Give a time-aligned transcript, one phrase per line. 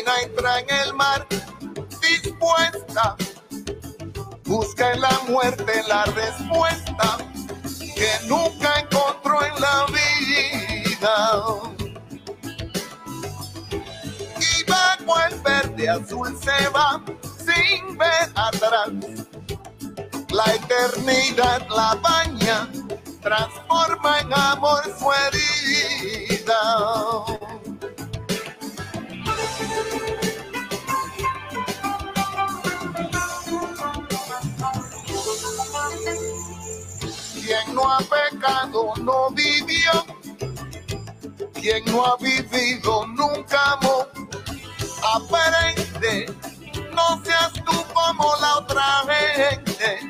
[0.00, 1.26] Entra en el mar
[2.00, 3.16] dispuesta.
[4.44, 7.18] Busca en la muerte la respuesta
[7.94, 11.16] que nunca encontró en la vida.
[14.40, 17.02] Y bajo el verde azul se va
[17.44, 18.88] sin ver atrás.
[20.30, 22.68] La eternidad la baña,
[23.20, 26.60] transforma en amor su herida.
[37.80, 39.92] No ha pecado no vivió.
[41.54, 44.06] Quien no ha vivido nunca amó.
[45.14, 46.32] Aprende,
[46.92, 49.02] no seas tú como la otra
[49.34, 50.09] gente.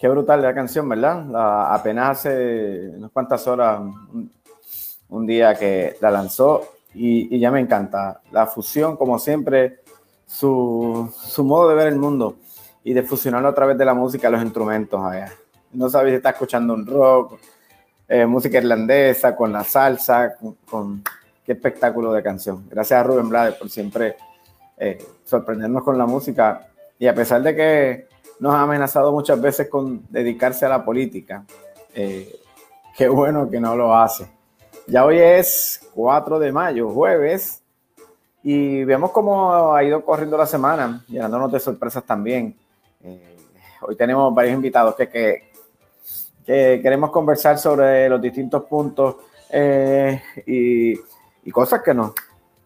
[0.00, 1.26] Qué brutal la canción, ¿verdad?
[1.74, 3.82] Apenas hace unas cuantas horas,
[5.10, 6.62] un, día que la lanzó
[6.94, 8.22] y, ya me encanta.
[8.32, 9.80] La fusión, como siempre,
[10.26, 12.36] su, su modo de ver el mundo
[12.82, 15.04] y de fusionarlo a través de la música, los instrumentos.
[15.04, 15.32] allá.
[15.72, 17.38] No sabes si está escuchando un rock,
[18.08, 21.02] eh, música irlandesa, con la salsa, con, con-
[21.44, 22.66] qué espectáculo de canción.
[22.70, 24.16] Gracias a Rubén Blades por siempre
[24.78, 24.96] eh,
[25.26, 26.68] sorprendernos con la música
[26.98, 28.08] y a pesar de que
[28.40, 31.44] nos ha amenazado muchas veces con dedicarse a la política.
[31.94, 32.40] Eh,
[32.96, 34.26] qué bueno que no lo hace.
[34.86, 37.62] Ya hoy es 4 de mayo, jueves,
[38.42, 42.56] y vemos cómo ha ido corriendo la semana, llenándonos de sorpresas también.
[43.04, 43.36] Eh,
[43.82, 45.50] hoy tenemos varios invitados que, que,
[46.44, 49.16] que queremos conversar sobre los distintos puntos
[49.50, 52.12] eh, y, cosas que nos,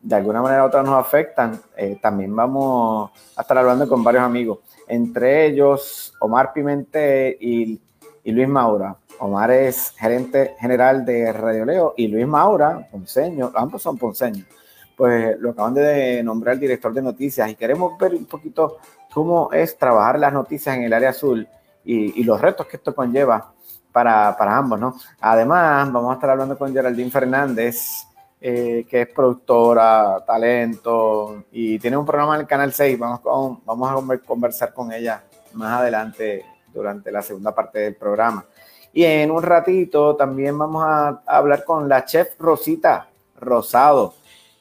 [0.02, 1.60] de alguna manera u otra nos afectan.
[2.00, 4.58] También vamos a estar hablando con varios amigos
[4.88, 7.80] entre ellos Omar Pimentel y,
[8.24, 8.96] Luis Maura.
[9.18, 14.46] Omar es gerente general de Radio Leo y Luis Maura, ponceño, ambos son ponceños,
[14.96, 18.78] pues lo acaban de nombrar director de noticias y queremos ver un poquito
[19.12, 21.46] cómo es trabajar las noticias en el área azul
[21.84, 23.52] y, y los retos que esto conlleva
[23.92, 24.96] para, para, ambos, ¿no?
[25.20, 28.06] Además, vamos a estar hablando con Geraldine Fernández,
[28.46, 32.98] eh, que es productora, talento, y tiene un programa en el Canal 6.
[32.98, 35.24] Vamos, con, vamos a conversar con ella
[35.54, 38.44] más adelante durante la segunda parte del programa.
[38.92, 43.08] Y en un ratito también vamos a, hablar con la chef Rosita
[43.40, 44.12] Rosado.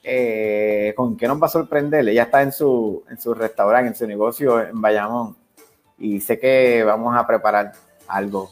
[0.01, 2.07] Eh, ¿Con qué nos va a sorprender?
[2.07, 5.35] Ella está en su, en su restaurante, en su negocio en Bayamón.
[5.97, 7.74] y sé que vamos a preparar
[8.07, 8.50] algo.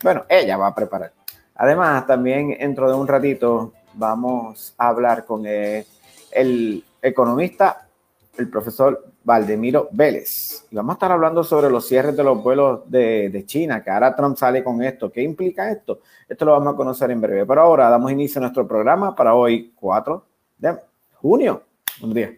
[0.00, 1.12] Bueno, ella va a preparar.
[1.56, 7.88] Además, también dentro de un ratito vamos a hablar con el economista,
[8.36, 10.66] el profesor Valdemiro Vélez.
[10.70, 14.14] Y vamos a estar hablando sobre los cierres de los vuelos de, China, que ahora
[14.16, 15.10] Trump sale con esto.
[15.10, 16.00] ¿Qué implica esto?
[16.28, 17.46] Esto lo vamos a conocer en breve.
[17.46, 20.24] Pero ahora damos inicio a nuestro programa para hoy, 4
[20.58, 20.76] de
[21.14, 21.62] junio.
[22.02, 22.34] Un día.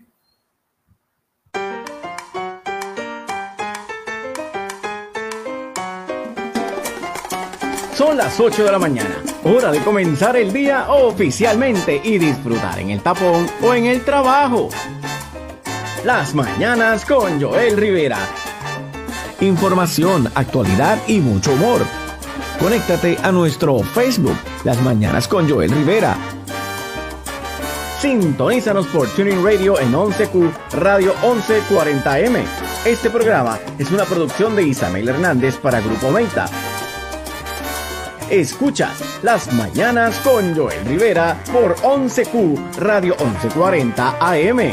[7.94, 12.90] Son las 8 de la mañana, hora de comenzar el día oficialmente y disfrutar en
[12.90, 14.68] el tapón o en el trabajo.
[16.04, 18.18] Las mañanas con Joel Rivera.
[19.40, 21.80] Información, actualidad y mucho humor.
[22.60, 26.16] Conéctate a nuestro Facebook, Las Mañanas con Joel Rivera.
[28.00, 32.42] Sintonízanos por Tuning Radio en 11Q Radio 1140M.
[32.84, 36.48] Este programa es una producción de Isabel Hernández para Grupo Meta
[38.32, 44.72] Escuchas Las Mañanas con Joel Rivera por 11Q Radio 1140 AM.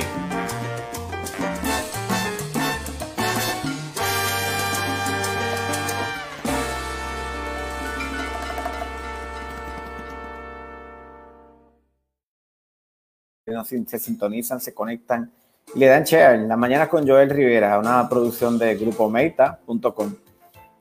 [13.65, 15.29] se sintonizan, se conectan
[15.75, 16.39] y le dan share.
[16.47, 20.28] Las mañanas con Joel Rivera, una producción de grupometa.com.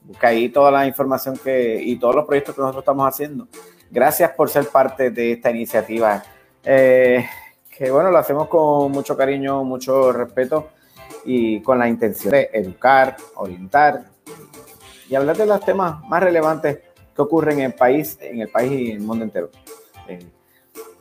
[0.08, 3.46] Busca ahí toda la información que, y todos los proyectos que nosotros estamos haciendo.
[3.90, 6.22] Gracias por ser parte de esta iniciativa.
[6.64, 7.26] Eh,
[7.69, 10.70] que bueno, lo hacemos con mucho cariño, mucho respeto
[11.26, 14.06] y con la intención de educar, orientar
[15.10, 16.78] y hablar de los temas más relevantes
[17.14, 19.50] que ocurren en el país, en el país y en el mundo entero.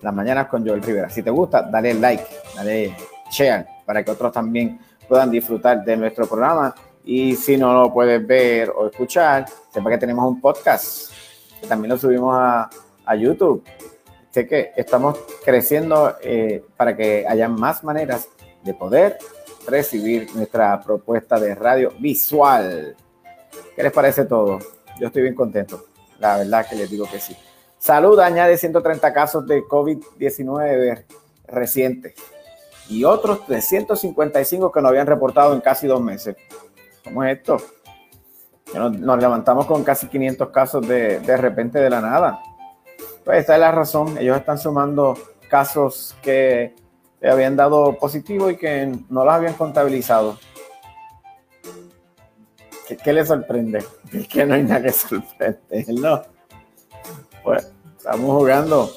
[0.02, 1.10] las mañanas con Joel Rivera.
[1.10, 2.94] Si te gusta, dale like, dale
[3.32, 4.78] share para que otros también
[5.08, 6.76] puedan disfrutar de nuestro programa
[7.08, 11.14] y si no lo puedes ver o escuchar, sepa que tenemos un podcast
[11.60, 12.70] que también lo subimos a,
[13.18, 13.64] YouTube.
[14.30, 18.28] Sé que estamos creciendo eh, para que haya más maneras
[18.62, 19.18] de poder
[19.66, 22.98] recibir nuestra propuesta de radio visual.
[23.74, 24.60] ¿Qué les parece todo?
[25.00, 25.86] Yo estoy bien contento.
[26.20, 27.38] La verdad que les digo que sí.
[27.78, 31.06] Salud añade 130 casos de COVID-19
[31.48, 32.16] recientes
[32.90, 36.36] y otros 355 que no habían reportado en casi dos meses.
[37.08, 37.58] ¿Cómo es esto?
[38.74, 42.40] Nos, levantamos con casi 500 casos de, de repente de la nada.
[43.24, 44.18] Pues esta es la razón.
[44.18, 45.18] Ellos están sumando
[45.50, 46.76] casos que
[47.24, 50.38] habían dado positivo y que no los habían contabilizado.
[52.88, 53.84] ¿Qué, qué les sorprende?
[54.12, 56.22] Es que no hay nada que sorprender, ¿no?
[57.44, 58.92] Pues estamos jugando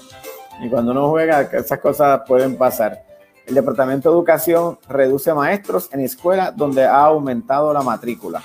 [0.61, 3.10] y cuando uno juega esas cosas pueden pasar.
[3.51, 8.45] El Departamento de Educación reduce maestros en escuelas donde ha aumentado la matrícula.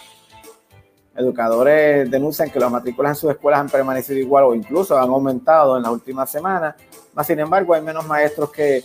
[1.16, 5.78] Educadores denuncian que las matrículas en sus escuelas han permanecido igual o incluso han aumentado
[5.78, 6.74] en las últimas semanas.
[7.14, 8.84] Más sin embargo, hay menos maestros que,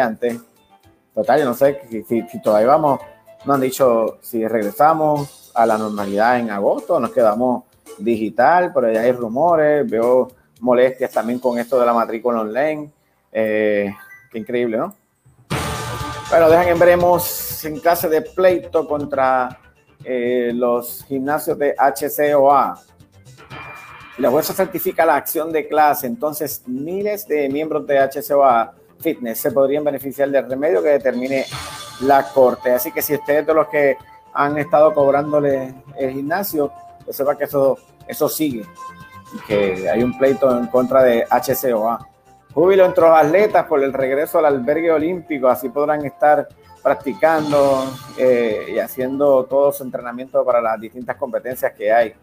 [0.00, 0.38] antes.
[1.12, 3.00] Total, yo no sé si, si, todavía vamos,
[3.44, 7.64] no han dicho si regresamos a la normalidad en agosto, nos quedamos
[7.98, 10.28] digital, pero ya hay rumores, veo
[10.60, 12.92] molestias también con esto de la matrícula online.
[13.32, 13.92] Eh,
[14.30, 14.94] qué increíble, ¿no?
[16.30, 19.60] Bueno, dejan en veremos en clase de pleito contra
[20.04, 22.78] eh, los gimnasios de HCOA.
[24.18, 29.52] La jueza certifica la acción de clase, entonces miles de miembros de HCOA Fitness se
[29.52, 31.46] podrían beneficiar del remedio que determine
[32.00, 32.72] la corte.
[32.72, 33.96] Así que si ustedes de los que
[34.34, 36.70] han estado cobrándole el gimnasio,
[37.06, 38.66] pues sepa que eso, eso sigue
[39.34, 42.06] y que hay un pleito en contra de HCOA.
[42.58, 46.48] Júbilo entre los atletas por el regreso al albergue olímpico, así podrán estar
[46.82, 47.84] practicando
[48.18, 52.14] eh, y haciendo todo su entrenamiento para las distintas competencias que hay.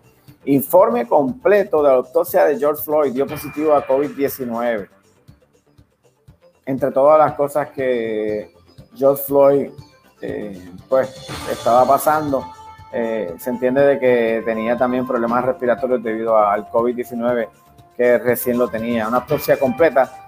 [0.44, 4.90] Informe completo de la autopsia de George Floyd dio positivo a COVID-19.
[6.66, 8.54] Entre todas las cosas que
[8.94, 9.70] George Floyd
[10.22, 12.44] eh, pues estaba pasando,
[12.92, 17.48] eh, se entiende de que tenía también problemas respiratorios debido al COVID-19
[17.96, 19.08] que recién lo tenía.
[19.08, 20.25] Una autopsia completa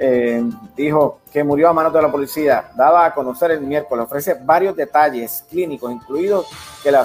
[0.00, 0.44] eh,
[0.76, 4.76] dijo que murió a manos de la policía, daba a conocer el miércoles, ofrece varios
[4.76, 6.46] detalles clínicos, incluidos
[6.82, 6.96] que el,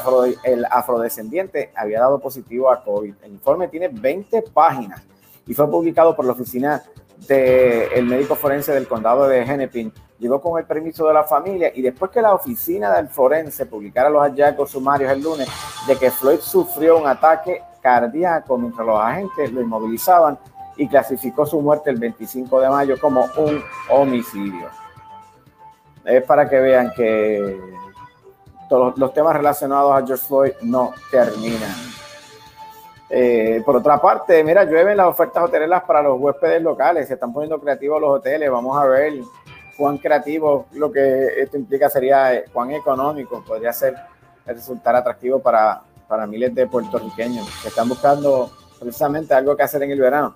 [0.43, 3.15] el afrodescendiente había dado positivo a COVID.
[3.23, 5.01] El informe tiene 20 páginas
[5.47, 6.83] y fue publicado por la oficina
[7.27, 9.91] del médico forense del condado de Hennepin.
[10.19, 14.09] Llegó con el permiso de la familia y después que la oficina del forense publicara
[14.09, 15.49] los hallazgos sumarios el lunes
[15.87, 20.37] de que Floyd sufrió un ataque cardíaco mientras los agentes lo inmovilizaban
[20.77, 24.69] y clasificó su muerte el 25 de mayo como un homicidio.
[26.05, 27.59] Es para que vean que
[28.69, 31.71] todos los temas relacionados a George Floyd no terminan.
[33.09, 37.31] Eh, por otra parte, mira, llueven las ofertas hoteleras para los huéspedes locales, se están
[37.31, 39.13] poniendo creativos los hoteles, vamos a ver
[39.77, 43.95] cuán creativo lo que esto implica sería, eh, cuán económico podría ser
[44.45, 49.91] resultar atractivo para, para miles de puertorriqueños que están buscando precisamente algo que hacer en
[49.91, 50.35] el verano.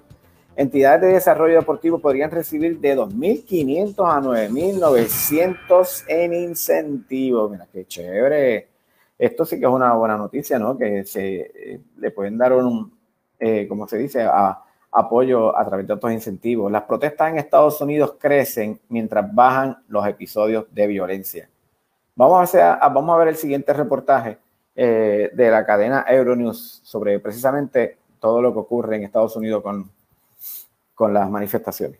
[0.58, 7.52] Entidades de desarrollo deportivo podrían recibir de 2.500 a 9.900 en incentivos.
[7.52, 8.68] Mira, qué chévere.
[9.20, 10.76] Esto sí que es una buena noticia, ¿no?
[10.76, 12.92] Que se eh, le pueden dar un,
[13.40, 14.28] eh, como se dice,
[14.92, 16.72] apoyo a través de otros incentivos.
[16.72, 21.48] Las protestas en Estados Unidos crecen mientras bajan los episodios de violencia.
[22.16, 24.40] Vamos a, hacer, vamos a ver el siguiente reportaje
[24.76, 29.92] eh, de la cadena Euronews sobre precisamente todo lo que ocurre en Estados Unidos con,
[30.98, 32.00] con las manifestaciones.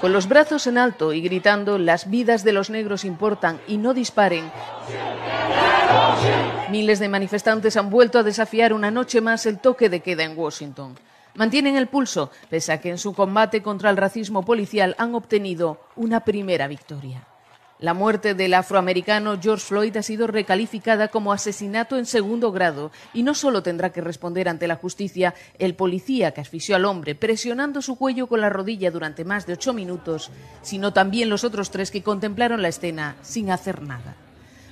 [0.00, 3.92] Con los brazos en alto y gritando las vidas de los negros importan y no
[3.92, 4.52] disparen,
[6.70, 10.38] miles de manifestantes han vuelto a desafiar una noche más el toque de queda en
[10.38, 10.94] Washington.
[11.34, 15.80] Mantienen el pulso, pese a que en su combate contra el racismo policial han obtenido
[15.96, 17.26] una primera victoria.
[17.84, 23.24] La muerte del afroamericano George Floyd ha sido recalificada como asesinato en segundo grado y
[23.24, 27.82] no solo tendrá que responder ante la justicia el policía que asfixió al hombre presionando
[27.82, 30.30] su cuello con la rodilla durante más de ocho minutos,
[30.62, 34.16] sino también los otros tres que contemplaron la escena sin hacer nada.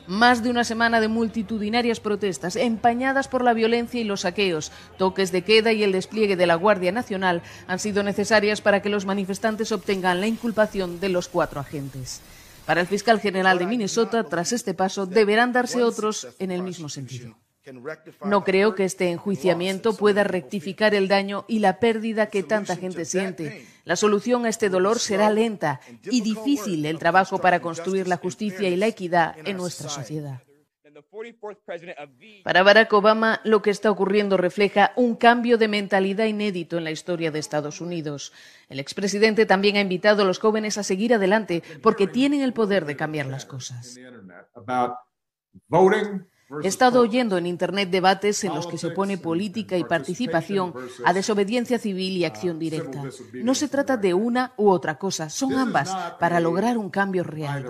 [0.07, 5.33] Más de una semana de multitudinarias protestas, empañadas por la violencia y los saqueos, toques
[5.33, 9.04] de queda y el despliegue de la Guardia Nacional, han sido necesarias para que los
[9.04, 12.23] manifestantes obtengan la inculpación de los cuatro agentes.
[12.66, 16.88] Para el fiscal general de Minnesota, tras este paso, deberán darse otros en el mismo
[16.88, 17.37] sentido.
[18.25, 23.04] No creo que este enjuiciamiento pueda rectificar el daño y la pérdida que tanta gente
[23.04, 23.66] siente.
[23.85, 28.69] La solución a este dolor será lenta y difícil el trabajo para construir la justicia
[28.69, 30.42] y la equidad en nuestra sociedad.
[32.45, 36.91] Para Barack Obama, lo que está ocurriendo refleja un cambio de mentalidad inédito en la
[36.91, 38.33] historia de Estados Unidos.
[38.69, 42.85] El expresidente también ha invitado a los jóvenes a seguir adelante porque tienen el poder
[42.85, 43.99] de cambiar las cosas.
[46.63, 51.13] He estado oyendo en Internet debates en los que se opone política y participación a
[51.15, 53.05] desobediencia civil y acción directa.
[53.35, 57.65] No se trata de una u otra cosa, son ambas para lograr un cambio real.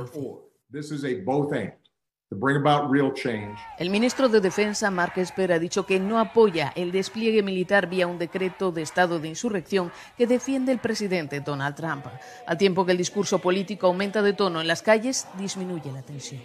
[3.79, 8.07] El ministro de Defensa, Mark Esper, ha dicho que no apoya el despliegue militar vía
[8.07, 12.07] un decreto de estado de insurrección que defiende el presidente Donald Trump.
[12.47, 16.41] Al tiempo que el discurso político aumenta de tono en las calles, disminuye la tensión.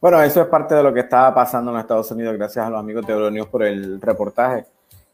[0.00, 2.78] Bueno, eso es parte de lo que está pasando en Estados Unidos, gracias a los
[2.78, 4.66] amigos de Euronews por el reportaje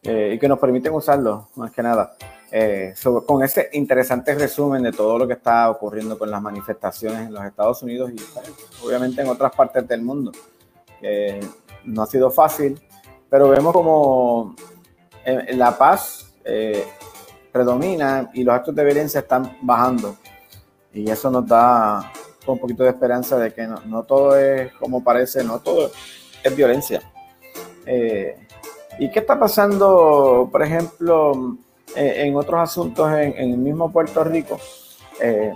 [0.03, 2.17] eh, y que nos permiten usarlo, más que nada.
[2.53, 2.95] Eh,
[3.27, 7.45] con ese interesante resumen de todo lo que está ocurriendo con las manifestaciones en los
[7.45, 10.33] Estados Unidos y obviamente en otras partes del mundo.
[11.85, 12.81] no ha sido fácil,
[13.29, 14.57] pero vemos como
[15.25, 16.85] eh, la paz eh,
[17.53, 20.17] predomina y los actos de violencia están bajando.
[20.93, 22.13] Y eso nos da
[22.47, 25.93] un poquito de esperanza de que no, no todo es como parece, no todo
[26.43, 27.01] es violencia.
[28.99, 31.57] ¿Y qué está pasando, por ejemplo,
[31.97, 34.59] eh, en otros asuntos en, el mismo Puerto Rico,
[35.21, 35.53] eh,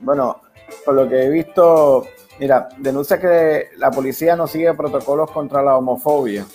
[0.00, 0.40] bueno,
[0.84, 2.06] por lo que he visto,
[2.38, 6.46] mira, denuncia que la policía no sigue protocolos contra la homofobia.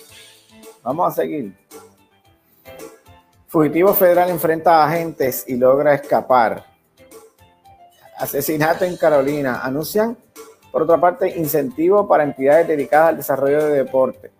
[0.82, 1.56] Vamos a seguir.
[3.48, 6.64] Fugitivo federal enfrenta a agentes y logra escapar.
[8.18, 9.60] Asesinato en Carolina.
[9.62, 10.16] Anuncian,
[10.70, 14.30] por otra parte, incentivo para entidades dedicadas al desarrollo de deporte.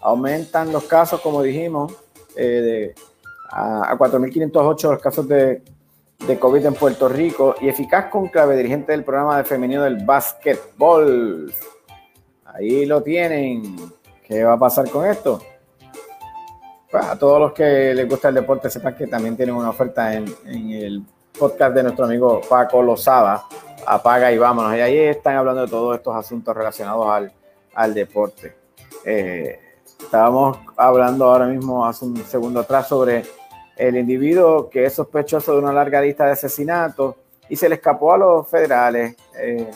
[0.00, 1.92] Aumentan los casos, como dijimos,
[2.36, 2.94] eh, de
[3.50, 5.62] a, 4.508 los casos de,
[6.26, 10.04] de, COVID en Puerto Rico y eficaz con clave dirigente del programa de femenino del
[10.04, 11.52] básquetbol.
[12.44, 13.76] Ahí lo tienen.
[14.24, 15.40] ¿Qué va a pasar con esto?
[16.90, 20.14] Pues a todos los que les gusta el deporte, sepan que también tienen una oferta
[20.14, 21.02] en, en el
[21.38, 23.44] podcast de nuestro amigo Paco Lozada.
[23.86, 24.76] Apaga y vámonos.
[24.76, 27.32] Y ahí están hablando de todos estos asuntos relacionados al,
[27.74, 28.56] al deporte.
[29.04, 29.58] Eh,
[29.98, 33.24] estábamos hablando ahora mismo, hace un segundo atrás, sobre
[33.80, 37.14] el individuo que es sospechoso de una larga lista de asesinatos
[37.48, 39.16] y se le escapó a los federales.
[39.38, 39.70] Eh,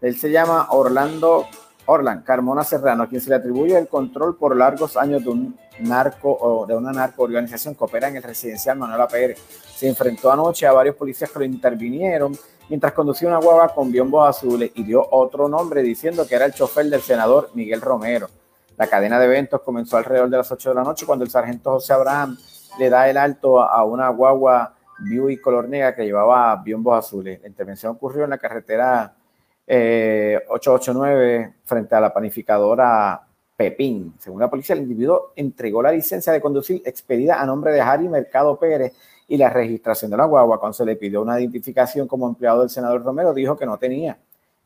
[0.00, 1.46] él se llama Orlando
[1.84, 5.58] Orlan Carmona Serrano, a quien se le atribuye el control por largos años de un
[5.80, 9.38] narco o de una narco organización que opera en el residencial Manuela Pérez.
[9.76, 12.32] Se enfrentó anoche a varios policías que lo intervinieron
[12.70, 16.54] mientras conducía una guagua con biombos azules y dio otro nombre diciendo que era el
[16.54, 18.30] chofer del senador Miguel Romero.
[18.78, 21.72] La cadena de eventos comenzó alrededor de las 8 de la noche cuando el sargento
[21.72, 22.38] José Abraham
[22.78, 27.40] le da el alto a una guagua Buick color negra que llevaba biombos azules.
[27.42, 29.14] La intervención ocurrió en la carretera
[29.66, 33.20] 889 eh, frente a la panificadora
[33.56, 34.14] Pepín.
[34.18, 38.08] Según la policía, el individuo entregó la licencia de conducir expedida a nombre de Harry
[38.08, 38.92] Mercado Pérez
[39.26, 40.58] y la registración de la guagua.
[40.58, 44.18] Cuando se le pidió una identificación como empleado del senador Romero, dijo que no tenía.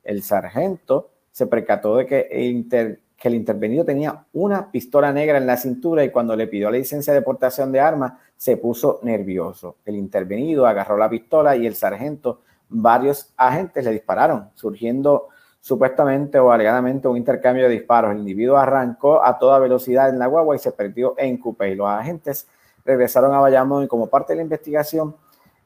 [0.02, 5.46] El sargento se percató de que el, que el intervenido tenía una pistola negra en
[5.46, 9.76] la cintura y cuando le pidió la licencia de portación de armas se puso nervioso.
[9.84, 15.28] El intervenido agarró la pistola y el sargento, varios agentes le dispararon, surgiendo
[15.60, 18.12] supuestamente o alegadamente un intercambio de disparos.
[18.12, 21.74] El individuo arrancó a toda velocidad en la guagua y se perdió en Coupé.
[21.74, 22.46] Los agentes
[22.84, 25.14] regresaron a Bayamón y como parte de la investigación,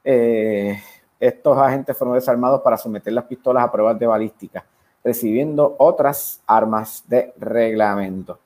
[0.03, 0.77] eh,
[1.19, 4.65] estos agentes fueron desarmados para someter las pistolas a pruebas de balística,
[5.03, 8.39] recibiendo otras armas de reglamento.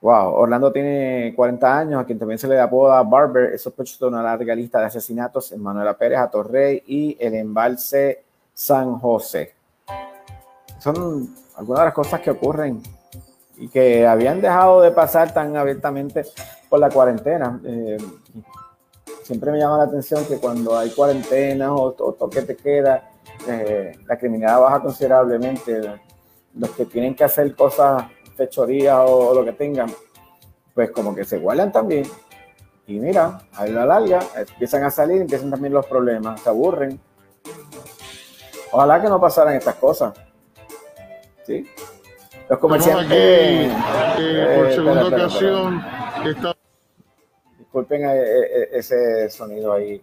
[0.00, 4.12] Wow, Orlando tiene 40 años, a quien también se le apoda Barber, es sospechoso de
[4.12, 8.22] una larga lista de asesinatos en Manuela Pérez, a Torrey y el embalse
[8.54, 9.54] San José.
[10.78, 12.82] Son algunas de las cosas que ocurren
[13.56, 16.24] y que habían dejado de pasar tan abiertamente
[16.68, 17.58] por la cuarentena.
[17.64, 17.98] Eh,
[19.22, 23.10] siempre me llama la atención que cuando hay cuarentena o, toque te queda,
[23.48, 26.00] eh, la criminalidad baja considerablemente.
[26.54, 28.04] Los que tienen que hacer cosas,
[28.36, 29.90] fechorías o, lo que tengan,
[30.74, 32.06] pues como que se guardan también.
[32.86, 37.00] Y mira, a la larga empiezan a salir, empiezan también los problemas, se aburren.
[38.72, 40.14] Ojalá que no pasaran estas cosas.
[41.44, 41.66] ¿Sí?
[42.48, 43.08] Los comerciantes.
[44.18, 45.84] Eh, por segunda ocasión,
[47.58, 50.00] Disculpen eh, ese sonido ahí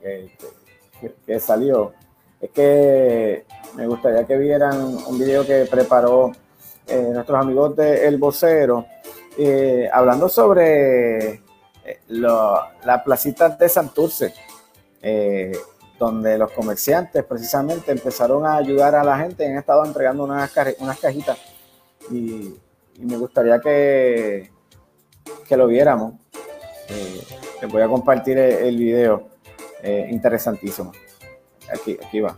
[1.26, 1.94] que, salió.
[2.44, 4.78] Es que me gustaría que vieran
[5.08, 6.34] un video que preparó
[6.90, 8.86] nuestros amigos de El Vocero,
[9.94, 11.42] hablando sobre
[12.10, 14.34] la placita de Santurce,
[15.98, 21.38] donde los comerciantes precisamente empezaron a ayudar a la gente han estado entregando unas, cajitas
[22.12, 22.56] y,
[23.00, 24.52] me gustaría que,
[25.52, 26.16] lo viéramos.
[26.90, 27.24] Eh,
[27.62, 29.30] les voy a compartir el, video,
[29.82, 30.92] eh, interesantísimo.
[31.72, 32.38] Aquí, aquí va.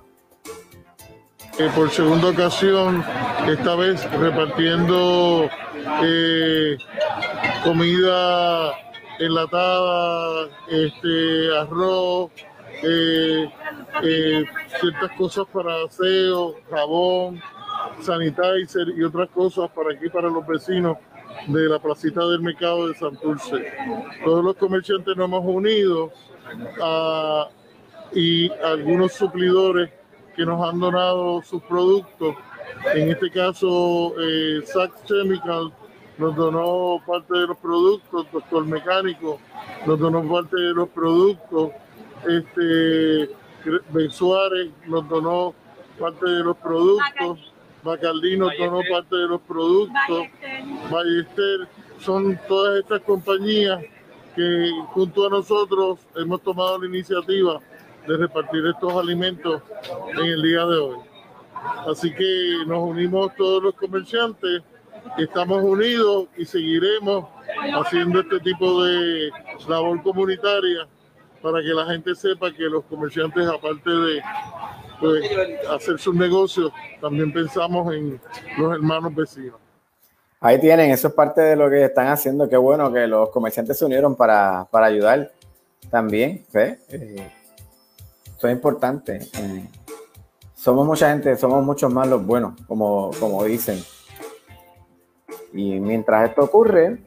[1.58, 3.04] Eh, por segunda ocasión,
[3.48, 5.50] esta vez repartiendo
[7.64, 8.74] comida
[9.20, 12.32] enlatada, este, arroz,
[14.82, 17.42] ciertas cosas para aseo, jabón,
[18.02, 20.98] sanitizer y otras cosas para aquí, para los vecinos
[21.48, 23.72] de la placita del mercado de Santurce.
[24.24, 26.12] Todos los comerciantes nos hemos unido
[28.16, 29.92] y algunos suplidores
[30.36, 32.36] que nos han donado sus productos.
[32.94, 34.64] En este caso, eh,
[35.06, 35.72] Chemical
[36.18, 39.40] nos donó parte de los productos, Doctor Mecánico
[39.86, 41.72] nos donó parte de los productos,
[42.28, 43.30] este,
[43.90, 45.54] Ben Suárez nos donó
[46.00, 47.52] parte de los productos.
[47.84, 50.28] Bacardino donó parte de los productos,
[50.90, 51.68] Ballester,
[52.00, 53.80] son todas estas compañías
[54.36, 57.62] que junto a nosotros hemos tomado la iniciativa
[58.08, 59.62] de repartir estos alimentos
[60.10, 60.98] en el día de hoy.
[61.90, 64.62] Así que nos unimos todos los comerciantes,
[65.18, 67.26] estamos unidos y seguiremos
[67.74, 69.30] haciendo este tipo de
[69.68, 70.88] labor comunitaria
[71.42, 74.22] para que la gente sepa que los comerciantes, aparte de
[75.00, 75.30] pues,
[75.70, 78.20] hacer sus negocios, también pensamos en
[78.58, 79.60] los hermanos vecinos.
[80.40, 82.50] Ahí tienen, eso es parte de lo que están haciendo.
[82.50, 85.32] Qué bueno que los comerciantes se unieron para, ayudar
[85.90, 86.46] también.
[86.52, 87.22] ¿sí?
[88.46, 89.30] Es importante.
[89.34, 89.70] Eh,
[90.54, 93.84] somos mucha gente, somos muchos más los buenos, como, como dicen.
[95.54, 96.98] Y mientras esto ocurre,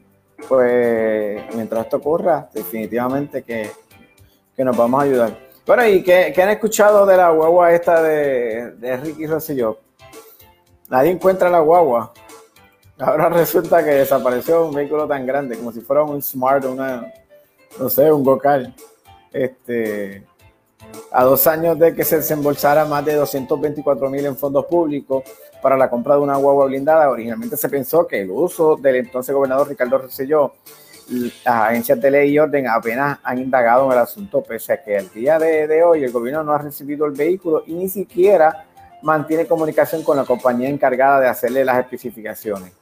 [0.47, 3.69] pues mientras esto ocurra, definitivamente que,
[4.55, 5.37] que nos vamos a ayudar.
[5.65, 9.79] Bueno, ¿y qué, han escuchado de la guagua esta de, de Ricky Rosselló?
[10.89, 12.11] Nadie encuentra la guagua.
[12.97, 17.11] Ahora resulta que desapareció un vehículo tan grande, como si fuera un Smart, una,
[17.79, 18.73] no sé, un Gocal.
[19.31, 20.25] Este,
[21.11, 25.23] a dos años de que se desembolsara más de 224 mil en fondos públicos
[25.61, 29.33] para la compra de una guagua blindada, originalmente se pensó que el uso del entonces
[29.33, 30.53] gobernador Ricardo Rosselló
[31.09, 34.95] las agencias de ley y orden apenas han indagado en el asunto, pese a que
[34.97, 38.65] el día de, hoy el gobierno no ha recibido el vehículo y ni siquiera
[39.01, 42.73] mantiene comunicación con la compañía encargada de hacerle las especificaciones.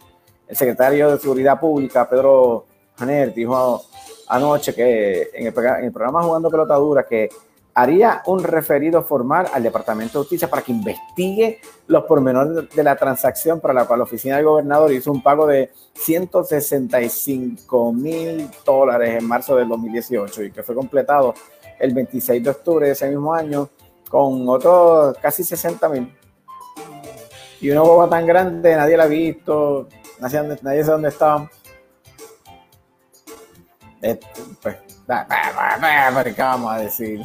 [0.47, 2.65] El secretario de Seguridad Pública, Pedro
[2.97, 3.83] Janer, dijo
[4.27, 7.29] anoche que en el, en el programa Jugando Pelotadura que
[7.77, 12.95] haría un referido formal al Departamento de Justicia para que investigue los pormenores de la
[12.95, 19.21] transacción para la cual la oficina del gobernador hizo un pago de 165 mil dólares
[19.21, 21.35] en marzo del 2018 y que fue completado
[21.77, 23.69] el 26 de octubre de ese mismo año
[24.09, 26.11] con otros casi 60 mil.
[27.61, 29.87] Y una boba tan grande, nadie la ha visto,
[30.19, 31.47] nadie, sabe dónde estaba.
[34.01, 34.27] Este,
[34.63, 34.77] pues,
[36.35, 37.21] ¿qué a decir?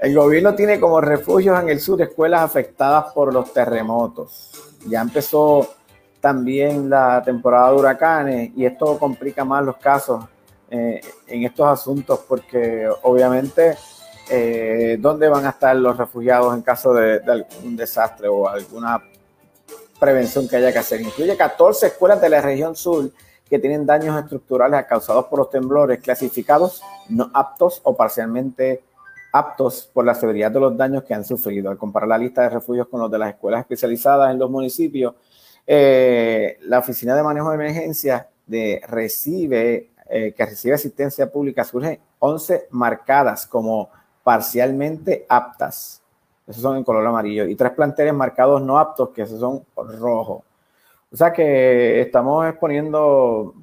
[0.00, 4.50] El gobierno tiene como refugios en el sur escuelas afectadas por los terremotos.
[4.86, 5.74] Ya empezó
[6.20, 10.24] también la temporada de huracanes y esto complica más los casos
[10.70, 13.76] eh, en estos asuntos porque obviamente
[14.28, 19.02] eh, dónde van a estar los refugiados en caso de, de, algún desastre o alguna
[20.00, 21.00] prevención que haya que hacer.
[21.00, 23.10] Incluye 14 escuelas de la región sur
[23.54, 28.82] que tienen daños estructurales causados por los temblores clasificados no aptos o parcialmente
[29.32, 31.70] aptos por la severidad de los daños que han sufrido.
[31.70, 35.14] Al comparar la lista de refugios con los de las escuelas especializadas en los municipios,
[35.64, 42.00] eh, la Oficina de Manejo de Emergencias de recibe, eh, que recibe asistencia pública surge
[42.18, 43.88] 11 marcadas como
[44.24, 46.02] parcialmente aptas.
[46.44, 47.46] Esos son en color amarillo.
[47.46, 50.42] Y tres planteles marcados no aptos, que esos son rojos.
[51.14, 53.54] O sea que estamos exponiendo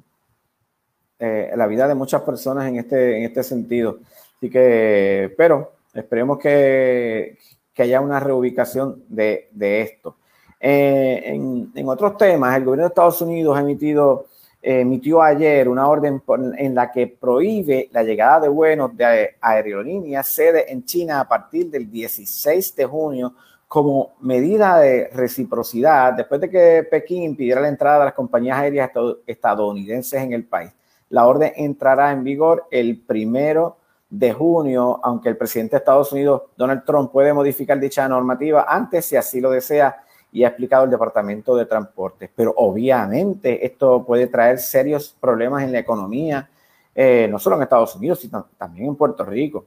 [1.18, 3.98] eh, la vida de muchas personas en este, en este sentido.
[4.38, 7.36] Así que, pero esperemos que,
[7.74, 10.16] que haya una reubicación de, de esto.
[10.58, 14.28] Eh, en, en, otros temas, el gobierno de Estados Unidos ha emitido,
[14.62, 16.22] eh, emitió ayer una orden
[16.56, 21.70] en la que prohíbe la llegada de vuelos de aerolíneas sede en China a partir
[21.70, 23.34] del 16 de junio
[23.72, 28.90] como medida de reciprocidad después de que Pekín impidiera la entrada de las compañías aéreas
[29.26, 30.70] estadounidenses en el país.
[31.08, 33.78] La orden entrará en vigor el primero
[34.10, 39.06] de junio, aunque el presidente de Estados Unidos, Donald Trump, puede modificar dicha normativa antes
[39.06, 42.30] si así lo desea y ha explicado el Departamento de Transporte.
[42.36, 46.46] Pero obviamente esto puede traer serios problemas en la economía,
[46.94, 49.64] eh, no solo en Estados Unidos, sino también en Puerto Rico.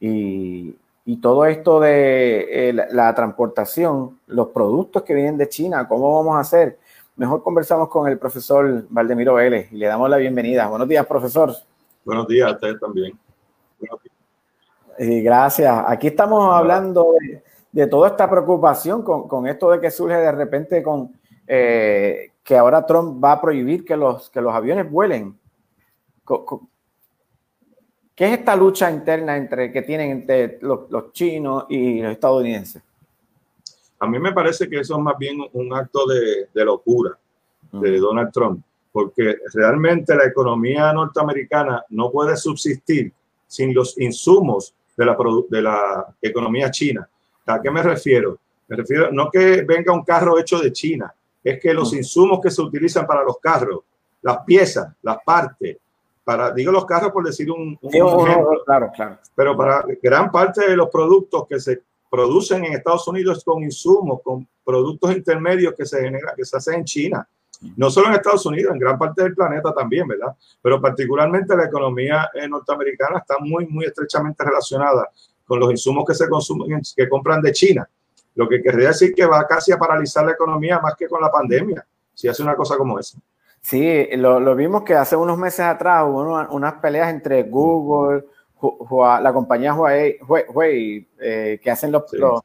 [0.00, 0.74] Y,
[1.08, 6.14] y todo esto de eh, la, la, transportación, los productos que vienen de China, ¿cómo
[6.18, 6.78] vamos a hacer?
[7.16, 10.68] Mejor conversamos con el profesor Valdemiro Vélez y le damos la bienvenida.
[10.68, 11.54] Buenos días, profesor.
[12.04, 13.18] Buenos días a ustedes también.
[14.98, 15.82] Gracias.
[15.86, 17.42] Aquí estamos hablando de,
[17.72, 22.54] de toda esta preocupación con, con, esto de que surge de repente con eh, que
[22.54, 25.38] ahora Trump va a prohibir que los, que los aviones vuelen.
[28.18, 32.82] ¿Qué es esta lucha interna entre que tienen entre los, los, chinos y los estadounidenses?
[34.00, 37.16] A mí me parece que eso es más bien un acto de, de locura
[37.70, 38.00] de uh -huh.
[38.00, 43.12] Donald Trump, porque realmente la economía norteamericana no puede subsistir
[43.46, 45.16] sin los insumos de la,
[45.48, 47.08] de la economía china.
[47.46, 48.36] ¿A qué me refiero?
[48.66, 51.98] Me refiero no que venga un carro hecho de China, es que los -huh.
[51.98, 53.82] insumos que se utilizan para los carros,
[54.22, 55.76] las piezas, las partes,
[56.28, 59.18] para, digo los carros por decir un, un sí, ejemplo, claro, claro.
[59.34, 64.20] pero para gran parte de los productos que se producen en Estados Unidos con insumos,
[64.22, 67.26] con productos intermedios que se generan, que se hacen en China.
[67.76, 70.36] No solo en Estados Unidos, en gran parte del planeta también, ¿verdad?
[70.60, 75.08] Pero particularmente la economía eh, norteamericana está muy, muy estrechamente relacionada
[75.46, 77.88] con los insumos que se consumen, que compran de China.
[78.34, 81.32] Lo que querría decir que va casi a paralizar la economía más que con la
[81.32, 83.16] pandemia, si hace una cosa como esa.
[83.60, 88.24] Sí, lo, lo, vimos que hace unos meses atrás hubo una, unas peleas entre Google,
[88.60, 92.16] Hua, la compañía Huawei, Huawei eh, que hacen los, sí.
[92.16, 92.40] los,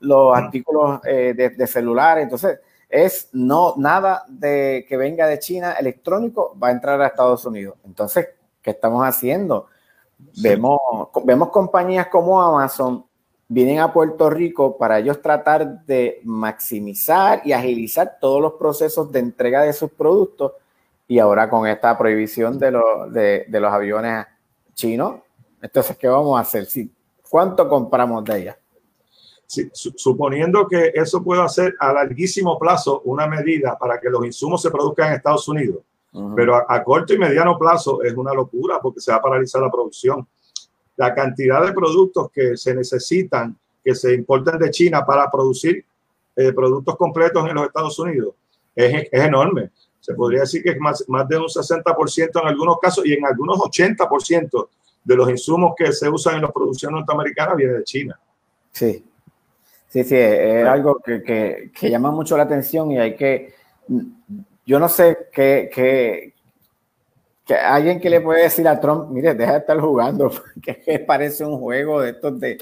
[0.00, 2.24] los artículos eh, de, de, celulares.
[2.24, 7.44] Entonces, es no nada de que venga de China electrónico va a entrar a Estados
[7.44, 7.76] Unidos.
[7.84, 8.28] Entonces,
[8.62, 9.66] ¿qué estamos haciendo?
[10.32, 10.42] Sí.
[10.42, 10.80] Vemos,
[11.24, 13.04] vemos compañías como Amazon
[13.48, 19.18] vienen a Puerto Rico para ellos tratar de maximizar y agilizar todos los procesos de
[19.20, 20.52] entrega de sus productos
[21.06, 24.26] y ahora con esta prohibición de, lo, de, de los aviones
[24.74, 25.16] chinos,
[25.64, 26.68] entonces, ¿qué vamos a hacer?
[27.30, 28.58] ¿Cuánto compramos de ella?
[29.46, 34.60] Sí, suponiendo que eso pueda ser a larguísimo plazo una medida para que los insumos
[34.60, 36.34] se produzcan en Estados Unidos, uh -huh.
[36.34, 39.62] pero a, a, corto y mediano plazo es una locura porque se va a paralizar
[39.62, 40.26] la producción.
[40.96, 45.84] La cantidad de productos que se necesitan, que se importan de China para producir
[46.36, 48.34] eh, productos completos en los Estados Unidos,
[48.74, 49.70] es, es enorme.
[50.00, 53.24] Se podría decir que es más, más de un 60% en algunos casos y en
[53.24, 54.68] algunos 80%
[55.04, 58.18] de los insumos que se usan en la producción norteamericana viene de China.
[58.70, 59.04] Sí,
[59.88, 63.54] sí, sí, es algo que, que, que, llama mucho la atención y hay que,
[64.66, 66.33] yo no sé qué, qué,
[67.44, 70.30] que alguien que le puede decir a Trump, mire, deja de estar jugando,
[70.62, 72.58] que parece un juego de estos de,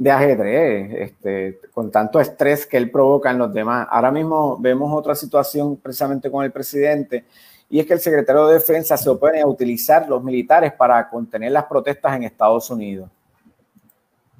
[0.00, 3.86] de ajedrez, este, con tanto estrés que él provoca en los demás.
[3.90, 7.26] Ahora mismo vemos otra situación precisamente con el presidente
[7.68, 11.52] y es que el secretario de Defensa se opone a utilizar los militares para contener
[11.52, 13.10] las protestas en Estados Unidos.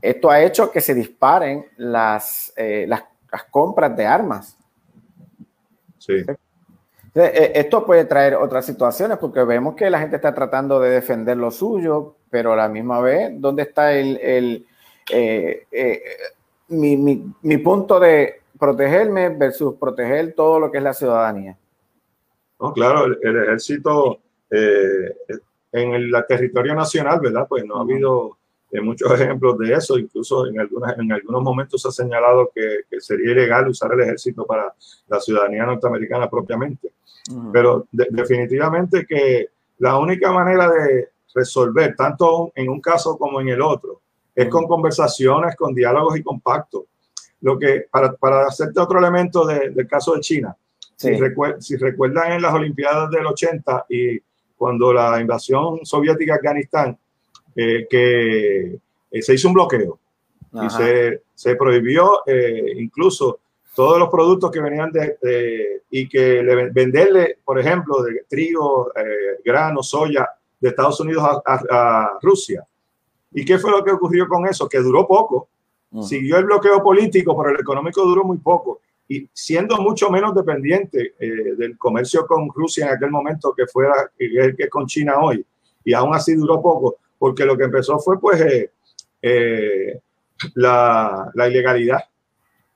[0.00, 3.02] Esto ha hecho que se disparen las, eh, las,
[3.50, 4.56] compras de armas.
[5.98, 6.24] Sí.
[7.14, 11.36] Eh, esto puede traer otras situaciones porque vemos que la gente está tratando de defender
[11.36, 14.66] lo suyo, pero a la misma vez, ¿dónde está el,
[15.12, 16.02] eh,
[16.68, 21.56] mi, mi, mi punto de protegerme versus proteger todo lo que es la ciudadanía?
[22.60, 24.20] No, claro, el, ejército
[24.50, 25.16] eh,
[25.72, 27.46] en el territorio nacional, ¿verdad?
[27.48, 28.36] Pues no ha habido
[28.70, 33.00] eh, muchos ejemplos de eso, incluso en, algunas, en algunos momentos se ha señalado que,
[33.00, 34.74] sería ilegal usar el ejército para
[35.08, 36.92] la ciudadanía norteamericana propiamente.
[37.52, 43.62] Pero definitivamente que la única manera de resolver, tanto en un caso como en el
[43.62, 44.00] otro,
[44.34, 46.84] es con conversaciones, con diálogos y con pactos.
[47.42, 50.56] Lo que, para, para hacerte otro elemento del caso de China,
[50.96, 54.20] si, recuerdan en las Olimpiadas del 80 y
[54.56, 56.98] cuando la invasión soviética a Afganistán,
[57.56, 58.78] eh, que
[59.10, 59.98] eh, se hizo un bloqueo
[60.52, 63.40] y se, se prohibió eh, incluso
[63.74, 68.92] todos los productos que venían de, y que le, venderle, por ejemplo, de trigo,
[69.44, 70.28] grano, soya
[70.60, 72.66] de Estados Unidos a, Rusia.
[73.32, 74.68] ¿Y qué fue lo que ocurrió con eso?
[74.68, 75.48] Que duró poco.
[76.02, 78.80] Siguió el bloqueo político, pero el económico duró muy poco
[79.10, 83.92] y siendo mucho menos dependiente eh, del comercio con Rusia en aquel momento que fuera
[84.16, 85.44] el que con China hoy.
[85.84, 88.70] Y aún así duró poco, porque lo que empezó fue pues eh,
[89.20, 90.00] eh,
[90.54, 92.04] la, la, ilegalidad.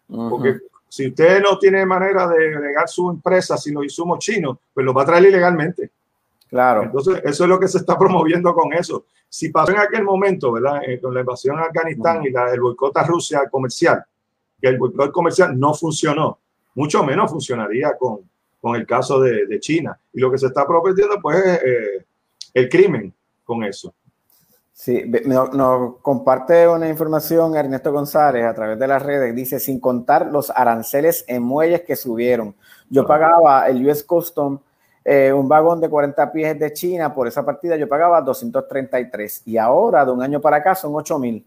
[0.08, 0.58] Porque
[0.94, 4.94] si usted no tiene manera de agregar su empresa sin los insumos chinos, pues lo
[4.94, 5.90] va a traer ilegalmente.
[6.48, 6.84] Claro.
[6.84, 9.06] Entonces, eso es lo que se está promoviendo con eso.
[9.28, 10.82] Si pasó en aquel momento, ¿verdad?
[11.02, 14.04] con la invasión a Afganistán y la, el boicot a Rusia comercial,
[14.60, 16.38] que el boicot comercial no funcionó,
[16.76, 18.20] mucho menos funcionaría con,
[18.60, 19.98] con el caso de, de, China.
[20.12, 22.06] Y lo que se está prometiendo, pues, es eh,
[22.54, 23.92] el crimen con eso.
[24.74, 29.34] Sí, nos, comparte una información Ernesto González a través de las redes.
[29.34, 32.54] Dice, sin contar los aranceles en muelles que subieron.
[32.90, 34.58] Yo pagaba el US Custom,
[35.04, 39.56] eh, un vagón de 40 pies de China, por esa partida yo pagaba 233 y
[39.56, 41.46] ahora de un año para acá son 8 mil.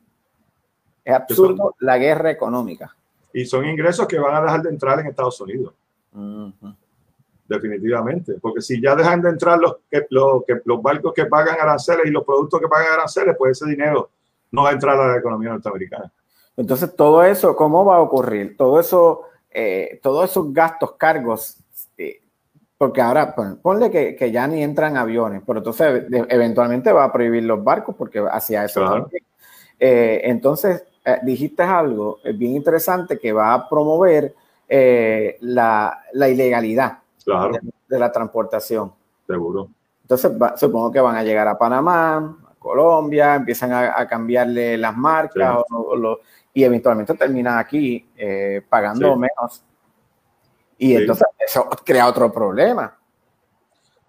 [1.04, 2.96] Es absurdo la guerra económica
[3.34, 5.74] y son ingresos que van a dejar de entrar en Estados Unidos.
[7.48, 11.56] Definitivamente, porque si ya dejan de entrar los, que, los, que, los barcos que pagan
[11.62, 14.10] aranceles y los productos que pagan aranceles, pues ese dinero
[14.52, 16.12] no va a entrar a la economía norteamericana.
[16.58, 18.58] Entonces, todo eso, ¿cómo va a ocurrir?
[18.58, 21.58] Todo eso, eh, todos esos gastos, cargos,
[21.98, 22.22] eh,
[22.78, 27.44] porque ahora, ponle que, que, ya ni entran aviones, pero entonces eventualmente va a prohibir
[27.44, 29.10] los barcos porque hacia eso.
[29.80, 30.84] Eh, entonces,
[31.24, 34.36] dijiste algo bien interesante que va a promover
[34.68, 36.98] la, la, ilegalidad
[37.88, 38.94] de, la transportación.
[39.26, 39.70] Seguro.
[40.02, 45.58] Entonces, supongo que van a llegar a Panamá, a Colombia, empiezan a, cambiarle las marcas
[46.54, 48.08] y eventualmente terminan aquí
[48.70, 49.64] pagando menos.
[50.78, 52.98] Y entonces eso crea otro problema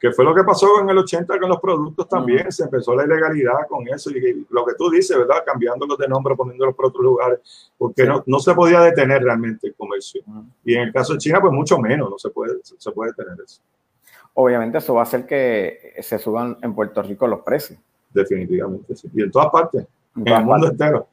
[0.00, 3.04] que fue lo que pasó en el 80 con los productos también, se empezó la
[3.04, 5.42] ilegalidad con eso y lo que tú dices, ¿verdad?
[5.44, 9.74] Cambiándolos de nombre, poniéndolos por otros lugares, porque no, no, se podía detener realmente el
[9.74, 10.22] comercio.
[10.64, 13.38] Y en el caso de China, pues mucho menos, no se puede, se puede detener
[13.44, 13.60] eso.
[14.34, 17.80] Obviamente eso va a hacer que se suban en Puerto Rico los precios.
[18.12, 19.10] Definitivamente, sí.
[19.12, 19.84] Y en todas partes,
[20.14, 21.08] en, el mundo entero.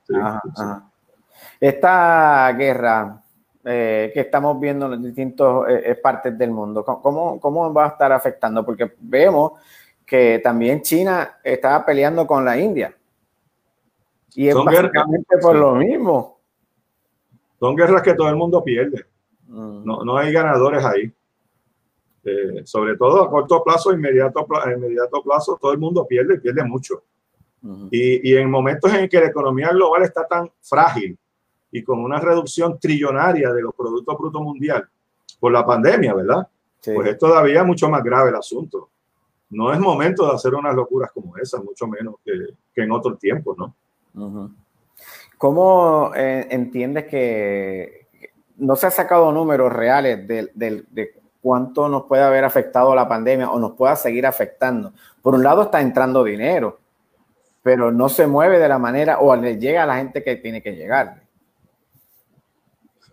[1.59, 3.21] Esta guerra
[3.67, 6.85] eh, que estamos viendo en las distintas eh, eh, partes del mundo?
[6.85, 8.63] ¿Cómo, ¿Cómo va a estar afectando?
[8.63, 9.53] Porque vemos
[10.05, 12.95] que también China estaba peleando con la India.
[14.35, 16.39] Y es básicamente por lo mismo.
[17.59, 19.03] Son guerras que todo el mundo pierde.
[19.47, 19.83] Mm.
[19.83, 21.11] No, no, hay ganadores ahí.
[22.65, 27.01] sobre todo a corto plazo, inmediato, inmediato plazo, todo el mundo pierde y pierde mucho.
[27.89, 31.17] y, y en momentos en que la economía global está tan frágil,
[31.75, 34.87] y con una reducción trillonaria de los productos brutos mundial
[35.41, 36.47] por la pandemia, ¿verdad?
[36.81, 38.87] Pues es todavía mucho más grave el asunto.
[39.49, 42.31] No es momento de hacer unas locuras como esas, mucho menos que,
[42.73, 43.75] que en otros tiempos, ¿no?
[45.37, 48.07] ¿Cómo eh, entiendes que
[48.55, 53.09] no se ha sacado números reales de, de, de, cuánto nos puede haber afectado la
[53.09, 54.93] pandemia o nos pueda seguir afectando?
[55.21, 56.79] Por un lado está entrando dinero,
[57.61, 60.61] pero no se mueve de la manera o le llega a la gente que tiene
[60.61, 61.24] que llegar.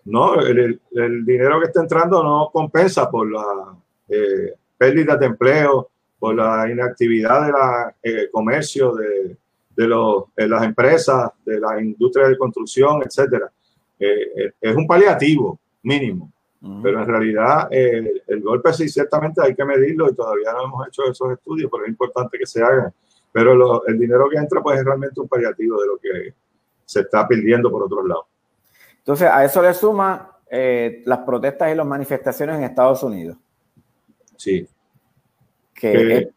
[0.04, 0.80] No, el,
[1.24, 3.76] dinero que está entrando no compensa por la
[4.08, 9.36] eh, pérdida de empleo, por la inactividad de la eh, comercio, de,
[9.76, 13.50] de, las empresas, de la industria de construcción, etcétera.
[13.98, 16.32] Eh, es un paliativo mínimo.
[16.80, 21.02] Pero en realidad el golpe sí, ciertamente hay que medirlo y todavía no hemos hecho
[21.10, 22.92] esos estudios, pero es importante que se hagan.
[23.32, 26.34] Pero el dinero que entra pues es realmente un paliativo de lo que
[26.84, 28.26] se está perdiendo por otro lado.
[29.02, 33.36] Entonces, a eso le suma eh, las protestas y las manifestaciones en Estados Unidos.
[34.36, 34.68] Sí.
[35.74, 36.30] Que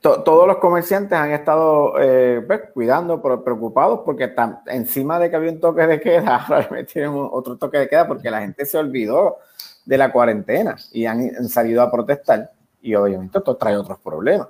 [0.00, 5.50] todos los comerciantes han estado eh, pues, cuidando, preocupados, porque están, encima de que había
[5.50, 9.38] un toque de queda, ahora tienen otro toque de queda porque la gente se olvidó
[9.84, 12.52] de la cuarentena y han, salido a protestar.
[12.80, 14.48] Y obviamente esto trae otros problemas.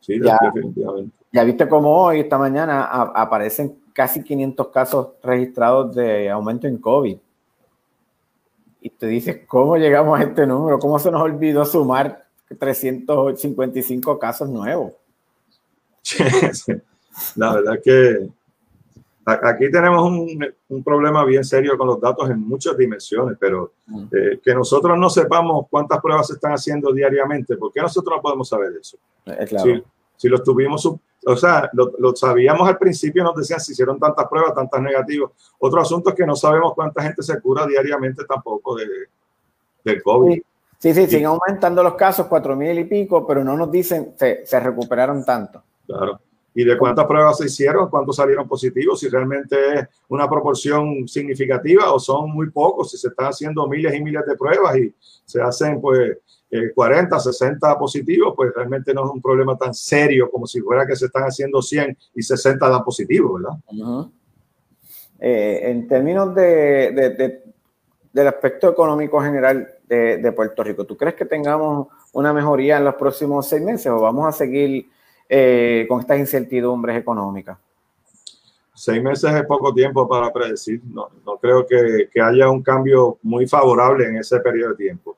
[0.00, 1.16] Sí, ya, definitivamente.
[1.32, 7.18] Ya viste cómo hoy, esta mañana, aparecen casi 500 casos registrados de aumento en COVID.
[8.82, 10.78] Y te dices, ¿cómo llegamos a este número?
[10.78, 12.26] ¿Cómo se nos olvidó sumar
[12.58, 14.92] 355 casos nuevos?
[17.36, 18.30] La verdad que
[19.24, 23.72] aquí tenemos un, un, problema bien serio con los datos en muchas dimensiones, pero
[24.12, 28.22] eh, que nosotros no sepamos cuántas pruebas se están haciendo diariamente, ¿por qué nosotros no
[28.22, 28.96] podemos saber eso?
[29.26, 29.64] Eh, claro.
[29.64, 29.82] Si,
[30.16, 30.82] si lo estuvimos
[31.26, 35.30] o sea, lo, sabíamos al principio, nos decían si hicieron tantas pruebas, tantas negativas.
[35.58, 38.86] Otro asunto es que no sabemos cuánta gente se cura diariamente tampoco de,
[39.84, 40.40] del COVID.
[40.78, 44.46] Sí, sí, siguen aumentando los casos, cuatro mil y pico, pero no nos dicen se,
[44.46, 45.62] se recuperaron tanto.
[45.86, 46.20] Claro.
[46.54, 47.88] ¿Y de cuántas pruebas se hicieron?
[47.88, 48.98] ¿Cuántos salieron positivos?
[48.98, 53.94] Si realmente es una proporción significativa o son muy pocos, si se están haciendo miles
[53.94, 54.92] y miles de pruebas y
[55.24, 56.18] se hacen pues
[56.74, 60.86] 40, eh, 60 positivos, pues realmente no es un problema tan serio como si fuera
[60.86, 64.06] que se están haciendo 100 y 60 dan positivos, ¿verdad?
[65.20, 67.42] Eh, en términos de,
[68.12, 72.94] del aspecto económico general de, Puerto Rico, ¿tú crees que tengamos una mejoría en los
[72.94, 74.88] próximos seis meses o vamos a seguir
[75.28, 77.58] eh, con estas incertidumbres económicas?
[78.74, 80.80] Seis meses es poco tiempo para predecir.
[80.84, 85.16] No, no creo que, que haya un cambio muy favorable en ese periodo de tiempo.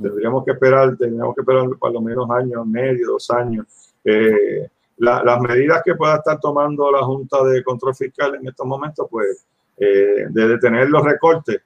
[0.00, 3.66] Tendríamos que esperar, tendríamos que esperar por lo menos años, medio, dos años.
[4.04, 9.08] Eh, las medidas que pueda estar tomando la Junta de Control Fiscal en estos momentos,
[9.10, 9.44] pues,
[9.76, 11.60] eh, de detener los recortes,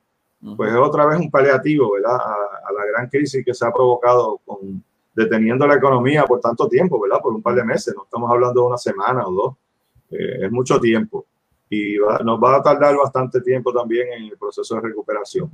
[0.56, 2.16] pues es otra vez un paliativo, ¿verdad?
[2.16, 4.82] A, la gran crisis que se ha provocado con
[5.14, 7.20] deteniendo la economía por tanto tiempo, ¿verdad?
[7.20, 9.54] Por un par de meses, no estamos hablando de una semana o dos,
[10.10, 11.26] eh, es mucho tiempo
[11.68, 15.50] y nos va a tardar bastante tiempo también en el proceso de recuperación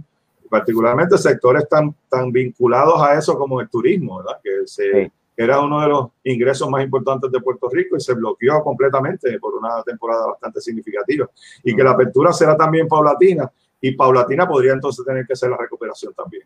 [0.48, 4.40] particularmente sectores tan, tan vinculados a eso como el turismo, ¿verdad?
[4.42, 8.62] Que se, era uno de los ingresos más importantes de Puerto Rico y se bloqueó
[8.62, 11.28] completamente por una temporada bastante significativa.
[11.62, 15.56] Y que la apertura será también paulatina y paulatina podría entonces tener que ser la
[15.56, 16.44] recuperación también.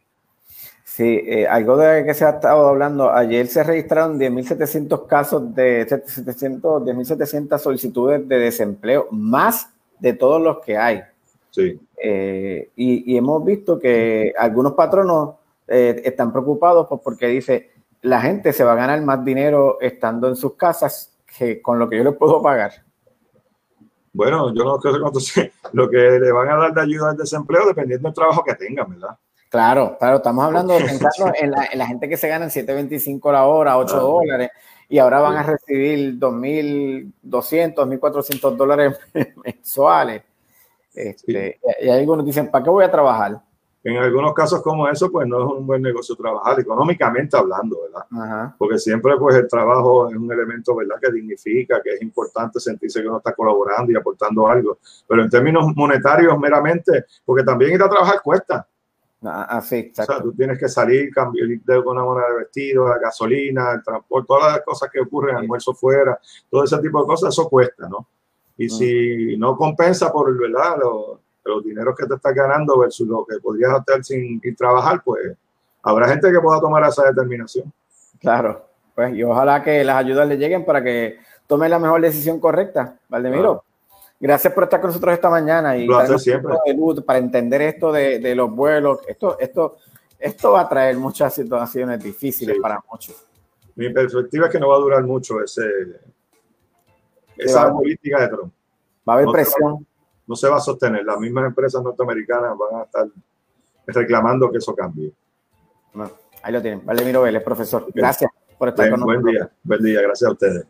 [0.85, 5.87] Sí, eh, algo de que se ha estado hablando, ayer se registraron 10.700 casos de
[5.89, 9.69] 700, 10.700 solicitudes de desempleo, más
[10.01, 11.03] de todos los que hay.
[11.51, 11.81] Sí.
[12.03, 15.35] Eh, y, hemos visto que algunos patronos
[15.67, 20.29] eh, están preocupados pues, porque dice, la gente se va a ganar más dinero estando
[20.29, 22.73] en sus casas que con lo que yo les puedo pagar.
[24.13, 25.53] Bueno, yo no sé cuánto sé.
[25.73, 28.91] Lo que le van a dar de ayuda al desempleo dependiendo del trabajo que tengan,
[28.91, 29.17] ¿verdad?
[29.49, 30.81] Claro, claro, estamos hablando de
[31.41, 34.51] en la, gente que se gana 7.25 la hora, 8 dólares,
[34.91, 38.99] y ahora van a recibir 2.200, 1.400 dólares
[39.45, 40.23] mensuales.
[40.94, 43.40] Este, y algunos dicen, ¿para qué voy a trabajar?
[43.85, 48.55] En algunos casos como eso, pues no es un buen negocio trabajar, económicamente hablando, ¿verdad?
[48.59, 50.97] Porque siempre pues el trabajo es un elemento, ¿verdad?
[51.01, 54.78] Que dignifica, que es importante sentirse que uno está colaborando y aportando algo.
[55.07, 58.66] Pero en términos monetarios meramente, porque también ir a trabajar cuesta.
[59.24, 62.99] Ah, sí, o sea, tú tienes que salir, cambiar de una moneda de vestido, la
[62.99, 66.18] gasolina, el transporte, todas las cosas que ocurren, almuerzo fuera,
[66.51, 68.07] todo ese tipo de cosas, eso cuesta, ¿no?
[68.59, 70.77] Y si no compensa por ¿verdad?
[70.81, 75.01] Los, los dineros que te estás ganando versus lo que podrías hacer sin ir trabajar,
[75.05, 75.37] pues
[75.83, 77.73] habrá gente que pueda tomar esa determinación.
[78.21, 82.41] Claro, pues y ojalá que las ayudas le lleguen para que tome la mejor decisión
[82.41, 82.97] correcta.
[83.09, 83.63] Valdemiro,
[84.19, 85.89] gracias por estar con nosotros esta mañana y
[86.19, 86.53] siempre.
[87.07, 88.99] para entender esto de, de, los vuelos.
[89.07, 89.77] Esto, esto,
[90.19, 93.25] esto va a traer muchas situaciones difíciles para muchos.
[93.77, 95.63] Mi perspectiva es que no va a durar mucho ese,
[97.39, 98.53] esa política de Trump.
[99.09, 99.86] Va a haber presión.
[100.26, 101.05] no se va a sostener.
[101.05, 103.07] Las mismas empresas norteamericanas van a estar
[103.86, 105.12] reclamando que eso cambie.
[106.43, 106.84] ahí lo tienen.
[106.84, 107.86] Vale, Miro Vélez, profesor.
[107.95, 109.22] Gracias por estar con nosotros.
[109.22, 110.03] Buen día, buen día.
[110.03, 110.66] Gracias a ustedes.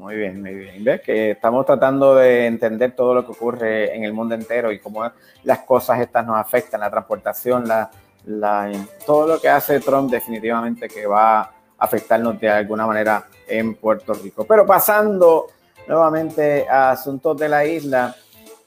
[0.00, 0.82] Muy bien, muy bien.
[0.82, 4.78] Ves que estamos tratando de entender todo lo que ocurre en el mundo entero y
[4.78, 5.04] cómo
[5.44, 7.90] las cosas estas nos afectan, la transportación, la,
[8.24, 8.72] la,
[9.04, 14.14] todo lo que hace Trump definitivamente que va a afectarnos de alguna manera en Puerto
[14.14, 14.44] Rico.
[14.44, 15.48] Pero pasando
[15.86, 18.16] nuevamente a asuntos de la isla.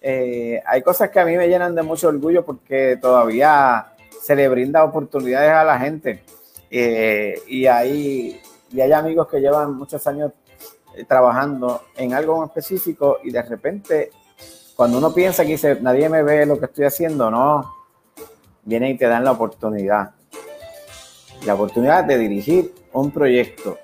[0.02, 4.48] eh, hay cosas que a mí me llenan de mucho orgullo porque todavía se le
[4.48, 6.24] brinda oportunidades a la gente.
[6.72, 8.42] Eh, y, hay,
[8.72, 10.32] y hay amigos que llevan muchos años
[10.96, 14.12] eh, trabajando en algo específico y de repente,
[14.76, 17.76] cuando uno piensa que dice, nadie me ve lo que estoy haciendo, no,
[18.64, 20.12] vienen y te dan la oportunidad.
[21.46, 23.78] La oportunidad de dirigir un proyecto.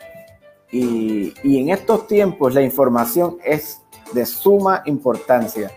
[0.71, 3.81] Y, y en estos tiempos la información es
[4.13, 5.71] de suma importancia.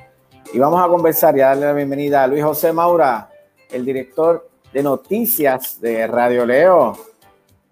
[0.53, 3.31] Y vamos a conversar y a darle la bienvenida a Luis José Maura,
[3.71, 6.97] el director de noticias de Radio Leo.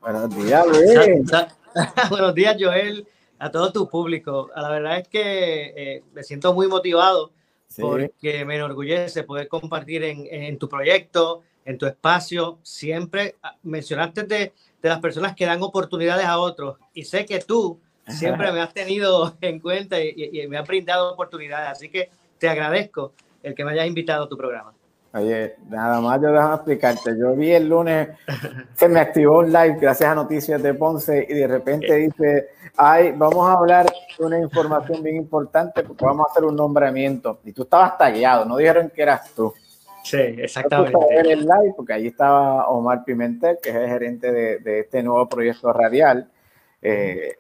[0.01, 1.31] Buenos días, Luis.
[2.11, 3.07] Buenos días, Joel,
[3.39, 4.51] a todo tu público.
[4.57, 7.33] La verdad es que eh, me siento muy motivado
[7.79, 12.59] porque me enorgullece poder compartir en, en, tu proyecto, en tu espacio.
[12.63, 14.53] Siempre ah, mencionaste de,
[14.83, 18.73] de las personas que dan oportunidades a otros y sé que tú siempre me has
[18.73, 21.71] tenido en cuenta y, y, me has brindado oportunidades.
[21.71, 23.13] Así que te agradezco
[23.43, 24.73] el que me hayas invitado a tu programa.
[25.13, 27.19] Oye, nada más yo déjame explicarte.
[27.19, 28.11] Yo vi el lunes,
[28.75, 33.13] se me activó un live gracias a Noticias de Ponce y de repente dice, ay,
[33.17, 37.41] vamos a hablar de una información bien importante porque vamos a hacer un nombramiento.
[37.45, 39.53] Y tú estabas tagueado, no dijeron que eras tú.
[40.03, 40.99] Sí, exactamente.
[41.11, 45.03] Ver el live porque ahí estaba Omar Pimentel, que es el gerente de, de este
[45.03, 46.31] nuevo proyecto radial.
[46.83, 47.37] Eh,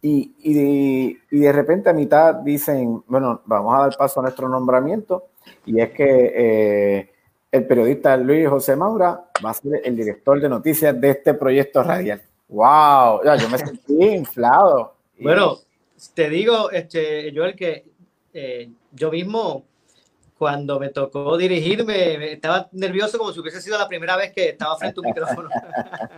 [0.00, 4.48] y, y, y, de repente a mitad dicen, bueno, vamos a dar paso a nuestro
[4.48, 5.28] nombramiento,
[5.64, 7.12] y es que eh,
[7.52, 11.84] el periodista Luis José Maura va a ser el director de noticias de este proyecto
[11.84, 12.20] radial.
[12.48, 13.22] ¡Wow!
[13.24, 14.96] Ya, yo me sentí inflado.
[15.20, 15.58] Bueno,
[16.14, 17.84] te digo, este, Joel, que
[18.34, 19.64] eh, yo mismo,
[20.42, 24.76] cuando me tocó dirigirme, estaba nervioso como si hubiese sido la primera vez que estaba
[24.76, 25.48] frente a un micrófono.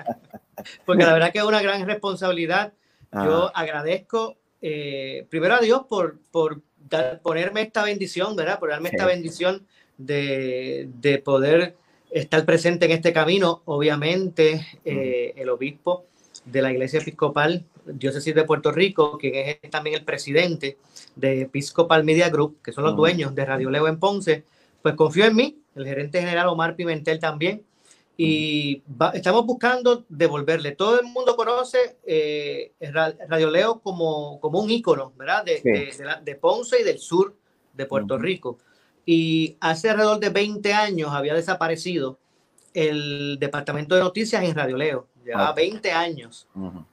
[0.87, 2.72] Porque la verdad que es una gran responsabilidad
[3.12, 8.59] yo agradezco eh, primero a Dios por, por dar, ponerme esta bendición, ¿verdad?
[8.59, 9.66] Por darme esta bendición
[9.99, 11.77] de, de, poder
[12.11, 13.61] estar presente en este camino.
[13.66, 16.07] Obviamente, eh, el obispo
[16.47, 20.78] de la Iglesia Episcopal Diócesis de Puerto Rico, que es también el presidente
[21.16, 24.45] de Episcopal Media Group, que son los dueños de Radio Leo en Ponce,
[24.82, 27.64] pues confió en mí, el gerente general Omar Pimentel también,
[28.16, 28.82] y
[29.14, 30.72] estamos buscando devolverle.
[30.72, 32.72] Todo el mundo conoce eh,
[33.28, 35.45] Radio Leo como, como un ícono, ¿verdad?
[35.45, 35.61] De,
[36.22, 37.35] de, Ponce y del sur
[37.72, 38.59] de Puerto Rico.
[39.05, 42.18] Y hace alrededor de 20 años había desaparecido
[42.72, 45.09] el departamento de noticias en Radio Leo.
[45.25, 46.47] Llevaba 20 años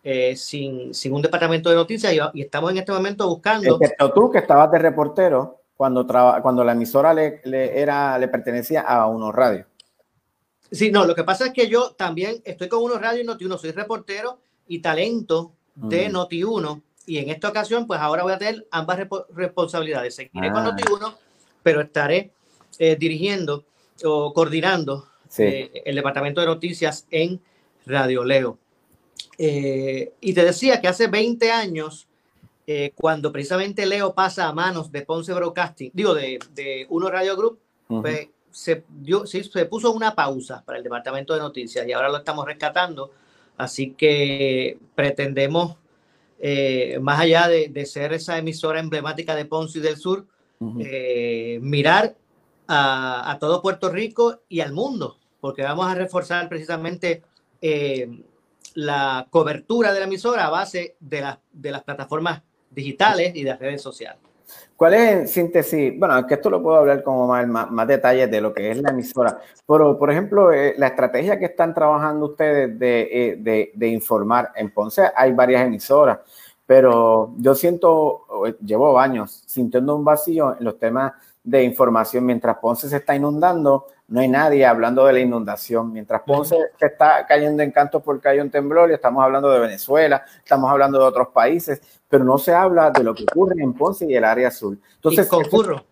[0.03, 3.77] eh, sin, sin, un departamento de noticias y, estamos en este momento buscando.
[3.81, 8.81] Excepto tú que estabas de reportero cuando, cuando la emisora le, le, era, le pertenecía
[8.81, 9.67] a unos radios.
[10.71, 13.57] Sí, no, lo que pasa es que yo también estoy con unos radio y Noti1,
[13.57, 18.65] soy reportero y talento de Noti1 y en esta ocasión pues ahora voy a tener
[18.71, 18.99] ambas
[19.33, 20.15] responsabilidades.
[20.15, 20.71] Seguiré con ah.
[20.71, 21.13] Noti1,
[21.61, 22.31] pero estaré
[22.79, 23.65] eh, dirigiendo
[24.05, 25.07] o coordinando
[25.37, 27.41] eh, el departamento de noticias en
[27.85, 28.57] Radio Leo.
[29.37, 32.07] Eh, y te decía que hace 20 años,
[32.95, 37.59] cuando precisamente Leo pasa a manos de Ponce Broadcasting, digo, de, de Uno Radio Group,
[37.87, 42.09] pues se, dio, se, se, puso una pausa para el departamento de noticias y ahora
[42.09, 43.11] lo estamos rescatando.
[43.57, 45.77] Así que pretendemos,
[46.39, 50.25] eh, más allá de, de, ser esa emisora emblemática de Ponce y del Sur,
[50.79, 52.15] eh, mirar
[52.67, 57.23] a, a, todo Puerto Rico y al mundo, porque vamos a reforzar precisamente
[57.61, 58.09] eh,
[58.75, 63.49] la cobertura de la emisora a base de, la, de las plataformas digitales y de
[63.49, 64.19] las redes sociales.
[64.75, 65.97] ¿Cuál es en síntesis?
[65.97, 68.89] Bueno, que esto lo puedo hablar como más, más, detalles de lo que es la
[68.89, 73.87] emisora, pero por ejemplo, eh, la estrategia que están trabajando ustedes de, eh, de, de,
[73.87, 76.19] informar en Ponce, hay varias emisoras,
[76.65, 78.25] pero yo siento,
[78.65, 83.87] llevo años sintiendo un vacío en los temas de información mientras Ponce se está inundando
[84.11, 85.93] no hay nadie hablando de la inundación.
[85.93, 89.61] Mientras Ponce se está cayendo en cantos porque hay un temblor y estamos hablando de
[89.61, 93.71] Venezuela, estamos hablando de otros países, pero no se habla de lo que ocurre en
[93.73, 94.81] Ponce y el área azul.
[94.95, 95.85] Entonces, y concurro,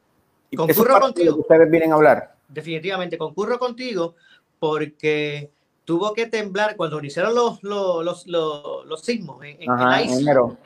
[0.54, 1.38] concurro contigo.
[1.38, 2.36] ustedes vienen a hablar.
[2.50, 4.16] Definitivamente, concurro contigo
[4.60, 5.50] porque
[5.86, 10.10] tuvo que temblar cuando iniciaron los, los, los, los, los sismos en, en, Ajá, en
[10.10, 10.58] enero.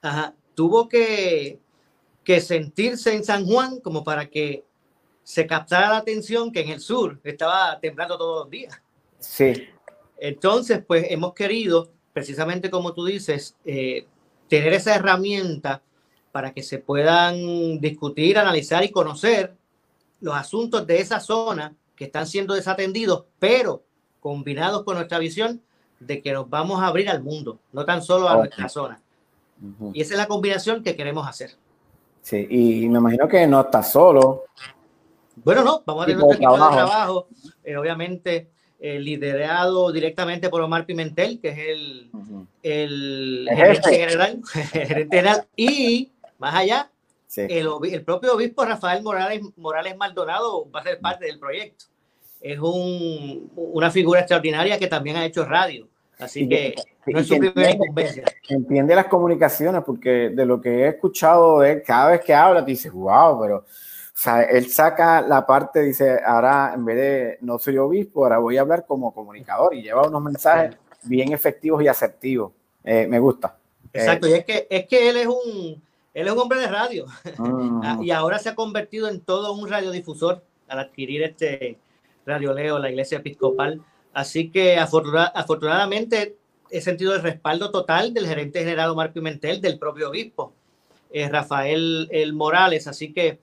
[0.00, 1.60] Ajá, tuvo que,
[2.26, 4.64] que sentirse en San Juan como para que
[5.22, 8.82] se captara la atención que en el sur estaba temblando todos los días.
[9.20, 9.68] Sí.
[10.18, 14.08] Entonces, pues hemos querido, precisamente como tú dices, eh,
[14.48, 15.82] tener esa herramienta
[16.32, 19.54] para que se puedan discutir, analizar y conocer
[20.20, 23.84] los asuntos de esa zona que están siendo desatendidos, pero
[24.18, 25.62] combinados con nuestra visión
[26.00, 29.00] de que nos vamos a abrir al mundo, no tan solo a nuestra zona.
[29.92, 31.56] Y esa es la combinación que queremos hacer.
[32.26, 34.46] Sí, y me imagino que no está solo.
[35.36, 37.28] Bueno, no, vamos a tener nuestro equipo de trabajo.
[37.62, 38.50] eh, obviamente
[38.80, 42.10] eh, liderado directamente por Omar Pimentel, que es el,
[42.64, 43.98] el El gerente jefe.
[44.00, 46.90] general, el gerente general, y más allá,
[47.28, 47.42] Sí.
[47.48, 51.84] el, el propio obispo Rafael Morales, Morales Maldonado va a ser parte del proyecto.
[52.40, 55.86] Es un, una figura extraordinaria que también ha hecho radio,
[56.18, 56.74] así que-
[57.12, 58.24] no es su primera entiende- incumbencia.
[58.48, 62.64] entiende las comunicaciones, porque de lo que he escuchado de él, cada vez que habla,
[62.64, 63.64] te dices, wow, pero, o
[64.14, 68.56] sea, él saca la parte, dice, ahora en vez de no soy obispo, ahora voy
[68.56, 72.52] a hablar como comunicador y lleva unos mensajes bien efectivos y asertivos.
[72.82, 73.56] Eh, me gusta.
[73.92, 75.82] Exacto, y es que, es que él es un
[76.14, 77.04] él es un hombre de radio.
[77.36, 81.78] Mm, Ah, y ahora se ha convertido en todo un radiodifusor al adquirir este
[82.24, 83.82] Radio Leo, la iglesia episcopal.
[84.14, 86.36] Así que afortuna- afortunadamente
[86.70, 90.52] he sentido el respaldo total del gerente general Omar Pimentel, del propio obispo,
[91.10, 92.86] eh, Rafael el Morales.
[92.86, 93.40] Así que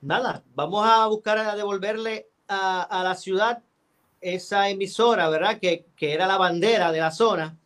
[0.00, 3.62] nada, vamos a buscar a devolverle a, a la ciudad
[4.20, 5.58] esa emisora, ¿verdad?
[5.60, 7.56] Que, que era la bandera de la zona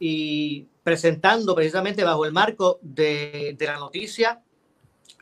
[0.00, 4.40] y presentando precisamente bajo el marco de, de la noticia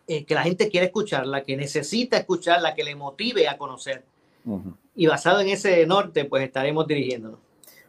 [0.06, 3.58] eh, que la gente quiere escuchar, la que necesita escuchar, la que le motive a
[3.58, 4.02] conocer.
[4.46, 4.74] Ujú.
[4.96, 7.38] Y basado en ese norte, pues estaremos dirigiéndonos.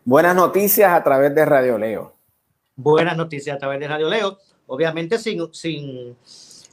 [0.04, 2.16] Buenas noticias a través de Radio Leo.
[2.76, 4.38] Buenas noticias a través de Radio Leo,
[4.68, 6.16] obviamente sin, sin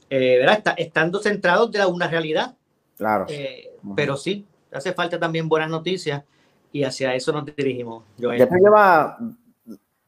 [0.09, 0.73] eh, ¿verdad?
[0.77, 2.55] Estando centrados de una realidad,
[2.97, 3.25] Claro.
[3.29, 6.23] eh, pero sí, hace falta también buenas noticias
[6.71, 8.03] y hacia eso nos dirigimos.
[8.19, 8.39] Joel.
[8.39, 9.17] Ya te lleva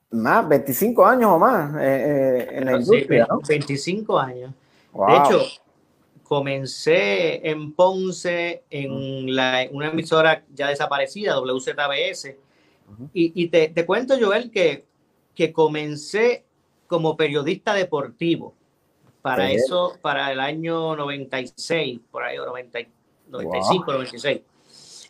[0.10, 3.40] más, 25 años o más eh, eh, en la Sí, industria, ¿no?
[3.48, 4.54] 25 años.
[4.92, 5.08] Wow.
[5.08, 5.46] De hecho,
[6.24, 12.36] comencé en Ponce, en la, una emisora ya desaparecida, WZBS,
[12.92, 13.10] Ujú.
[13.14, 14.86] y, y te, te cuento, Joel, que,
[15.36, 16.46] que comencé
[16.88, 18.54] como periodista deportivo
[19.22, 19.56] para Sí.
[19.56, 22.88] eso, para el año 96, por ahí, o 90, y-
[23.30, 24.42] 95, 96.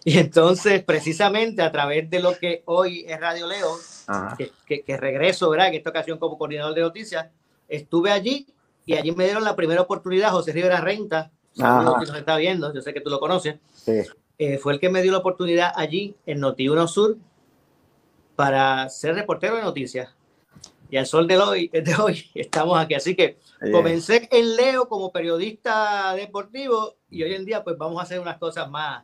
[0.03, 3.75] Y entonces, precisamente a través de lo que hoy es Radio Leo,
[4.07, 4.35] Ajá.
[4.37, 5.67] que, que- que regreso, ¿verdad?
[5.69, 7.27] En esta ocasión como coordinador de noticias,
[7.69, 8.47] estuve allí
[8.85, 12.81] y allí me dieron la primera oportunidad, José Rivera Renta, si nos está viendo, yo
[12.81, 14.01] sé que tú lo conoces, Sí.
[14.39, 17.17] eh, fue el que me dio la oportunidad allí en Noti1 Sur
[18.35, 20.09] para ser reportero de noticias.
[20.89, 22.93] Y al sol de hoy, de hoy estamos aquí.
[22.93, 23.37] Así que
[23.71, 28.37] comencé en Leo como periodista deportivo y hoy en día pues vamos a hacer unas
[28.37, 29.03] cosas más,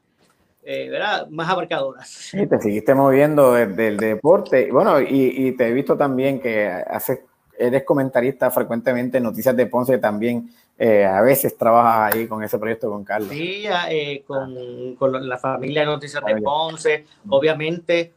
[0.64, 1.28] eh, ¿verdad?
[1.30, 2.10] Más abarcadoras.
[2.10, 4.70] Sí, te seguiste moviendo del del deporte.
[4.72, 7.20] Bueno, y, y te he visto también que haces,
[7.58, 12.60] eres comentarista frecuentemente en Noticias de Ponce, también eh, a veces trabajas ahí con ese
[12.60, 13.30] proyecto con Carlos.
[13.30, 16.42] Sí, eh, con, con la familia de Noticias de.
[16.42, 18.14] Ponce, obviamente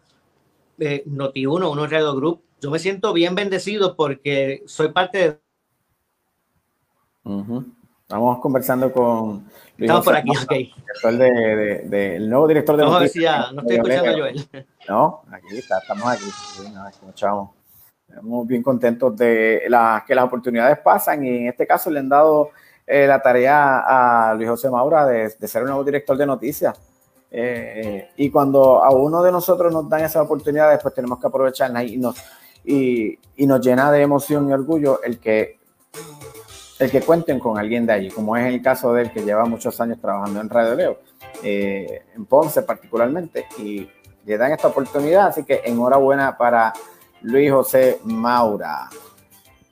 [0.81, 2.43] eh, Noti1, Uno Radio Group.
[2.61, 5.41] Yo me siento bien bendecido porque soy parte de...
[7.25, 7.65] Ujú.
[8.03, 9.45] Estamos conversando con
[9.77, 10.51] Luis Estamos por José aquí, Mora, ok.
[10.51, 13.47] director de, de- de- el nuevo director de Vamos a ver si noticias.
[13.47, 14.49] ya, no estoy escuchando a Joel.
[14.89, 16.25] No, aquí está, estamos aquí.
[16.25, 17.51] Sí, no, escuchamos.
[18.09, 22.09] Estamos bien contentos de la, que las oportunidades pasan y en este caso le han
[22.09, 22.51] dado
[22.85, 26.77] eh, la tarea a Luis José Maura de, de ser un nuevo director de noticias.
[27.31, 31.85] Eh, y cuando a uno de nosotros nos dan esas oportunidades, pues tenemos que aprovecharlas
[31.85, 32.17] y nos,
[32.65, 35.61] y, nos llena de emoción y orgullo el que,
[36.79, 39.45] el que cuenten con alguien de allí, como es el caso de él que lleva
[39.45, 40.99] muchos años trabajando en Radio Leo,
[41.43, 43.89] eh, en Ponce particularmente, y
[44.25, 46.73] le dan esta oportunidad, así que enhorabuena para
[47.23, 48.89] Luis José Maura.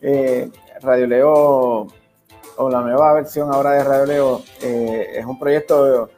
[0.01, 0.51] Eh,
[0.81, 1.87] Radio Leo,
[2.57, 6.11] o la nueva versión ahora de Radio Leo, eh, es un proyecto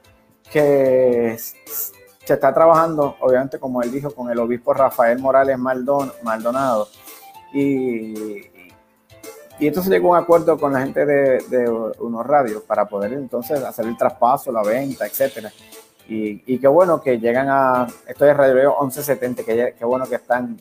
[0.53, 6.89] que se está trabajando, obviamente, como él dijo, con el obispo Rafael Morales Maldon- Maldonado.
[7.53, 8.15] Y,
[9.59, 13.13] y entonces llegó a un acuerdo con la gente de, de unos radios para poder
[13.13, 15.51] entonces hacer el traspaso, la venta, etcétera.
[16.09, 20.07] Y, y qué bueno que llegan a, esto es Radio Leo 1170, que qué bueno
[20.07, 20.61] que están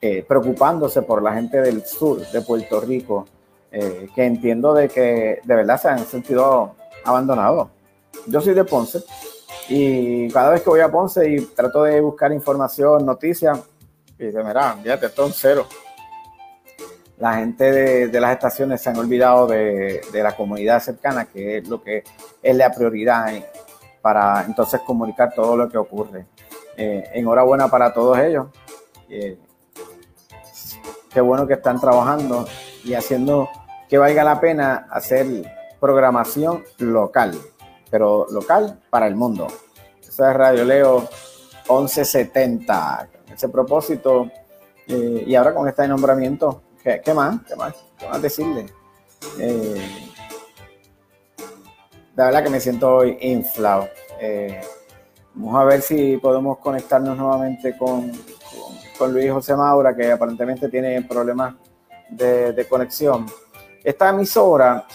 [0.00, 3.26] eh, preocupándose por la gente del sur de Puerto Rico,
[3.72, 6.74] eh, que entiendo de que de verdad se han sentido
[7.04, 7.68] abandonados.
[8.26, 9.02] Yo soy de Ponce
[9.68, 13.60] y cada vez que voy a Ponce y trato de buscar información, noticias,
[14.18, 15.66] y dice, mira, fíjate, esto es cero.
[17.18, 21.82] La gente de, las estaciones se han olvidado de, la comunidad cercana, que es lo
[21.82, 22.04] que
[22.42, 23.32] es la prioridad
[24.02, 26.26] para entonces comunicar todo lo que ocurre.
[26.76, 28.48] Eh, enhorabuena para todos ellos.
[29.08, 29.38] Eh,
[31.12, 32.46] qué bueno que están trabajando
[32.84, 33.48] y haciendo
[33.88, 35.26] que valga la pena hacer
[35.80, 37.38] programación local,
[37.90, 39.46] pero local para el mundo.
[40.00, 41.08] Eso es Radio Leo
[41.68, 43.08] 1170.
[43.24, 44.30] Con ese propósito,
[44.86, 47.40] eh, y ahora con este nombramiento, ¿qué, qué más?
[47.46, 47.74] ¿Qué más?
[47.98, 48.66] ¿Qué más decirle?
[49.38, 50.12] Eh,
[52.14, 53.88] de verdad que me siento inflado.
[54.20, 54.60] Eh,
[55.34, 58.10] vamos a ver si podemos conectarnos nuevamente con,
[58.98, 61.54] con, Luis José Maura, que aparentemente tiene problemas
[62.08, 63.26] de, de conexión.
[63.84, 64.86] Esta emisora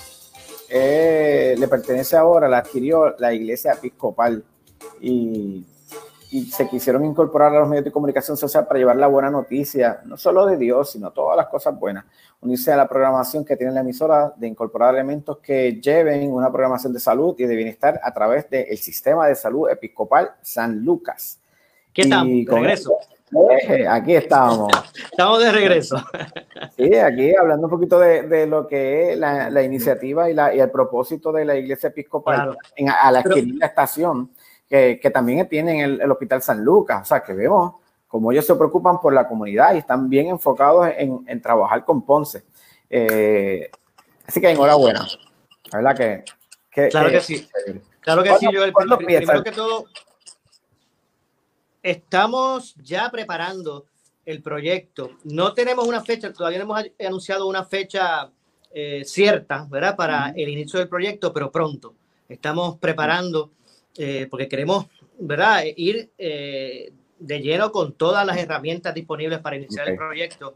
[0.74, 4.42] eh, le pertenece ahora, la adquirió la Iglesia Episcopal
[5.02, 5.66] y,
[6.32, 10.00] y, se quisieron incorporar a los medios de comunicación social para llevar la buena noticia,
[10.06, 12.06] no solo de Dios, sino todas las cosas buenas.
[12.40, 16.94] Unirse a la programación que tiene la emisora de incorporar elementos que lleven una programación
[16.94, 21.42] de salud y de bienestar a través del sistema de salud episcopal San Lucas.
[21.94, 22.46] ¿Qué tal?
[22.48, 22.98] Regreso.
[23.34, 24.72] Eh, aquí estamos.
[25.12, 25.98] Estamos de regreso.
[26.76, 30.70] Sí, aquí hablando un poquito de, lo que es la, iniciativa y, la, y, el
[30.70, 34.32] propósito de la Iglesia Episcopal en, a la adquirir la estación,
[34.68, 37.02] que, que también tienen el, el, Hospital San Lucas.
[37.02, 37.76] O sea, que vemos
[38.12, 42.06] como ellos se preocupan por la comunidad y están bien enfocados en, en trabajar con
[42.06, 42.44] Ponce.
[42.90, 43.72] Eh,
[44.28, 45.08] así que enhorabuena.
[45.72, 46.26] La verdad que.
[46.70, 47.48] que claro que, sí.
[48.02, 49.86] Claro que sí, yo el, primero que todo
[51.84, 53.86] Estamos ya preparando
[54.26, 55.12] el proyecto.
[55.24, 58.30] No tenemos una fecha, todavía no hemos anunciado una fecha
[58.72, 59.96] eh, cierta, ¿verdad?
[59.96, 61.96] Para el inicio del proyecto, pero pronto.
[62.30, 63.52] Estamos preparando,
[63.98, 64.86] eh, porque queremos,
[65.20, 65.64] ¿verdad?
[65.76, 70.56] Ir eh, de lleno con todas las herramientas disponibles para iniciar el proyecto.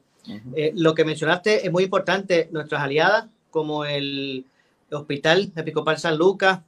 [0.73, 4.45] lo que mencionaste es muy importante, nuestras aliadas, como el
[4.91, 6.61] Hospital Episcopal San Lucas,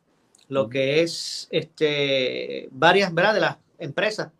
[0.49, 3.33] lo que es este, varias, ¿verdad?
[3.33, 4.31] De las empresas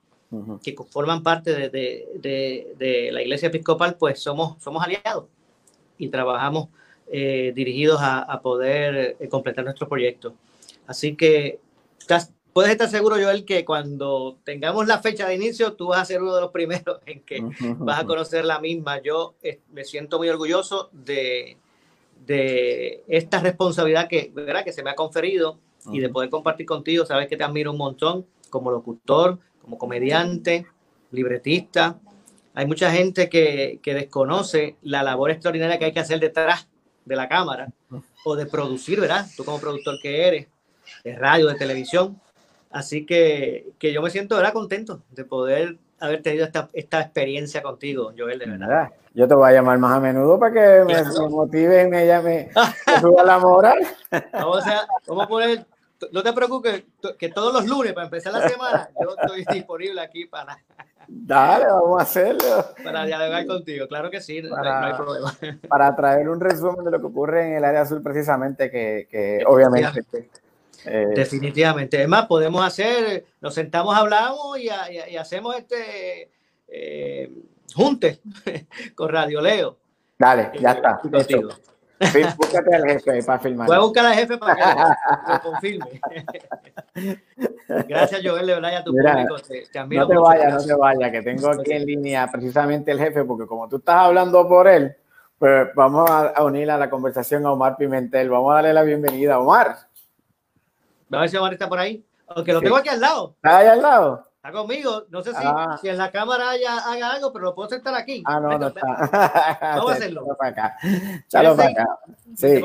[0.62, 5.26] que forman parte de, de, de, la Iglesia Episcopal, pues somos, somos aliados
[5.98, 6.68] y trabajamos
[7.10, 10.34] eh, dirigidos a, a poder eh, completar nuestro proyecto.
[10.86, 11.60] Así que
[12.54, 16.22] puedes estar seguro, Joel, que cuando tengamos la fecha de inicio, tú vas a ser
[16.22, 17.40] uno de los primeros en que
[17.78, 19.02] vas a conocer la misma.
[19.02, 21.58] Yo eh, me siento muy orgulloso de,
[22.26, 24.64] de esta responsabilidad que, ¿verdad?
[24.64, 25.60] que se me ha conferido
[25.92, 27.06] y de poder compartir contigo.
[27.06, 30.66] Sabes que te admiro un montón como locutor, como comediante,
[31.12, 31.98] libretista.
[32.54, 36.70] Hay mucha gente que, que, desconoce la labor extraordinaria que hay que hacer detrás
[37.04, 37.68] de la cámara
[38.24, 39.26] o de producir, ¿verdad?
[39.36, 40.48] Tú como productor que eres,
[41.04, 42.18] de radio, de televisión.
[42.72, 44.54] Así que, que yo me siento, ¿verdad?
[44.54, 48.90] Contento de poder haber tenido esta, esta experiencia contigo, Joel, de verdad.
[49.14, 52.52] Yo te voy a llamar más a menudo para que me, motive y me llame,
[53.02, 53.80] suba la moral.
[54.32, 55.66] Vamos a, vamos a poner
[56.12, 56.84] no te preocupes,
[57.18, 60.58] que todos los lunes para empezar la semana yo estoy disponible aquí para.
[61.08, 62.66] Dale, vamos a hacerlo.
[62.84, 65.36] Para dialogar contigo, claro que sí, para, no hay problema.
[65.70, 69.44] Para traer un resumen de lo que ocurre en el área azul, precisamente, que, que
[69.46, 70.04] obviamente.
[70.86, 72.02] Eh, Definitivamente.
[72.02, 74.70] Es más, podemos hacer, nos sentamos, hablamos y,
[75.10, 76.30] y, hacemos este
[76.68, 77.32] eh,
[77.74, 78.20] juntes
[78.96, 79.78] con Radio Leo.
[80.18, 81.00] Dale, ya está.
[81.00, 81.50] Contigo.
[82.38, 83.68] Búscate al jefe para filmar.
[83.68, 86.02] Voy a buscar al jefe para que lo, confirme.
[87.88, 89.36] Gracias, Joel, de verdad, a tu público.
[89.90, 93.48] no te vayas, no te vayas, que tengo aquí en línea precisamente el jefe, porque
[93.48, 94.96] como tú estás hablando por él,
[95.40, 98.30] pues vamos a, unir a la conversación a Omar Pimentel.
[98.30, 99.78] Vamos a darle la bienvenida a Omar.
[101.12, 102.06] A ver si Omar está por ahí.
[102.28, 103.36] Aunque lo tengo aquí al lado.
[103.38, 104.27] ¿Está ahí al lado?
[104.52, 105.06] Conmigo.
[105.10, 105.78] No sé si, ah.
[105.82, 108.24] si en la cámara haya, haga algo, pero lo puedo sentar aquí.
[108.26, 108.82] Ah, no, no está.
[109.62, 110.26] Vamos a hacerlo.
[110.38, 110.78] para acá.
[111.32, 112.00] para acá.
[112.36, 112.62] Sí.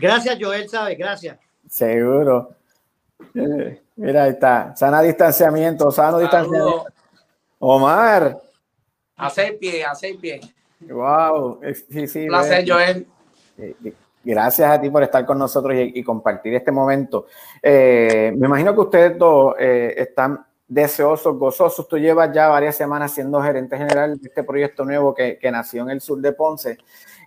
[0.00, 0.98] gracias, Joel, ¿sabes?
[0.98, 1.38] Gracias.
[1.68, 2.50] Seguro.
[3.34, 4.74] Eh, mira, ahí está.
[4.76, 6.86] Sana distanciamiento, sano distanciamiento.
[7.58, 8.38] Omar.
[9.16, 10.46] A seis pies, a seis pies.
[10.80, 11.60] Wow.
[11.90, 12.22] Sí, sí.
[12.22, 13.06] Un placer, Joel.
[14.26, 17.26] Gracias a ti por estar con nosotros y, compartir este momento.
[17.62, 21.86] Eh, me imagino que ustedes dos eh, están deseosos, gozosos.
[21.86, 25.90] Tú llevas ya varias semanas siendo gerente general de este proyecto nuevo que, nació en
[25.90, 26.76] el sur de Ponce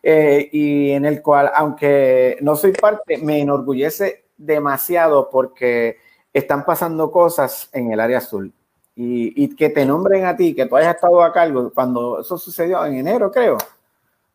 [0.04, 6.00] eh, y en el cual, aunque no soy parte, me enorgullece demasiado porque
[6.34, 8.46] están pasando cosas en el área sur.
[8.94, 12.38] Y, y que te nombren a ti, que tú hayas estado a cargo cuando eso
[12.38, 13.58] sucedió en enero, creo.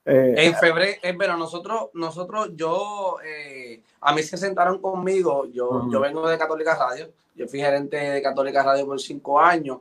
[0.07, 6.01] Eh, en febrero, pero nosotros, nosotros, yo, eh, a mí se sentaron conmigo, yo, yo
[6.01, 9.79] vengo de Católica Radio, yo fui gerente de Católica Radio por cinco años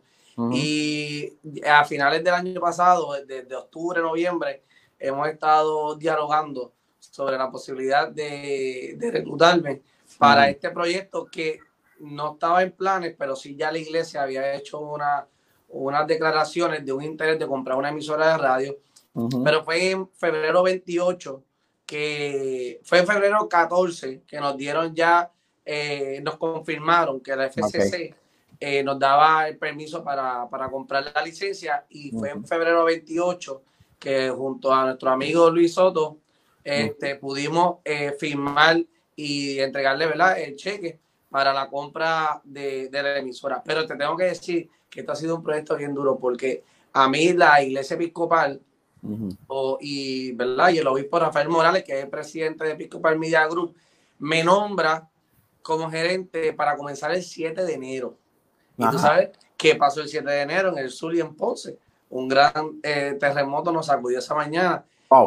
[0.51, 1.31] y
[1.67, 4.63] a finales del año pasado, desde octubre, noviembre,
[4.97, 9.81] hemos estado dialogando sobre la posibilidad de, de reclutarme
[10.17, 11.59] para este proyecto que
[11.99, 15.27] no estaba en planes, pero sí ya la iglesia había hecho una,
[15.69, 18.77] unas declaraciones de un interés de comprar una emisora de radio
[19.43, 21.43] pero fue en febrero 28,
[21.85, 25.31] que fue en febrero 14 que nos dieron ya,
[25.65, 28.15] eh, nos confirmaron que la FCC
[28.59, 33.61] eh, nos daba el permiso para, para, comprar la licencia y fue en febrero 28
[33.99, 36.17] que junto a nuestro amigo Luis Soto
[36.63, 38.81] este, pudimos eh, firmar
[39.15, 40.39] y entregarle ¿verdad?
[40.39, 40.99] el cheque
[41.29, 43.61] para la compra de, de la emisora.
[43.63, 47.07] Pero te tengo que decir que esto ha sido un proyecto bien duro porque a
[47.09, 48.61] mí la iglesia episcopal
[49.47, 50.69] o, y, ¿verdad?
[50.69, 53.75] y el obispo Rafael Morales, que es presidente de Episcopal Media Group,
[54.19, 55.09] me nombra
[55.61, 58.17] como gerente para comenzar el 7 de enero.
[58.77, 61.77] Y tú sabes qué pasó el 7 de enero en el sur y en Ponce.
[62.09, 64.85] Un gran eh, terremoto nos sacudió esa mañana.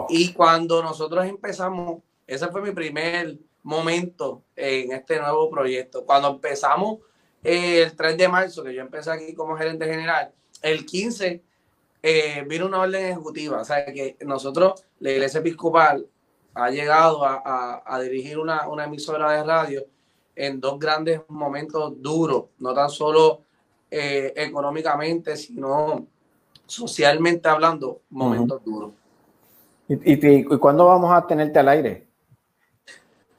[0.08, 6.04] Y cuando nosotros empezamos, ese fue mi primer momento en este nuevo proyecto.
[6.04, 6.98] Cuando empezamos
[7.42, 11.42] eh, el 3 de marzo, que yo empecé aquí como gerente general, el 15
[12.08, 13.60] eh, vino una orden ejecutiva.
[13.62, 16.06] O sea, que nosotros, la iglesia episcopal,
[16.54, 19.84] ha llegado a, a, dirigir una, una, emisora de radio
[20.36, 23.42] en dos grandes momentos duros, no tan solo
[23.90, 26.06] eh, económicamente, sino
[26.64, 28.92] socialmente hablando, momentos duros.
[29.88, 32.05] ¿Y, y, y cuándo vamos a tenerte al aire?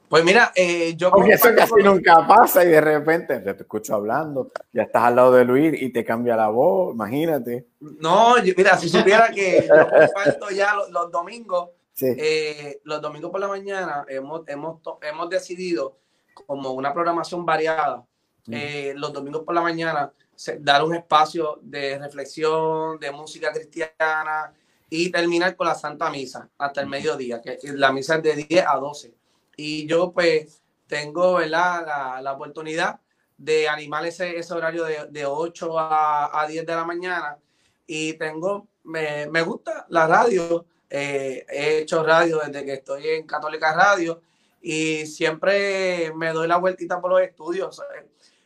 [0.09, 1.11] Pues mira, eh, yo...
[1.11, 5.33] Porque eso casi nunca pasa y de repente te escucho hablando, ya estás al lado
[5.33, 7.67] de Luis y te cambia la voz, imagínate.
[7.79, 13.49] No, mira, si supiera que yo comparto ya los, domingos, eh, los domingos por la
[13.49, 15.97] mañana hemos, hemos, hemos decidido
[16.33, 18.05] como una programación variada,
[18.49, 20.13] eh, los domingos por la mañana
[20.59, 24.53] dar un espacio de reflexión, de música cristiana
[24.89, 28.65] y terminar con la Santa Misa hasta el mediodía, que la misa es de 10
[28.65, 29.13] a 12
[29.57, 31.85] y yo pues tengo ¿verdad?
[31.85, 33.01] La, la oportunidad
[33.37, 37.37] de animar ese, ese horario de, de 8 a, a, 10 de la mañana
[37.85, 43.27] y tengo, me, me gusta la radio, eh, he hecho radio desde que estoy en
[43.27, 44.21] Católica Radio
[44.61, 47.81] y siempre me doy la vueltita por los estudios.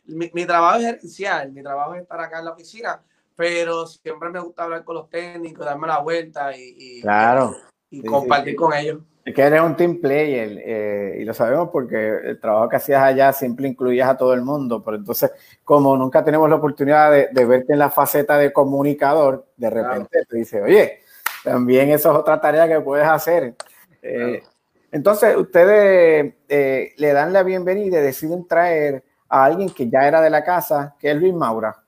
[0.04, 3.02] Mi, mi, trabajo es gerencial, mi trabajo es estar acá en la oficina,
[3.34, 7.56] pero siempre me gusta hablar con los técnicos, darme la vuelta y, y, claro.
[7.92, 9.00] Y, compartir con ellos.
[9.24, 13.00] Es que eres un team player eh, y lo sabemos porque el trabajo que hacías
[13.00, 15.30] allá siempre incluías a todo el mundo, pero entonces
[15.62, 20.08] como nunca tenemos la oportunidad de, de verte en la faceta de comunicador, de repente
[20.10, 20.26] claro.
[20.28, 21.02] te dice, oye,
[21.44, 23.54] también eso es otra tarea que puedes hacer.
[24.02, 24.42] Eh.
[24.90, 30.20] Entonces ustedes eh, le dan la bienvenida y deciden traer a alguien que ya era
[30.20, 31.82] de la casa, que es Luis Maura.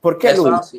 [0.00, 0.76] ¿Por qué Luis?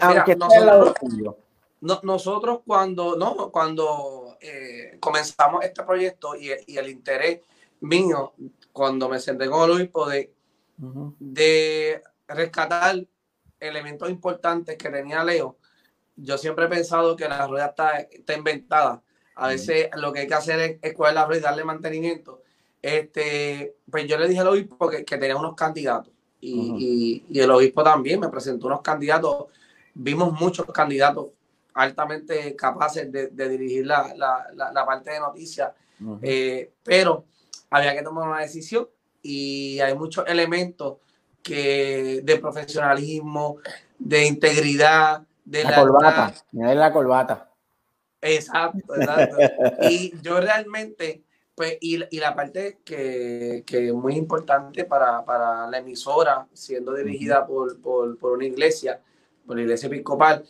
[0.00, 1.36] Aunque Mira, tuyo.
[1.80, 7.40] No, nosotros cuando, no, cuando eh, comenzamos este proyecto y, y, el interés
[7.80, 8.32] mío,
[8.72, 10.32] cuando me senté con Luis, de,
[10.80, 11.14] uh -huh.
[11.18, 13.06] de rescatar
[13.60, 15.58] elementos importantes que tenía Leo,
[16.16, 19.02] yo siempre he pensado que la rueda está, está inventada.
[19.34, 20.00] A veces uh -huh.
[20.00, 22.42] lo que hay que hacer es, es coger la rueda y darle mantenimiento.
[22.80, 26.80] Este, pues yo le dije al obispo que, que tenía unos candidatos y, uh -huh.
[26.80, 29.46] y, y el obispo también me presentó unos candidatos.
[29.94, 31.35] Vimos muchos candidatos
[31.76, 36.18] altamente capaces de, de dirigir la, la, la, la, parte de noticias, uh -huh.
[36.22, 37.24] eh, pero
[37.70, 38.88] había que tomar una decisión
[39.22, 40.96] y hay muchos elementos
[41.42, 43.58] que de profesionalismo,
[43.98, 47.50] de integridad, de la, corbata, mira la corbata.
[48.22, 49.36] Exacto, exacto.
[49.90, 51.22] y yo realmente,
[51.54, 56.94] pues, y, y la parte que, que, es muy importante para, para la emisora, siendo
[56.94, 57.46] dirigida -huh.
[57.46, 58.98] por, por, por una iglesia,
[59.46, 60.44] por la iglesia episcopal,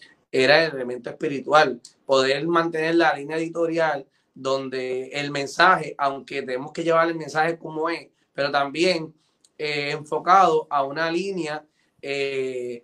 [0.44, 6.84] era el elemento espiritual, poder mantener la línea editorial donde el mensaje, aunque tenemos que
[6.84, 9.14] llevar el mensaje como es, pero también
[9.56, 11.64] eh, enfocado a una línea
[12.02, 12.82] eh,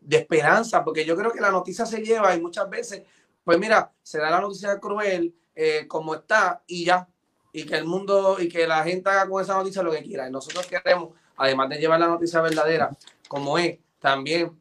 [0.00, 3.02] de esperanza, porque yo creo que la noticia se lleva y muchas veces,
[3.44, 7.08] pues mira, se da la noticia cruel eh, como está y ya,
[7.52, 10.28] y que el mundo y que la gente haga con esa noticia lo que quiera.
[10.28, 12.90] Y nosotros queremos, además de llevar la noticia verdadera
[13.28, 14.58] como es, también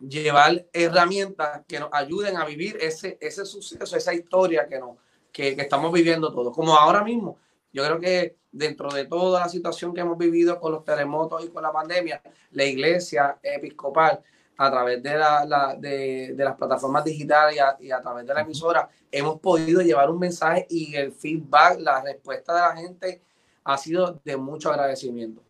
[0.00, 4.96] llevar herramientas que nos ayuden a vivir ese, ese suceso, esa historia que, nos,
[5.32, 6.54] que, estamos viviendo todos.
[6.54, 7.38] Como ahora mismo,
[7.72, 11.48] yo creo que dentro de toda la situación que hemos vivido con los terremotos y
[11.48, 12.22] con la pandemia,
[12.52, 14.22] la iglesia episcopal,
[14.56, 18.90] a través de, la, de, de, las plataformas digitales y a, través de la emisora,
[19.10, 23.22] hemos podido llevar un mensaje y el feedback, la respuesta de la gente
[23.64, 25.42] ha sido de mucho agradecimiento.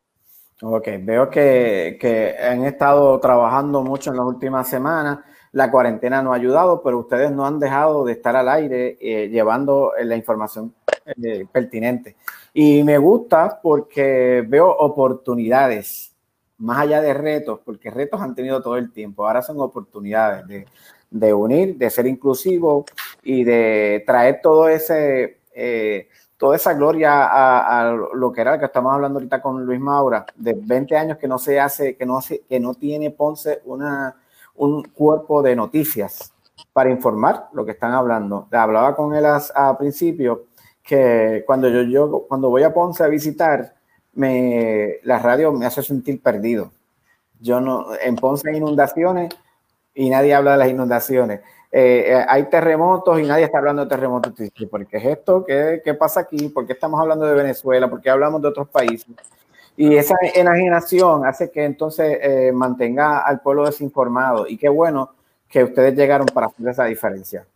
[0.62, 5.20] Ok, veo que, que, han estado trabajando mucho en las últimas semanas.
[5.52, 9.28] La cuarentena no ha ayudado, pero ustedes no han dejado de estar al aire eh,
[9.30, 10.74] llevando la información
[11.22, 12.16] eh, pertinente.
[12.52, 16.14] Y me gusta porque veo oportunidades,
[16.58, 19.26] más allá de retos, porque retos han tenido todo el tiempo.
[19.26, 20.66] Ahora son oportunidades de,
[21.10, 22.84] de unir, de ser inclusivo
[23.22, 25.38] y de traer todo ese...
[25.54, 26.08] Eh,
[26.40, 30.54] toda esa gloria a, lo que era que estamos hablando ahorita con Luis Maura, de
[30.54, 34.16] 20 años que no se hace, que no, hace, que no tiene Ponce una,
[34.54, 36.32] un cuerpo de noticias
[36.72, 38.48] para informar lo que están hablando.
[38.52, 40.46] Hablaba con él a, a principio
[40.82, 43.74] que cuando yo, yo cuando voy a Ponce a visitar,
[44.14, 46.72] me, la radio me hace sentir perdido.
[47.38, 49.28] Yo no, en Ponce hay inundaciones
[49.94, 51.40] y nadie habla de las inundaciones.
[51.72, 54.32] Eh, eh, hay terremotos y nadie está hablando de terremotos.
[54.68, 55.44] ¿Por qué es esto?
[55.44, 56.48] ¿Qué, ¿Qué, pasa aquí?
[56.48, 57.88] ¿Por qué estamos hablando de Venezuela?
[57.88, 59.06] ¿Por qué hablamos de otros países?
[59.76, 64.46] Y esa enajenación hace que entonces eh, mantenga al pueblo desinformado.
[64.46, 65.14] Y qué bueno
[65.48, 67.46] que ustedes llegaron para hacer esa diferencia.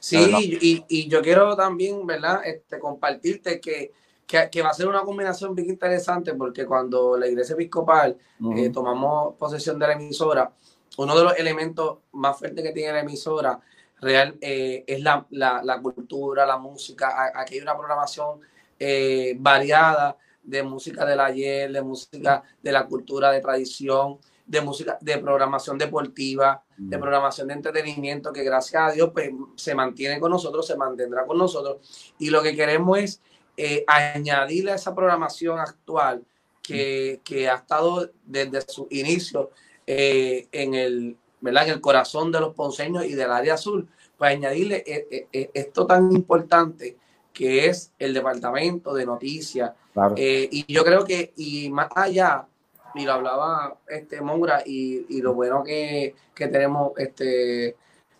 [0.00, 0.18] Sí,
[0.60, 2.40] y, y, yo quiero también, ¿verdad?
[2.44, 3.92] Este, compartirte que,
[4.26, 8.16] que, que, va a ser una combinación bien interesante porque cuando la iglesia episcopal
[8.56, 10.52] eh, tomamos posesión de la emisora,
[10.98, 13.60] uno de los elementos más fuertes que tiene la emisora
[14.00, 17.32] real eh, es la, la, la, cultura, la música.
[17.34, 18.40] Aquí hay una programación
[18.78, 24.98] eh, variada de música del ayer, de música de la cultura, de tradición, de música,
[25.00, 30.32] de programación deportiva, de programación de entretenimiento, que gracias a Dios pues, se mantiene con
[30.32, 32.14] nosotros, se mantendrá con nosotros.
[32.18, 33.20] Y lo que queremos es
[33.56, 36.24] eh, añadirle a esa programación actual
[36.60, 39.50] que, que ha estado desde su inicio
[39.86, 41.68] eh, en, el, ¿verdad?
[41.68, 46.12] en el corazón de los ponceños y del área azul, pues añadirle eh, esto tan
[46.12, 46.96] importante
[47.32, 49.72] que es el departamento de noticias.
[50.16, 52.46] y yo creo que, y más allá,
[52.94, 57.76] y lo hablaba este Moura, y, y lo bueno que, que tenemos este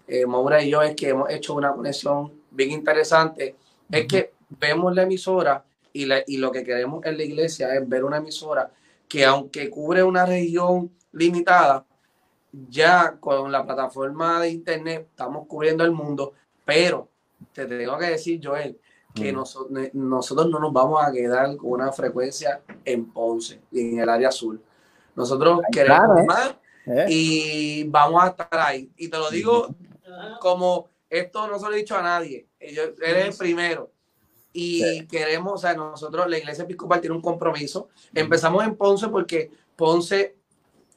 [0.07, 3.57] eh, Moura y yo es que hemos hecho una conexión bien interesante,
[3.91, 7.89] es que vemos la emisora y, la, y lo que queremos en la iglesia es
[7.89, 8.71] ver una emisora
[9.09, 11.85] que aunque cubre una región limitada,
[12.69, 16.33] ya con la plataforma de internet estamos cubriendo el mundo,
[16.65, 17.09] pero
[17.53, 18.79] te tengo que decir, Joel,
[19.15, 24.01] que nosotros, nosotros no nos vamos a quedar con una frecuencia en Ponce y en
[24.01, 24.61] el área azul.
[25.15, 26.25] Nosotros queremos ¿eh?
[26.25, 26.55] más
[26.87, 27.07] ¿Eh?
[27.09, 28.91] y vamos a estar ahí.
[28.97, 29.75] Y te lo digo
[30.41, 32.49] como esto no se lo he dicho a nadie.
[32.73, 33.91] Yo, eres el primero.
[34.55, 37.89] Y queremos, o sea, nosotros, la Iglesia Episcopal tiene un compromiso.
[38.15, 40.37] Empezamos en Ponce porque Ponce,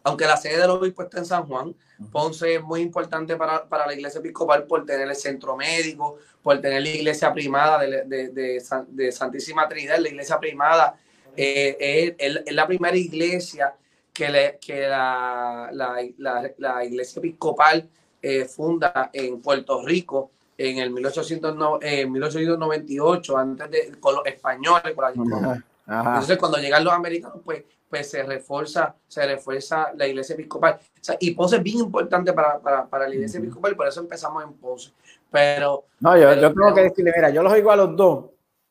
[0.05, 1.75] aunque la sede del obispo está en San Juan,
[2.11, 6.61] Ponce es muy importante para, para, la iglesia episcopal por tener el centro médico, por
[6.61, 9.97] tener la iglesia primada de, de, de, de Santísima Trinidad.
[9.97, 10.95] La iglesia primada
[11.35, 13.73] eh, es, es, la primera iglesia
[14.13, 17.89] que, le, que la, la, la, la, iglesia episcopal
[18.21, 24.93] eh, funda en Puerto Rico en el 1800, eh, 1898, antes de con los españoles.
[25.15, 30.33] Con la, Entonces, cuando llegan los americanos, pues pues se refuerza, se refuerza la iglesia
[30.33, 30.79] episcopal.
[30.79, 33.88] O sea, y Ponce es bien importante para, para, para la iglesia episcopal y por
[33.88, 34.91] eso empezamos en Ponce.
[35.31, 35.86] Pero.
[35.99, 38.25] No, yo, yo tengo que decirle, mira, yo los oigo a los dos.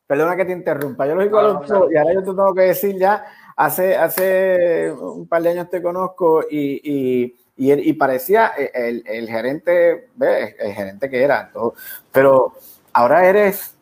[0.07, 2.53] Perdona que te interrumpa, yo los oigo a los dos y ahora yo te tengo
[2.53, 7.93] que decir ya, hace, hace un par de años te conozco y, y, y, y
[7.93, 10.55] parecía el, el gerente, ¿ves?
[10.59, 11.73] el gerente que era, todo,
[12.11, 12.53] pero
[12.93, 13.75] ahora eres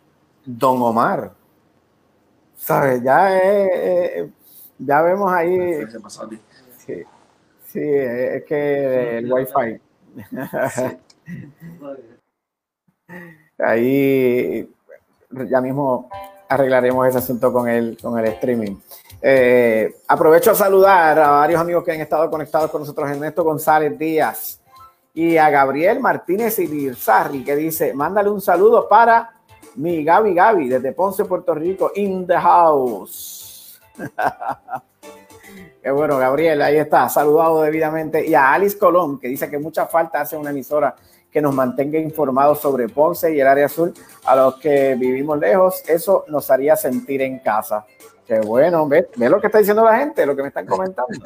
[0.45, 1.34] Don Omar.
[2.55, 3.03] ¿Sabes?
[3.03, 4.29] Ya es,
[4.80, 5.86] ya vemos ahí.
[6.78, 7.03] Sí,
[7.65, 9.80] sí es que el wifi.
[13.59, 14.69] ahí
[15.49, 16.09] ya mismo
[16.49, 18.76] arreglaremos ese asunto con el, con el streaming.
[19.21, 23.97] Eh, aprovecho a saludar a varios amigos que han estado conectados con nosotros, Ernesto González
[23.97, 24.59] Díaz
[25.13, 29.32] y a Gabriel Martínez Irizarri, que dice, mándale un saludo para
[29.76, 33.42] mi Gaby Gaby desde Ponce, Puerto Rico, in the house.
[35.83, 38.25] Qué bueno, Gabriel, ahí está, saludado debidamente.
[38.25, 40.95] Y a Alice Colón, que dice que mucha falta hace una emisora
[41.29, 43.93] que nos mantenga informados sobre Ponce y el área azul.
[44.25, 47.85] A los que vivimos lejos, eso nos haría sentir en casa.
[48.25, 51.19] Qué bueno, ve, ve lo que está diciendo la gente, lo que me están comentando.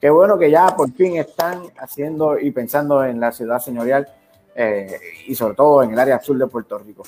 [0.00, 4.06] Qué bueno que ya por fin están haciendo y pensando en la ciudad señorial
[4.54, 7.02] eh, y sobre todo en el área azul de Puerto Rico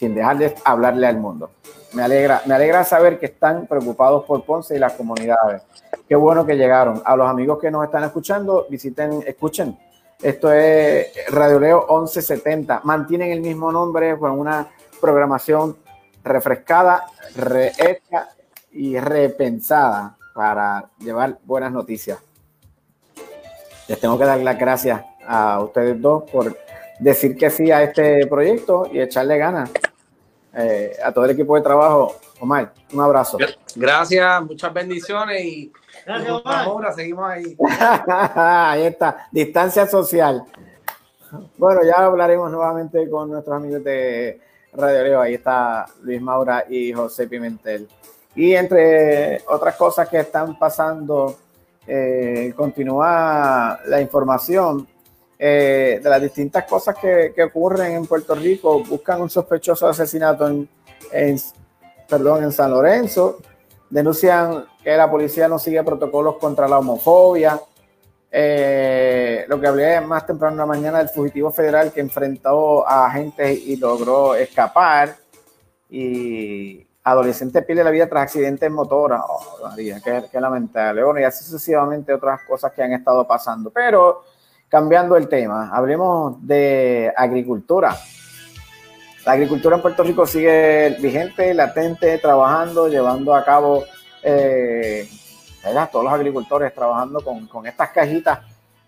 [0.00, 1.50] sin dejar de hablarle al mundo.
[1.92, 5.60] Me alegra, me alegra saber que están preocupados por Ponce y las comunidades.
[6.08, 7.02] Qué bueno que llegaron.
[7.04, 9.78] A los amigos que nos están escuchando, visiten, escuchen.
[10.22, 12.80] Esto es Radio Leo 1170.
[12.84, 14.68] Mantienen el mismo nombre con una
[15.02, 15.76] programación
[16.24, 17.04] refrescada,
[17.36, 18.30] rehecha
[18.72, 22.18] y repensada para llevar buenas noticias.
[23.86, 26.56] Les tengo que dar las gracias a ustedes dos por
[27.00, 29.70] decir que sí a este proyecto y echarle ganas.
[30.52, 32.16] Eh, a todo el equipo de trabajo.
[32.40, 33.38] Omar, un abrazo.
[33.76, 35.72] Gracias, muchas bendiciones y
[36.06, 36.94] Gracias, Omar.
[36.94, 37.56] seguimos ahí.
[38.46, 40.44] ahí está, distancia social.
[41.56, 44.40] Bueno, ya hablaremos nuevamente con nuestros amigos de
[44.72, 45.20] Radio Leo.
[45.20, 47.88] Ahí está Luis Maura y José Pimentel.
[48.34, 51.36] Y entre otras cosas que están pasando,
[51.86, 54.86] eh, continúa la información
[55.42, 60.46] eh, de las distintas cosas que, que, ocurren en Puerto Rico, buscan un sospechoso asesinato
[60.46, 60.68] en,
[61.10, 61.40] en,
[62.06, 63.38] perdón, en San Lorenzo.
[63.88, 67.58] Denuncian que la policía no sigue protocolos contra la homofobia.
[68.30, 73.06] Eh, lo que hablé más temprano en la mañana del fugitivo federal que enfrentó a
[73.06, 75.16] agentes y logró escapar.
[75.88, 79.22] Y adolescente pierde la vida tras accidentes motora.
[79.26, 81.02] Oh, María, qué, qué, lamentable.
[81.02, 83.70] Bueno, y así sucesivamente otras cosas que han estado pasando.
[83.70, 84.22] Pero
[84.70, 87.94] cambiando el tema, hablemos de agricultura.
[89.26, 93.84] La agricultura en Puerto Rico sigue vigente, latente, trabajando, llevando a cabo,
[94.22, 95.06] eh.
[95.92, 98.38] Todos los agricultores trabajando con, con estas cajitas,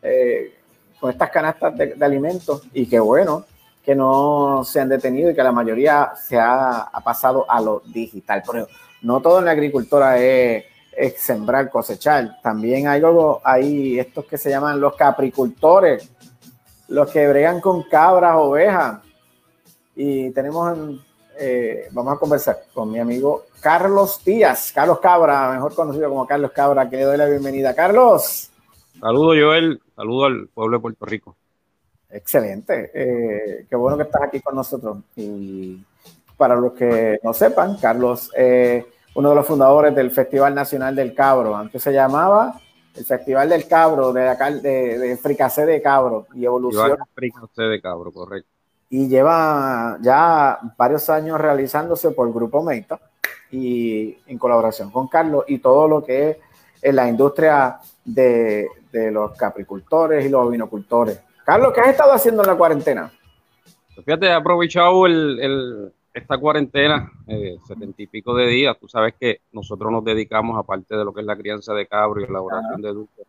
[0.00, 0.54] eh,
[0.98, 2.62] con estas canastas de, de alimentos.
[2.72, 3.44] Y qué bueno,
[3.84, 7.82] que no se han detenido y que la mayoría se ha, ha pasado a lo
[7.84, 8.42] digital.
[8.50, 8.66] Pero
[9.02, 10.64] no todo en la agricultura es,
[10.96, 12.40] es, sembrar, cosechar.
[12.42, 13.02] También hay
[13.44, 16.10] hay estos que se llaman los capricultores,
[16.88, 19.00] los que bregan con cabras, ovejas.
[19.94, 21.00] Y tenemos,
[21.38, 26.50] eh, vamos a conversar con mi amigo Carlos Díaz, Carlos Cabra, mejor conocido como Carlos
[26.52, 27.74] Cabra, que le doy la bienvenida.
[27.74, 28.50] Carlos.
[29.00, 29.80] Saludos, Joel.
[29.94, 31.36] Saludos al pueblo de Puerto Rico.
[32.10, 32.90] Excelente.
[32.92, 34.98] Eh, qué bueno que estás aquí con nosotros.
[35.16, 35.82] Y
[36.36, 38.84] para los que no sepan, Carlos es
[39.14, 41.56] uno de los fundadores del Festival Nacional del Cabro.
[41.56, 42.60] Antes se llamaba
[42.94, 46.98] el Festival del Cabro, de, acá, de, de Fricacé de Cabro y evolución.
[47.14, 48.48] Fricacé de Cabro, correcto.
[48.90, 53.00] Y lleva ya varios años realizándose por el Grupo Meita
[53.50, 56.36] y en colaboración con Carlos y todo lo que es
[56.82, 61.20] en la industria de, de los capricultores y los vinocultores.
[61.44, 63.12] Carlos, ¿qué has estado haciendo en la cuarentena?
[64.04, 68.76] Fíjate, he aprovechado el, el, esta cuarentena, eh, setenta y pico de días.
[68.78, 72.20] Tú sabes que nosotros nos dedicamos, aparte de lo que es la crianza de cabro
[72.20, 72.82] y elaboración Ajá.
[72.82, 73.22] de dulce,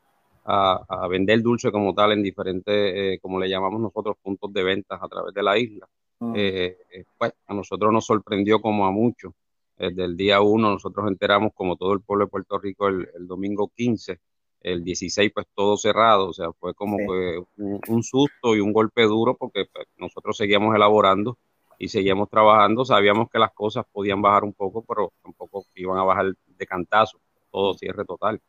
[0.46, 4.64] a, a, vender dulce como tal en diferentes, eh, como le llamamos nosotros, puntos de
[4.64, 5.88] ventas a través de la isla.
[6.20, 7.06] Uh eh, -huh.
[7.18, 9.34] pues a nosotros nos sorprendió como a muchos.
[9.78, 13.28] Desde el día uno nosotros enteramos, como todo el pueblo de Puerto Rico, el, el
[13.28, 14.20] domingo 15
[14.62, 17.04] el 16 pues todo cerrado, o sea, fue como sí.
[17.06, 21.38] que un, un, susto y un golpe duro porque pues, nosotros seguíamos elaborando
[21.84, 26.04] y seguíamos trabajando, sabíamos que las cosas podían bajar un poco, pero tampoco iban a
[26.04, 27.20] bajar de cantazo,
[27.52, 28.40] todo cierre total.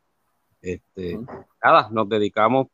[0.61, 1.19] Este.
[1.61, 2.67] Nada, nos dedicamos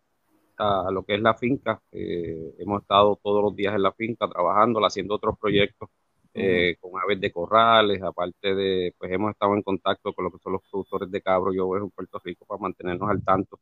[0.58, 4.28] a lo que es la finca, eh, hemos estado todos los días en la finca
[4.28, 5.90] trabajando, haciendo otros proyectos
[6.36, 10.38] eh, con aves de corrales, aparte de, pues hemos estado en contacto con lo que
[10.38, 13.60] son los productores de cabro y ovejas en Puerto Rico para mantenernos al tanto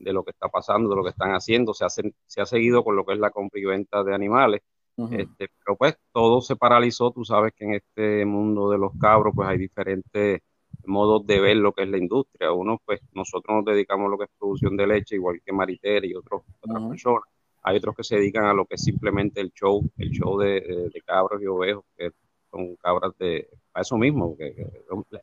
[0.00, 2.82] de lo que está pasando, de lo que están haciendo, se, hace, se ha seguido
[2.82, 4.62] con lo que es la compra y venta de animales,
[4.96, 5.20] uh -huh.
[5.20, 9.32] este, pero pues todo se paralizó, tú sabes que en este mundo de los cabros
[9.34, 10.40] pues hay diferentes
[10.86, 14.18] modos de ver lo que es la industria, uno pues nosotros nos dedicamos a lo
[14.18, 16.90] que es producción de leche, igual que Maritere y otros, otras uh -huh.
[16.90, 17.24] personas,
[17.62, 20.60] hay otros que se dedican a lo que es simplemente el show, el show de,
[20.60, 22.10] de, de cabros y ovejos, que
[22.50, 24.66] son cabras de, a eso mismo, que, que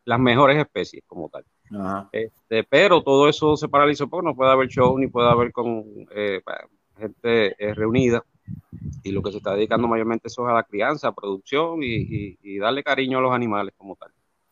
[0.05, 1.43] las mejores especies como tal.
[1.71, 2.09] Ajá.
[2.11, 5.83] Este, pero todo eso se paralizó porque no puede haber show ni puede haber con
[6.11, 6.41] eh,
[6.97, 8.23] gente eh, reunida
[9.03, 12.37] y lo que se está dedicando mayormente eso es a la crianza, producción y, y,
[12.41, 14.11] y, darle cariño a los animales como tal.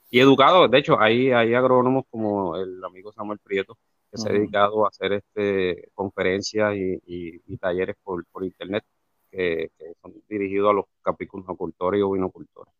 [0.09, 3.77] Y educados, de hecho, hay, hay agrónomos como el amigo Samuel Prieto,
[4.11, 8.83] que se ha dedicado a hacer este, conferencias y, y, y talleres por, por internet
[9.29, 12.73] que, que, son dirigidos a los capricultores y ovinocultores.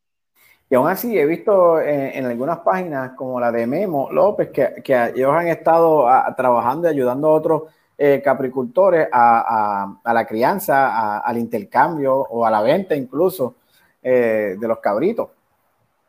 [0.69, 4.81] Y aún así he visto en, en, algunas páginas como la de Memo López que,
[4.83, 7.63] que ellos han estado a, trabajando y ayudando a otros
[7.97, 13.55] eh, capricultores a, a, a, la crianza, al intercambio o a la venta incluso
[14.01, 15.29] eh, de los cabritos.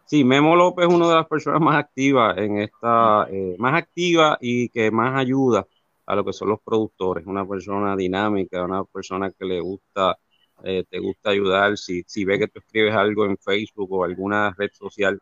[0.04, 4.38] Sí, Memo López es una de las personas más activas en esta, eh, más activa
[4.40, 5.66] y que más ayuda
[6.04, 7.26] a lo que son los productores.
[7.26, 10.16] Una persona dinámica, una persona que le gusta,
[10.62, 11.76] eh, te gusta ayudar.
[11.78, 15.18] Si, si ve que tú escribes algo en Facebook o alguna red social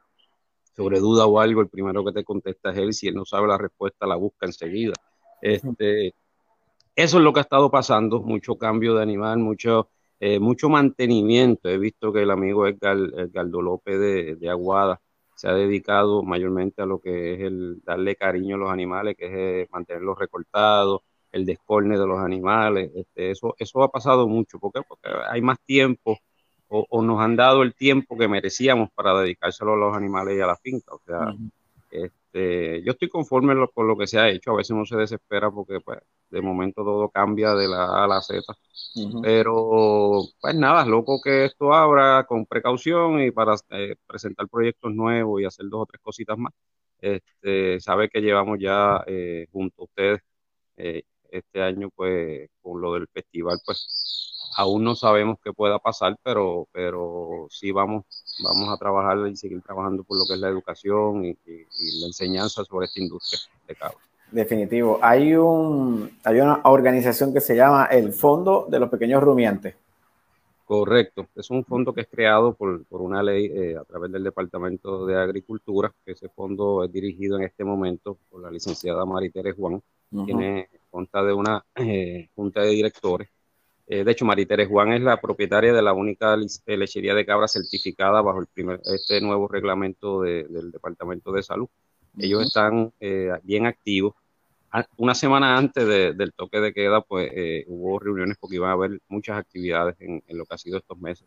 [0.77, 2.93] sobre duda o algo, el primero que te contesta es él.
[2.93, 4.95] Si él no sabe la respuesta, la busca enseguida.
[5.41, 6.13] Este,
[6.97, 9.91] eso es lo que ha estado pasando, mucho cambio de animal, mucho
[10.21, 11.69] eh, mucho mantenimiento.
[11.69, 15.01] He visto que el amigo Edgar, Edgardo López de, de, Aguada
[15.35, 19.27] se ha dedicado mayormente a lo que es el darle cariño a los animales, que
[19.27, 19.33] es
[19.67, 22.91] eh, mantenerlos recortados, el descorne de los animales.
[22.95, 24.59] Este, eso, eso ha pasado mucho.
[24.59, 24.81] ¿Por qué?
[24.89, 26.19] Porque hay más tiempo
[26.69, 30.41] o, o, nos han dado el tiempo que merecíamos para dedicárselo a los animales y
[30.41, 30.95] a la finca.
[30.95, 31.37] O sea, uh
[31.91, 32.11] -huh.
[32.35, 34.53] Este, yo estoy conforme con lo que se ha hecho.
[34.53, 35.99] A veces uno se desespera porque pues,
[36.31, 38.43] de momento todo cambia de la A a la Z.
[38.97, 39.21] Uh -huh.
[39.23, 45.41] Pero, pues nada, loco que esto abra con precaución y para eh, presentar proyectos nuevos
[45.41, 46.53] y hacer dos o tres cositas más.
[47.01, 50.21] Este, sabe que llevamos ya eh, junto a ustedes
[50.77, 56.17] eh, este año, pues, con lo del festival, pues, aún no sabemos qué pueda pasar,
[56.23, 58.05] pero, pero sí vamos
[58.43, 61.37] vamos a trabajar y seguir trabajando por lo que es la educación y,
[62.01, 63.99] la enseñanza sobre esta industria de cabra.
[64.31, 64.99] Definitivo.
[65.01, 69.75] Hay, un, hay una organización que se llama el Fondo de los Pequeños Rumiantes.
[70.65, 71.29] Correcto.
[71.37, 75.05] Es un fondo que es creado por, por una ley eh, a través del Departamento
[75.05, 75.93] de Agricultura.
[76.07, 79.83] Ese fondo es dirigido en este momento por la licenciada Maritere Juan.
[80.25, 83.29] Tiene cuenta de una eh, junta de directores.
[83.87, 88.23] Eh, de hecho, Maritere Juan es la propietaria de la única lechería de cabra certificada
[88.23, 91.69] bajo el primer, este nuevo reglamento del Departamento de Salud.
[92.17, 92.93] Ellos están
[93.43, 94.15] bien activos
[94.97, 99.01] una semana antes del toque de queda, pues eh, hubo reuniones porque iban a haber
[99.09, 101.27] muchas actividades en, lo que ha sido estos meses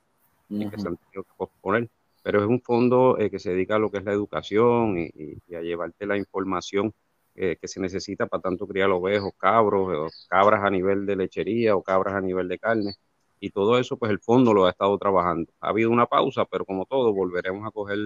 [0.49, 1.89] en que se han tenido que posponer.
[2.23, 5.55] Pero es un fondo eh, que se dedica a lo que es la educación y,
[5.55, 6.93] a llevarte la información
[7.38, 11.83] eh, que se necesita para tanto criar ovejos, cabros, cabras a nivel de lechería o
[11.83, 12.95] cabras a nivel de carne.
[13.39, 15.51] Y todo eso, pues el fondo lo ha estado trabajando.
[15.61, 17.97] Ha habido una pausa, pero como todo, volveremos a coger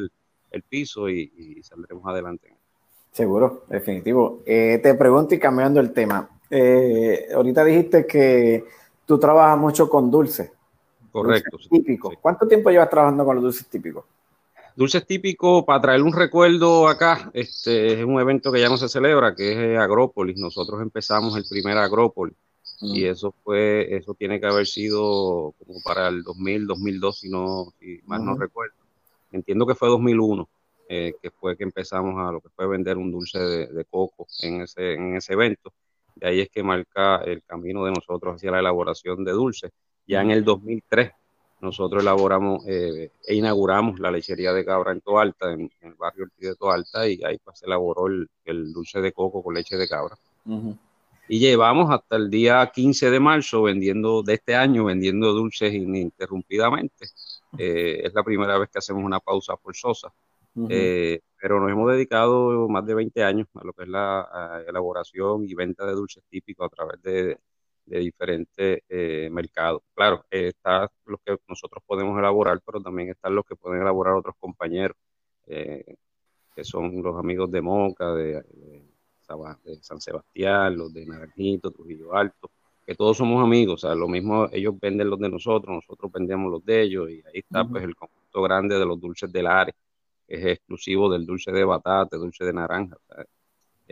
[0.52, 2.54] el, piso y, y saldremos adelante.
[3.12, 4.42] Seguro, definitivo.
[4.46, 6.30] Eh, te pregunto y cambiando el tema.
[6.50, 8.66] Eh, ahorita dijiste que
[9.06, 10.52] tú trabajas mucho con dulces.
[11.12, 11.58] Correcto.
[11.70, 12.16] típicos.
[12.22, 14.06] ¿Cuánto tiempo llevas trabajando con los dulces típicos?
[14.76, 18.88] Dulces típicos, para traer un recuerdo acá, este es un evento que ya no se
[18.88, 20.38] celebra, que es eh, Agrópolis.
[20.38, 22.36] Nosotros empezamos el primer Agrópolis
[22.82, 23.12] y mm.
[23.12, 28.02] eso fue, eso tiene que haber sido como para el 2000, 2002, si no, si
[28.06, 28.76] mal no recuerdo.
[29.32, 30.48] Entiendo que fue 2001.
[30.94, 34.64] Eh, que fue que empezamos a lo que fue vender un dulce de, coco en
[34.64, 35.72] ese, en ese evento.
[36.16, 39.72] De ahí es que marca el camino de nosotros hacia la elaboración de dulces.
[40.06, 41.14] Ya en el 2003
[41.62, 46.56] nosotros elaboramos eh, e inauguramos la lechería de cabra en Toalta, en, el barrio de
[46.56, 50.18] Toalta, y ahí pues, se elaboró el, dulce de coco con leche de cabra.
[51.28, 57.08] Y llevamos hasta el día 15 de marzo vendiendo, de este año, vendiendo dulces ininterrumpidamente.
[57.58, 60.12] Eh, es la primera vez que hacemos una pausa forzosa.
[60.68, 65.48] Eh, pero nos hemos dedicado más de 20 años a lo que es la elaboración
[65.48, 67.38] y venta de dulces típicos a través de,
[68.00, 69.82] diferentes eh, mercados.
[69.94, 74.14] Claro, eh, está los que nosotros podemos elaborar, pero también están los que pueden elaborar
[74.16, 74.98] otros compañeros,
[75.46, 78.42] que son los amigos de Moca, de,
[79.82, 82.52] San Sebastián, los de Naranjito, Trujillo Alto,
[82.86, 86.52] que todos somos amigos, o sea, lo mismo ellos venden los de nosotros, nosotros vendemos
[86.52, 89.74] los de ellos, y ahí está pues el conjunto grande de los dulces del área
[90.32, 92.98] es exclusivo del dulce de batata, dulce de naranja.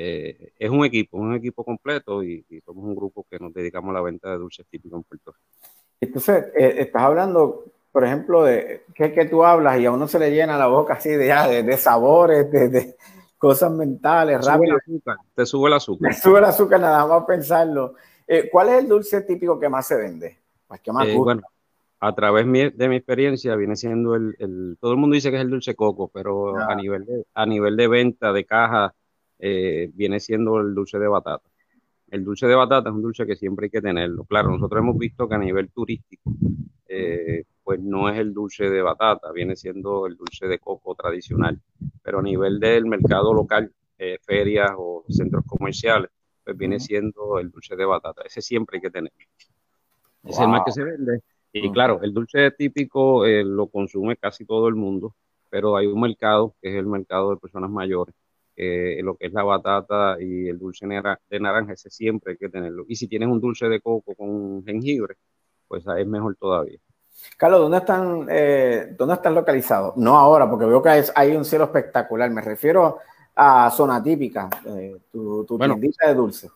[0.01, 3.95] Eh, es un equipo, un equipo completo y, somos un grupo que nos dedicamos a
[3.95, 5.73] la venta de dulces típicos en Puerto Rico.
[5.99, 10.17] Entonces, eh, estás hablando, por ejemplo, de qué que tú hablas y a uno se
[10.17, 12.95] le llena la boca así de, ah, de, sabores, de,
[13.37, 14.77] cosas mentales, rápido.
[15.35, 16.11] Te sube el azúcar.
[16.11, 17.95] Te sube el azúcar nada más pensarlo.
[18.25, 20.37] Eh, ¿Cuál es el dulce típico que más se vende?
[20.65, 21.41] Pues, ¿qué más gusta?
[22.01, 25.49] a través de mi experiencia viene siendo el, todo el mundo dice que es el
[25.49, 28.95] dulce coco, pero a nivel de, a nivel de venta de caja
[29.39, 31.49] eh, viene siendo el dulce de batata.
[32.11, 34.25] El dulce de batata es un dulce que siempre hay que tenerlo.
[34.25, 36.31] Claro, nosotros hemos visto que a nivel turístico,
[36.87, 41.59] eh, pues no es el dulce de batata, viene siendo el dulce de coco tradicional.
[42.01, 46.09] Pero a nivel del mercado local, eh, ferias o centros comerciales,
[46.43, 48.23] pues viene siendo el dulce de batata.
[48.25, 49.17] Ese siempre hay que tenerlo.
[50.23, 51.21] Es el más que se vende
[51.51, 55.15] y claro, el dulce típico lo consume casi todo el mundo,
[55.49, 58.13] pero hay un mercado que es el mercado de personas mayores.
[59.03, 62.85] Lo que es la batata y el dulce de naranja, ese siempre hay que tenerlo.
[62.87, 65.15] Y si tienes un dulce de coco con jengibre,
[65.67, 66.79] pues es mejor todavía.
[67.37, 69.97] Carlos, ¿dónde están, eh, ¿dónde están localizados?
[69.97, 72.29] No ahora, porque veo que hay un cielo espectacular.
[72.31, 72.99] Me refiero
[73.35, 76.49] a zona típica, eh, tu, tu tiendita de dulce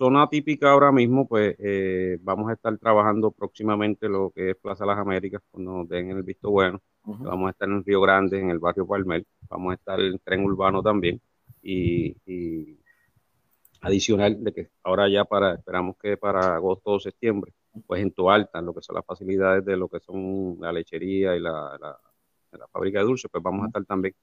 [0.00, 4.86] zona típica ahora mismo, pues eh, vamos a estar trabajando próximamente lo que es Plaza
[4.86, 6.80] Las Américas, cuando nos den el visto bueno.
[7.04, 9.26] Vamos a estar en Río Grande, en el barrio Palmel.
[9.50, 11.20] Vamos a estar en tren urbano también.
[11.62, 12.78] Y,
[13.82, 17.52] adicional de que ahora ya para, esperamos que para agosto o septiembre,
[17.86, 21.40] pues en Toalta, lo que son las facilidades de lo que son la lechería y
[21.40, 21.98] la, la,
[22.68, 24.14] fábrica de dulces, pues vamos a estar también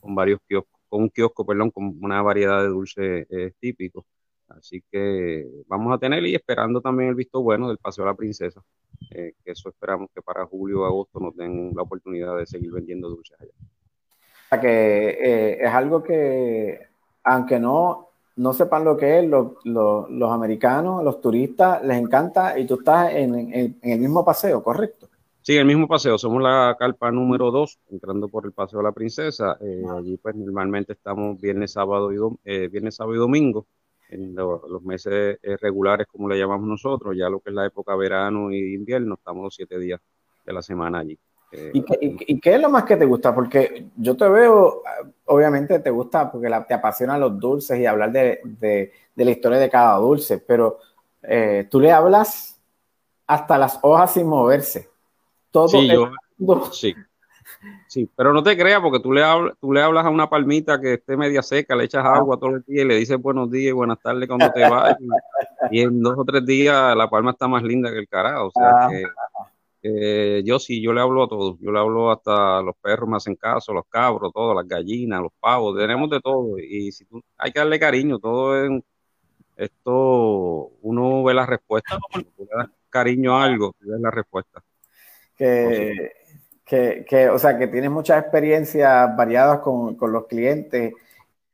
[0.00, 4.04] con varios kioscos, con un kiosco, perdón, con una variedad de dulces eh, típicos
[4.50, 8.16] Así que vamos a tener y esperando también el visto bueno del Paseo a la
[8.16, 8.60] Princesa,
[9.10, 12.72] eh, que eso esperamos que para julio o agosto nos den la oportunidad de seguir
[12.72, 13.52] vendiendo dulces allá.
[14.58, 16.80] Que eh, es algo que,
[17.22, 22.74] aunque no, no sepan lo que es, los americanos, los turistas, les encanta y tú
[22.74, 25.08] estás en, el mismo paseo, ¿correcto?
[25.42, 26.18] Sí, el mismo paseo.
[26.18, 29.56] Somos la carpa número 2, entrando por el Paseo a la Princesa.
[29.60, 33.66] Eh, allí pues normalmente estamos viernes, sábado y, viernes, sábado y domingo
[34.10, 37.94] en los meses eh, regulares, como le llamamos nosotros, ya lo que es la época
[37.94, 40.00] verano y invierno, estamos los siete días
[40.44, 41.18] de la semana allí.
[41.52, 43.34] Eh, ¿Y, qué, es lo más que te gusta?
[43.34, 44.82] Porque yo te veo,
[45.26, 49.96] obviamente te gusta porque te apasionan los dulces y hablar de, la historia de cada
[49.96, 50.78] dulce, pero
[51.22, 52.60] eh, tú le hablas
[53.26, 54.88] hasta las hojas sin moverse.
[55.50, 55.90] Todo sí,
[56.72, 56.94] sí.
[57.88, 60.80] Sí, pero no te creas porque tú le, hablas, tú le hablas a una palmita
[60.80, 63.70] que esté media seca, le echas agua todos los días y le dices buenos días
[63.70, 64.96] y buenas tardes cuando te vas.
[65.70, 68.46] Y, en dos o tres días la palma está más linda que el carajo.
[68.46, 69.04] O sea, que,
[69.82, 71.58] yo sí, yo le hablo a todos.
[71.60, 75.32] Yo le hablo hasta los perros me hacen caso, los cabros, todo, las gallinas, los
[75.40, 76.58] pavos, tenemos de todo.
[76.58, 78.82] Y si tú, hay que darle cariño, todo es,
[79.56, 81.98] esto, uno ve la respuesta.
[82.10, 84.62] Cuando tú le das cariño a algo, tú ves la respuesta.
[85.36, 86.12] Que
[86.70, 90.94] que, o sea, que tienes muchas experiencias variadas con, los clientes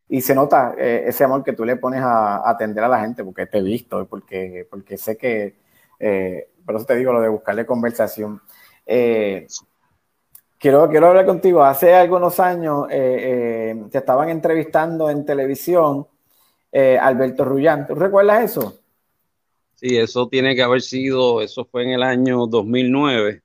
[0.09, 3.24] y se nota eh, ese amor que tú le pones a, atender a la gente,
[3.24, 5.57] porque te he visto, porque, porque sé que,
[5.98, 8.40] eh, por eso te digo lo de buscarle conversación.
[8.85, 9.47] Eh,
[10.59, 11.62] quiero, quiero hablar contigo.
[11.62, 16.06] Hace algunos años te estaban entrevistando en televisión
[16.73, 17.86] Alberto Rullán.
[17.86, 18.81] ¿Tú recuerdas eso?
[19.77, 23.43] Sí, eso tiene que haber sido, eso fue en el año 2009.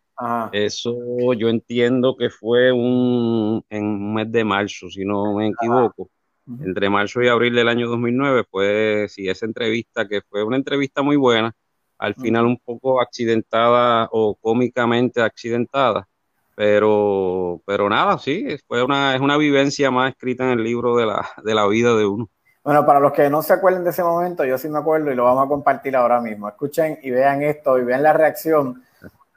[0.53, 6.09] Eso yo entiendo que fue un, en un mes de marzo, si no me equivoco.
[6.47, 11.01] Entre marzo y abril del año 2009 fue, sí, esa entrevista que fue una entrevista
[11.01, 11.53] muy buena,
[12.01, 16.07] al final un poco accidentada o cómicamente accidentada,
[16.55, 21.05] pero, pero nada, sí, fue una, es una vivencia más escrita en el libro de
[21.05, 22.29] la, de la vida de uno.
[22.63, 25.15] Bueno, para los que no se acuerden de ese momento, yo sí me acuerdo y
[25.15, 26.47] lo vamos a compartir ahora mismo.
[26.47, 28.83] Escuchen y vean esto y vean la reacción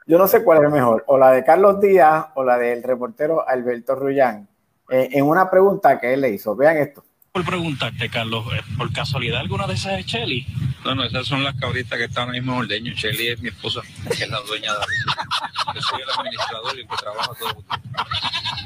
[0.07, 3.47] yo no sé cuál es mejor, o la de Carlos Díaz o la del reportero
[3.47, 4.47] Alberto Rullán,
[4.89, 6.55] eh, en una pregunta que él le hizo.
[6.55, 7.03] Vean esto.
[7.35, 10.47] Por preguntarte, Carlos, eh, ¿por casualidad alguna de esas es Chelly?
[10.85, 12.93] No, no, esas son las cabritas que están ahí mismo en ordeño.
[12.95, 13.81] Chelly es mi esposa,
[14.15, 17.61] que es la dueña de la Yo soy el administrador y el que trabaja todo.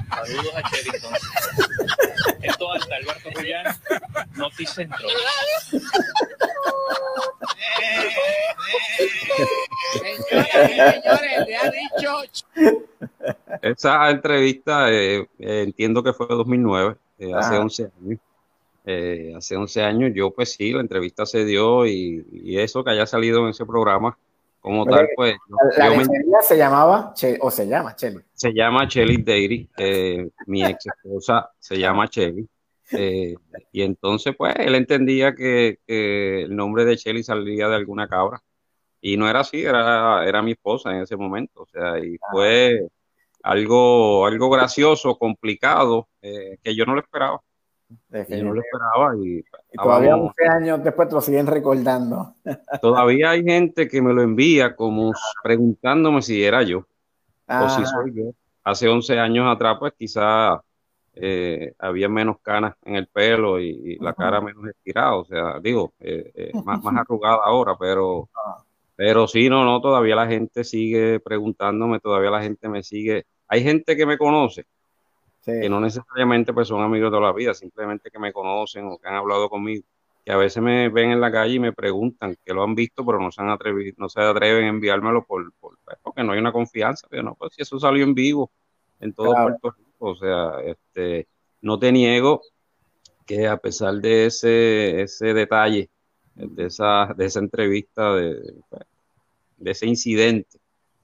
[0.08, 1.30] Saludos a Chelly, entonces.
[2.44, 3.76] Esto hasta Alberto Rullán,
[4.36, 5.08] Noticentro.
[13.64, 18.20] Esa entrevista eh, eh, entiendo que fue 2009, eh, hace 11 años.
[19.36, 22.26] Hace 11 años yo pues sí, la entrevista se dio y,
[22.57, 24.18] eso que haya salido en ese programa
[24.60, 25.36] como tal pues...
[25.78, 28.20] La, se llamaba, o se llama Chelly.
[28.34, 29.70] Se llama Chelly Dairy,
[30.48, 32.48] mi ex esposa se llama Chelly.
[33.72, 38.41] y entonces, pues, él entendía que, que, el nombre de Chelly salía de alguna cabra.
[39.02, 41.61] Y no era así, era, era mi esposa en ese momento.
[41.61, 42.28] O sea, y ah.
[42.32, 42.88] fue
[43.44, 47.41] algo, algo gracioso, complicado, eh, que yo no lo esperaba.
[47.90, 49.44] Yo no lo esperaba y,
[49.74, 52.36] todavía 11 años después te lo siguen recordando.
[52.82, 55.11] Todavía hay gente que me lo envía como
[55.44, 56.86] preguntándome si era yo
[57.48, 58.32] o si soy yo.
[58.64, 60.61] Hace 11 años atrás, pues quizá
[61.16, 65.94] eh, había menos canas en el pelo y, la cara menos estirada, o sea, digo,
[65.99, 68.64] eh, más, más arrugada ahora, pero ah.
[68.99, 73.24] Pero sí, no, no, todavía la gente sigue preguntándome, todavía la gente me sigue.
[73.48, 74.66] Hay gente que me conoce,
[75.62, 78.98] que no necesariamente pues son amigos de toda la vida, simplemente que me conocen o
[78.98, 79.84] que han hablado conmigo,
[80.26, 83.06] que a veces me ven en la calle y me preguntan que lo han visto,
[83.06, 86.34] pero no se han atrevido, no se atreven a enviármelo por, por pues, porque no
[86.34, 87.08] hay una confianza.
[87.10, 88.52] Pero no, pues si eso salió en vivo
[89.00, 91.28] en todo Puerto Rico, o sea, este,
[91.62, 92.42] no te niego
[93.26, 95.90] que a pesar de ese, ese detalle,
[96.36, 98.56] de esa, de esa entrevista, de,
[99.58, 100.59] de ese incidente.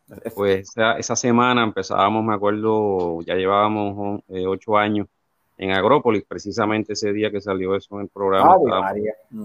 [0.35, 5.07] Pues esa, semana empezábamos, me acuerdo, ya llevábamos eh, ocho años
[5.57, 8.55] en Agrópolis, precisamente ese día que salió eso en el programa.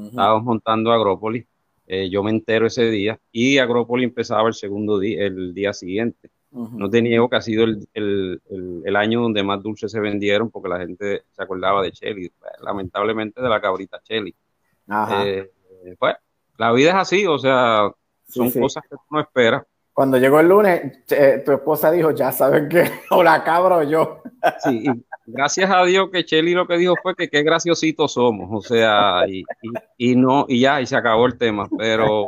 [0.06, 1.46] estábamos, montando Agrópolis.
[1.86, 6.30] Eh, yo me entero ese día y Agrópolis empezaba el segundo día, el día siguiente.
[6.52, 8.40] No te niego que ha sido el, el,
[8.84, 13.40] el, año donde más dulces se vendieron porque la gente se acordaba de Chelly, lamentablemente
[13.40, 14.34] de la cabrita Chelly.
[15.12, 15.48] Eh,
[15.96, 16.16] pues
[16.58, 17.92] la vida es así, o sea,
[18.26, 19.64] son cosas que tú no esperas.
[19.92, 23.82] Cuando llegó el lunes, eh, tu esposa dijo, ya saben que o la cabra o
[23.82, 24.22] yo.
[24.62, 24.84] Sí,
[25.26, 29.26] gracias a Dios que Chelly lo que dijo fue que qué graciositos somos, o sea,
[29.28, 29.44] y,
[29.98, 32.24] y, no, y ya, y se acabó el tema, pero,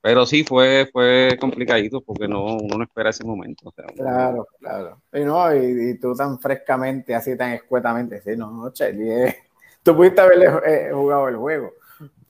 [0.00, 3.72] pero sí fue, fue complicadito porque no, uno no espera ese momento.
[3.96, 5.02] claro, claro.
[5.12, 9.36] Y, no, y, tú tan frescamente, así tan escuetamente, sí, no, no, Chelly, eh,
[9.82, 11.72] tú pudiste haber eh, jugado el juego.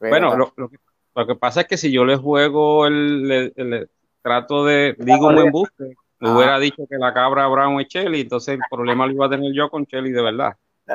[0.01, 0.79] bueno, lo, lo, que
[1.19, 3.91] lo que pasa es que si yo le juego el,
[4.29, 8.55] trato de, digo un embuste, me hubiera dicho que la cabra Brown es Chelly, entonces
[8.57, 10.53] el problema lo iba a tener yo con Chelly de verdad.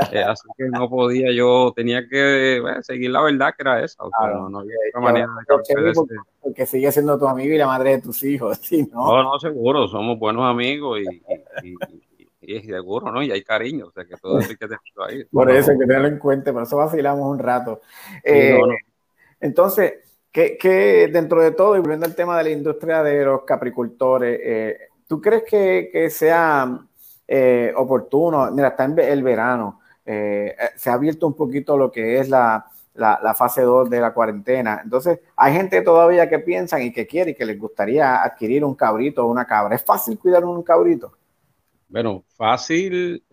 [0.10, 4.03] Eh, así que no podía, yo tenía que bueno, seguir la verdad que era esa.
[4.03, 4.39] O sea, Claro.
[4.41, 6.01] no, no había Eh, otra manera de cambiar porque, ese-
[6.41, 9.05] porque sigue siendo tu amigo y la madre de tus hijos, ¿sí, no?
[9.05, 11.23] No, no, seguro, somos buenos amigos y,
[11.64, 11.73] y,
[12.41, 13.23] y- y- seguro, ¿no?
[13.23, 15.23] Y hay cariño, o sea que todo eso hay que tenerlo ahí.
[15.31, 17.81] Por No, eso hay que tenerlo en cuenta, por eso vacilamos un rato.
[18.23, 18.76] Eh, no, no.
[19.39, 19.93] Entonces,
[20.34, 24.39] ¿qué, qué dentro de todo, y volviendo al tema de la industria de los capricultores,
[24.43, 24.77] eh,
[25.07, 26.85] ¿tú crees que, que sea
[27.27, 28.51] eh, oportuno?
[28.51, 32.65] Mira, está en el verano, eh, se ha abierto un poquito lo que es la,
[32.95, 34.81] la, fase 2 de la cuarentena.
[34.84, 38.76] Entonces, hay gente todavía que piensan y que quiere y que les gustaría adquirir un
[38.76, 39.76] cabrito o una cabra.
[39.76, 41.14] ¿Es fácil cuidar un cabrito?
[41.88, 43.23] Bueno, fácil,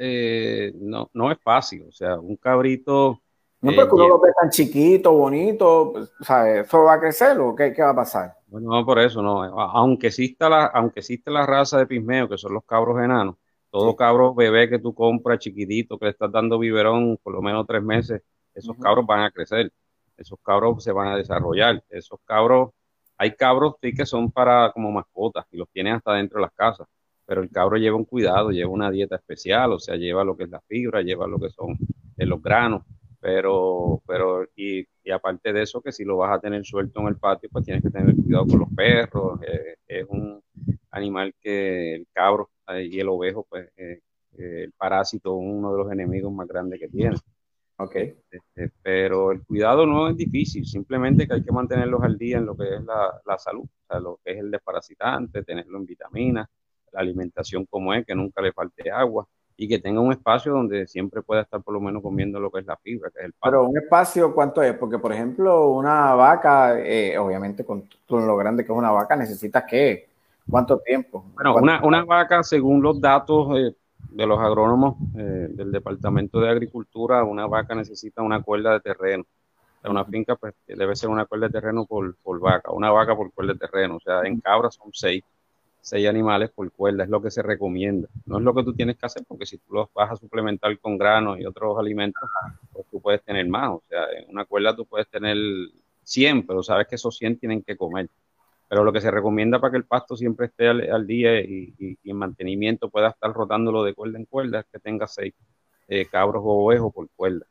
[0.81, 3.21] no, no es fácil, o sea, un cabrito...
[3.63, 6.67] No eh, porque uno lle- lo ve tan chiquito, bonito, pues, ¿sabes?
[6.67, 8.37] ¿Eso va a crecer o qué, qué va a pasar?
[8.47, 9.43] Bueno, no por eso, no.
[9.43, 13.37] Aunque exista la, aunque existe la raza de pismeo, que son los cabros enanos,
[13.71, 17.67] todo cabro bebé que tú compras chiquitito, que le estás dando biberón por lo menos
[17.67, 18.23] tres meses,
[18.55, 19.73] esos cabros van a crecer,
[20.17, 22.71] esos cabros se van a desarrollar, esos cabros,
[23.17, 26.53] hay cabros sí que son para como mascotas y los tienen hasta dentro de las
[26.53, 26.89] casas,
[27.25, 30.45] pero el cabro lleva un cuidado, lleva una dieta especial, o sea, lleva lo que
[30.45, 31.77] es la fibra, lleva lo que son
[32.17, 32.83] eh, los granos,
[33.21, 37.09] pero, pero, y, y aparte de eso, que si lo vas a tener suelto en
[37.09, 40.43] el patio, pues tienes que tener cuidado con los perros, eh, es un
[40.91, 44.01] animal que el cabro eh, y el ovejo, pues eh,
[44.39, 47.17] el parásito es uno de los enemigos más grandes que tiene.
[47.77, 47.97] Ok.
[47.97, 52.47] Este, pero el cuidado no es difícil, simplemente que hay que mantenerlos al día en
[52.47, 55.87] lo que es la, la salud, o sea, lo que es el desparasitante, tenerlo en
[55.87, 56.49] vitaminas,
[56.93, 60.87] la alimentación como es, que nunca le falte agua y que tenga un espacio donde
[60.87, 63.33] siempre pueda estar por lo menos comiendo lo que es la fibra, que es el
[63.33, 63.51] pasto.
[63.51, 64.75] Pero un espacio, ¿cuánto es?
[64.75, 69.17] Porque, por ejemplo, una vaca, eh, obviamente con, con lo grande que es una vaca,
[69.17, 70.09] necesitas qué?
[70.49, 71.25] ¿Cuánto tiempo?
[71.35, 73.75] Bueno, ¿Cuánto- una, una vaca, según los datos eh,
[74.11, 79.25] de los agrónomos eh, del Departamento de Agricultura, una vaca necesita una cuerda de terreno.
[79.85, 83.33] Una finca pues, debe ser una cuerda de terreno por, por vaca, una vaca por
[83.33, 83.97] cuerda de terreno.
[83.97, 85.23] O sea, en cabras son seis,
[85.83, 88.09] seis animales por cuerda, es lo que se recomienda.
[88.27, 90.79] No es lo que tú tienes que hacer, porque si tú los vas a suplementar
[90.81, 92.31] con granos y otros alimentos,
[92.73, 93.71] pues tú puedes tener más.
[93.71, 95.37] O sea, en una cuerda tú puedes tener
[96.03, 98.09] 100, pero sabes que esos 100 tienen que comer.
[98.69, 101.75] Pero lo que se recomienda para que el pasto siempre esté al, al día y,
[101.79, 105.35] y- y en mantenimiento pueda estar rotándolo de cuerda en cuerda es que tenga seis
[105.89, 107.47] eh, cabros o ovejos por cuerda,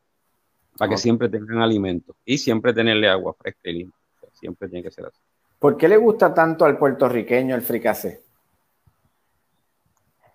[0.78, 4.00] para que siempre tengan alimento y siempre tenerle agua fresca y limpia.
[4.18, 5.22] O sea, siempre tiene que ser así.
[5.60, 8.22] ¿Por qué le gusta tanto al puertorriqueño el fricasé?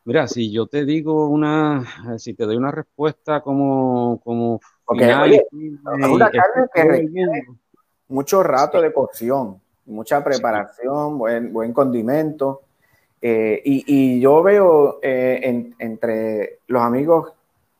[0.04, 4.60] Mira, si yo te digo una, si te doy una respuesta como, como
[4.90, 7.42] final, oye, es una carne que requiere
[8.08, 12.60] mucho rato de cocción, mucha preparación, buen, buen condimento.
[13.22, 17.32] Eh, y, y yo veo eh, en- entre los amigos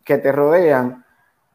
[0.02, 1.04] que te rodean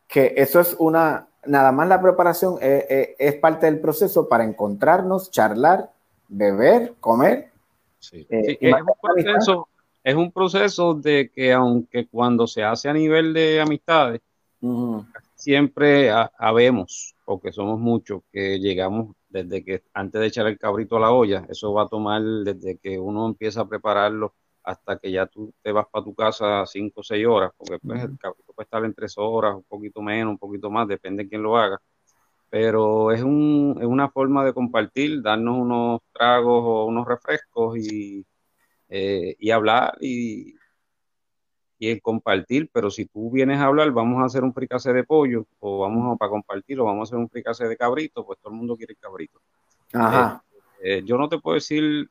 [0.07, 4.43] que eso es una, nada más la preparación eh, eh, es parte del proceso para
[4.43, 5.91] encontrarnos, charlar,
[6.27, 7.51] beber, comer.
[7.99, 9.67] Sí, eh, Sí, es un proceso,
[10.03, 14.21] es un proceso de que aunque cuando se hace a nivel de amistades,
[15.35, 20.97] siempre ha- habemos, porque somos muchos, que llegamos desde que antes de echar el cabrito
[20.97, 24.33] a la olla, eso va a tomar desde que uno empieza a prepararlo
[24.69, 28.03] hasta que ya tú te vas para tu casa cinco o seis horas, porque pues,
[28.03, 31.29] el cabrito puede estar en tres horas, un poquito menos, un poquito más, depende de
[31.29, 31.81] quién lo haga.
[32.51, 38.23] Pero es, un, es una forma de compartir, darnos unos tragos o unos refrescos y,
[38.89, 40.53] eh, y hablar y,
[41.79, 45.03] y el compartir, pero si tú vienes a hablar, vamos a hacer un fricase de
[45.03, 48.37] pollo, o vamos a, para compartir, o vamos a hacer un fricase de cabrito, pues
[48.39, 49.41] todo el mundo quiere el cabrito.
[49.93, 50.43] Ajá.
[50.83, 52.07] Eh, yo no te puedo decir,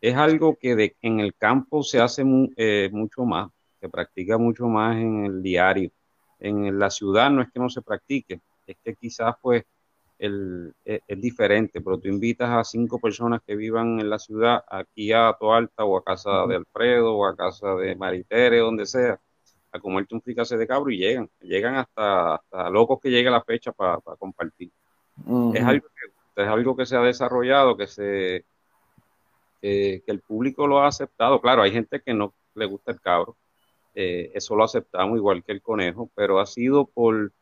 [0.00, 3.50] es algo que de, en el campo se hace mu- eh, mucho más,
[3.80, 5.90] se practica mucho más en el diario.
[6.38, 9.64] En la ciudad no es que no se practique, es que quizás pues
[10.18, 14.62] el, es, es diferente, pero tú invitas a cinco personas que vivan en la ciudad,
[14.68, 19.20] aquí a Toalta o a casa de Alfredo o a casa de Maritere, donde sea,
[19.72, 23.42] a comerte un fricase de cabro y llegan, llegan hasta, hasta locos que llegue la
[23.44, 24.70] fecha para compartir.
[25.50, 28.46] Es algo que es algo que se ha desarrollado, que se
[29.60, 31.40] que, que el público lo ha aceptado.
[31.40, 33.36] Claro, hay gente que no le gusta el cabro,
[33.94, 37.32] eh, eso lo aceptamos igual que el conejo, pero ha sido por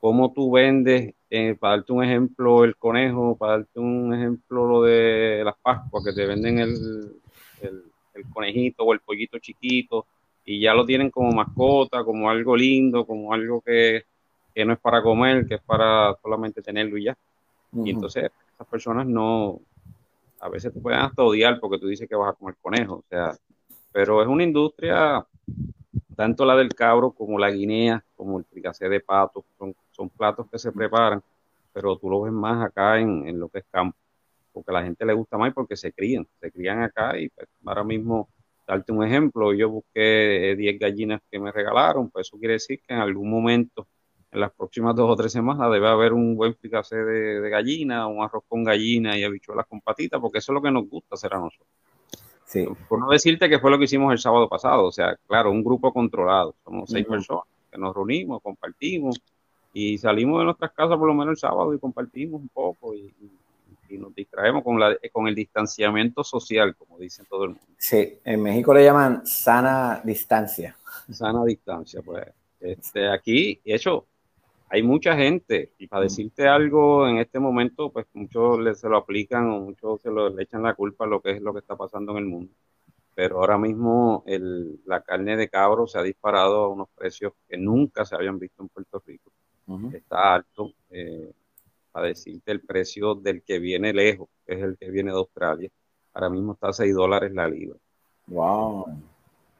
[0.00, 4.82] cómo tú vendes, eh, para darte un ejemplo, el conejo, para darte un ejemplo lo
[4.82, 7.12] de las Pascuas, que te venden el,
[7.60, 7.84] el,
[8.14, 10.06] el conejito o el pollito chiquito
[10.44, 14.04] y ya lo tienen como mascota, como algo lindo, como algo que,
[14.54, 17.16] que no es para comer, que es para solamente tenerlo y ya.
[17.84, 19.60] Y entonces esas personas no,
[20.42, 23.04] a veces te pueden hasta odiar porque tú dices que vas a comer conejo, o
[23.08, 23.32] sea,
[23.92, 25.24] pero es una industria
[26.16, 30.46] tanto la del cabro como la guinea, como el fricasé de pato, son, son platos
[30.50, 31.22] que se preparan,
[31.72, 33.96] pero tú lo ves más acá en, en lo que es campo,
[34.52, 37.46] porque a la gente le gusta más porque se crían, se crían acá y pues,
[37.64, 38.28] ahora mismo,
[38.66, 42.94] darte un ejemplo, yo busqué 10 gallinas que me regalaron, pues eso quiere decir que
[42.94, 43.86] en algún momento,
[44.32, 48.06] en las próximas dos o tres semanas, debe haber un buen fricasé de, de gallina,
[48.06, 51.14] un arroz con gallina y habichuelas con patitas, porque eso es lo que nos gusta
[51.14, 51.68] hacer a nosotros.
[52.46, 52.66] Sí.
[52.88, 55.62] Por no decirte que fue lo que hicimos el sábado pasado, o sea, claro, un
[55.62, 59.20] grupo controlado, somos seis personas que nos reunimos, compartimos
[59.72, 63.12] y salimos de nuestras casas por lo menos el sábado y compartimos un poco y
[63.98, 68.42] nos distraemos con, la, con el distanciamiento social, como dicen todo el mundo, Sí, en
[68.42, 70.76] México le llaman sana distancia.
[71.10, 72.00] sana distancia.
[72.02, 72.26] Pues
[72.60, 74.06] este, aquí, de hecho,
[74.72, 78.96] hay mucha gente y para decirte algo en este momento, pues muchos le, se lo
[78.96, 81.58] aplican o muchos se lo, le echan la culpa a lo que es lo que
[81.58, 82.54] está pasando en el mundo.
[83.14, 87.58] Pero ahora mismo el, la carne de cabro se ha disparado a unos precios que
[87.58, 89.30] nunca se habían visto en Puerto Rico.
[89.92, 90.72] Está alto.
[90.88, 91.30] eh,
[91.90, 95.68] para decirte el precio del que viene lejos, que es el que viene de Australia.
[96.14, 97.78] Ahora mismo está a 6 dólares la libra.
[98.26, 98.86] Wow.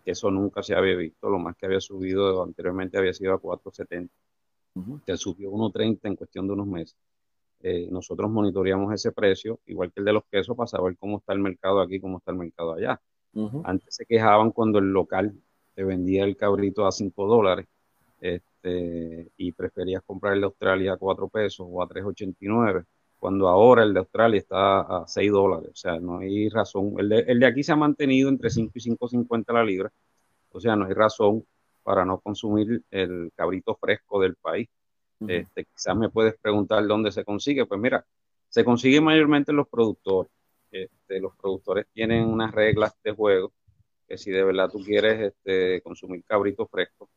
[0.03, 1.29] Que eso nunca se había visto.
[1.29, 4.09] Lo más que había subido anteriormente había sido a 4.70
[5.07, 6.97] que subió 1.30 en cuestión de unos meses.
[7.61, 11.33] Eh, nosotros monitoreamos ese precio, igual que el de los quesos, para saber cómo está
[11.33, 13.01] el mercado aquí, cómo está el mercado allá.
[13.65, 15.35] Antes se quejaban cuando el local
[15.75, 17.67] te vendía el cabrito a 5 dólares
[18.21, 22.85] este, y preferías comprar el de Australia a 4 pesos o a 3.89,
[23.19, 25.71] cuando ahora el de Australia está a 6 dólares.
[25.73, 26.95] O sea, no hay razón.
[26.99, 29.93] El de, el de aquí se ha mantenido entre 5 y 5.50 la libra.
[30.51, 31.45] O sea, no hay razón
[31.83, 34.69] para no consumir el cabrito fresco del país.
[35.27, 37.67] Este, quizás me puedes preguntar dónde se consigue.
[37.67, 38.05] Pues mira,
[38.49, 40.33] se consigue mayormente en los productores.
[40.71, 43.53] Este, los productores tienen unas reglas de juego
[44.09, 47.09] que si de verdad tú quieres este, consumir cabrito fresco,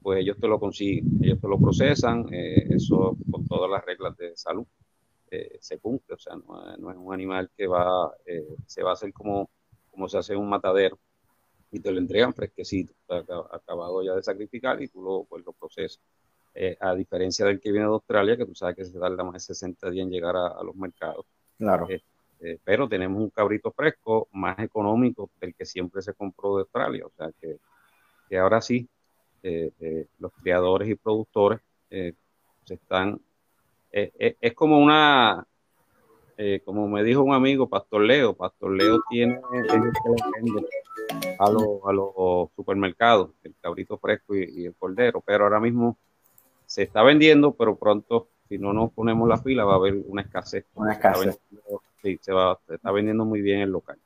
[0.00, 4.16] pues ellos te lo consiguen, ellos te lo procesan, eh, eso con todas las reglas
[4.16, 4.66] de salud
[5.30, 8.90] eh, se cumple, o sea, no, no es un animal que va, eh, se va
[8.90, 9.50] a hacer como,
[9.90, 10.98] como se hace en un matadero
[11.72, 16.00] y te lo entregan fresquecito, acabado ya de sacrificar y tú lo, pues, lo procesas.
[16.54, 19.32] Eh, a diferencia del que viene de Australia, que tú sabes que se tarda más
[19.32, 21.24] de 60 días en llegar a, a los mercados.
[21.56, 21.88] Claro.
[21.88, 22.02] Eh,
[22.40, 27.06] eh, pero tenemos un cabrito fresco más económico del que siempre se compró de Australia.
[27.06, 27.56] O sea que,
[28.28, 28.86] que ahora sí,
[30.18, 32.14] los criadores y productores se
[32.74, 33.18] están.
[33.90, 35.46] es como una.
[36.64, 39.40] como me dijo un amigo, Pastor Leo, Pastor Leo tiene
[41.46, 45.96] a, los- a los supermercados el cabrito fresco y, y el cordero, pero ahora mismo
[46.66, 50.22] se está vendiendo, pero pronto, si no nos ponemos la fila, va a haber una
[50.22, 50.64] escasez.
[50.74, 51.38] Una escasez.
[52.02, 53.98] sí, se, va, se está vendiendo muy bien el local.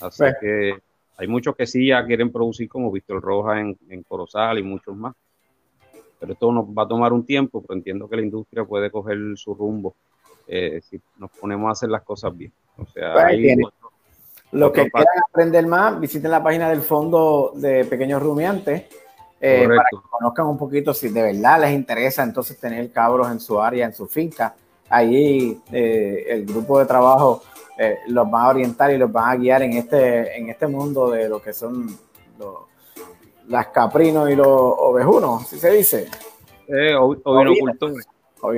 [0.00, 0.78] Así Pues- que
[1.18, 4.96] hay muchos que sí ya quieren producir, como Víctor Roja en, en Corozal y muchos
[4.96, 5.14] más.
[6.18, 9.18] Pero esto nos va a tomar un tiempo, pero entiendo que la industria puede coger
[9.36, 9.94] su rumbo
[10.46, 12.52] eh, si nos ponemos a hacer las cosas bien.
[12.76, 13.56] O sea, Pues ahí
[14.52, 18.84] Los que quieran aprender más, visiten la página del Fondo de Pequeños Rumiantes
[19.40, 23.40] eh, para que conozcan un poquito si de verdad les interesa entonces tener cabros en
[23.40, 24.54] su área, en su finca.
[24.88, 27.42] Ahí eh, el grupo de trabajo
[27.78, 31.10] eh, los va a orientar y los va a guiar en este, en este mundo
[31.10, 31.86] de lo que son
[32.38, 32.56] los,
[33.48, 36.08] las caprinos y los ovejunos, si se dice.
[36.68, 37.22] Eh, ovi-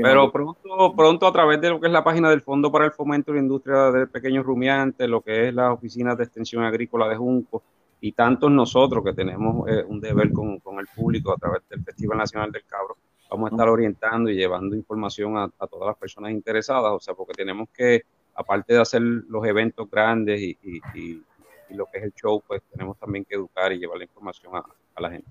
[0.02, 2.93] Pero pronto, pronto a través de lo que es la página del Fondo para el
[2.93, 7.09] Fomento de la Industria de Pequeños Rumiantes, lo que es las oficinas de extensión agrícola
[7.09, 7.62] de Junco
[8.01, 11.82] y tantos nosotros que tenemos eh, un deber con, con el público a través del
[11.85, 12.97] Festival Nacional del Cabro,
[13.31, 17.15] vamos a estar orientando y llevando información a, a todas las personas interesadas, o sea,
[17.15, 18.02] porque tenemos que,
[18.35, 21.23] aparte de hacer los eventos grandes y, y- y-
[21.70, 24.55] y lo que es el show, pues tenemos también que educar y llevar la información
[24.55, 24.62] a,
[24.94, 25.27] a la gente.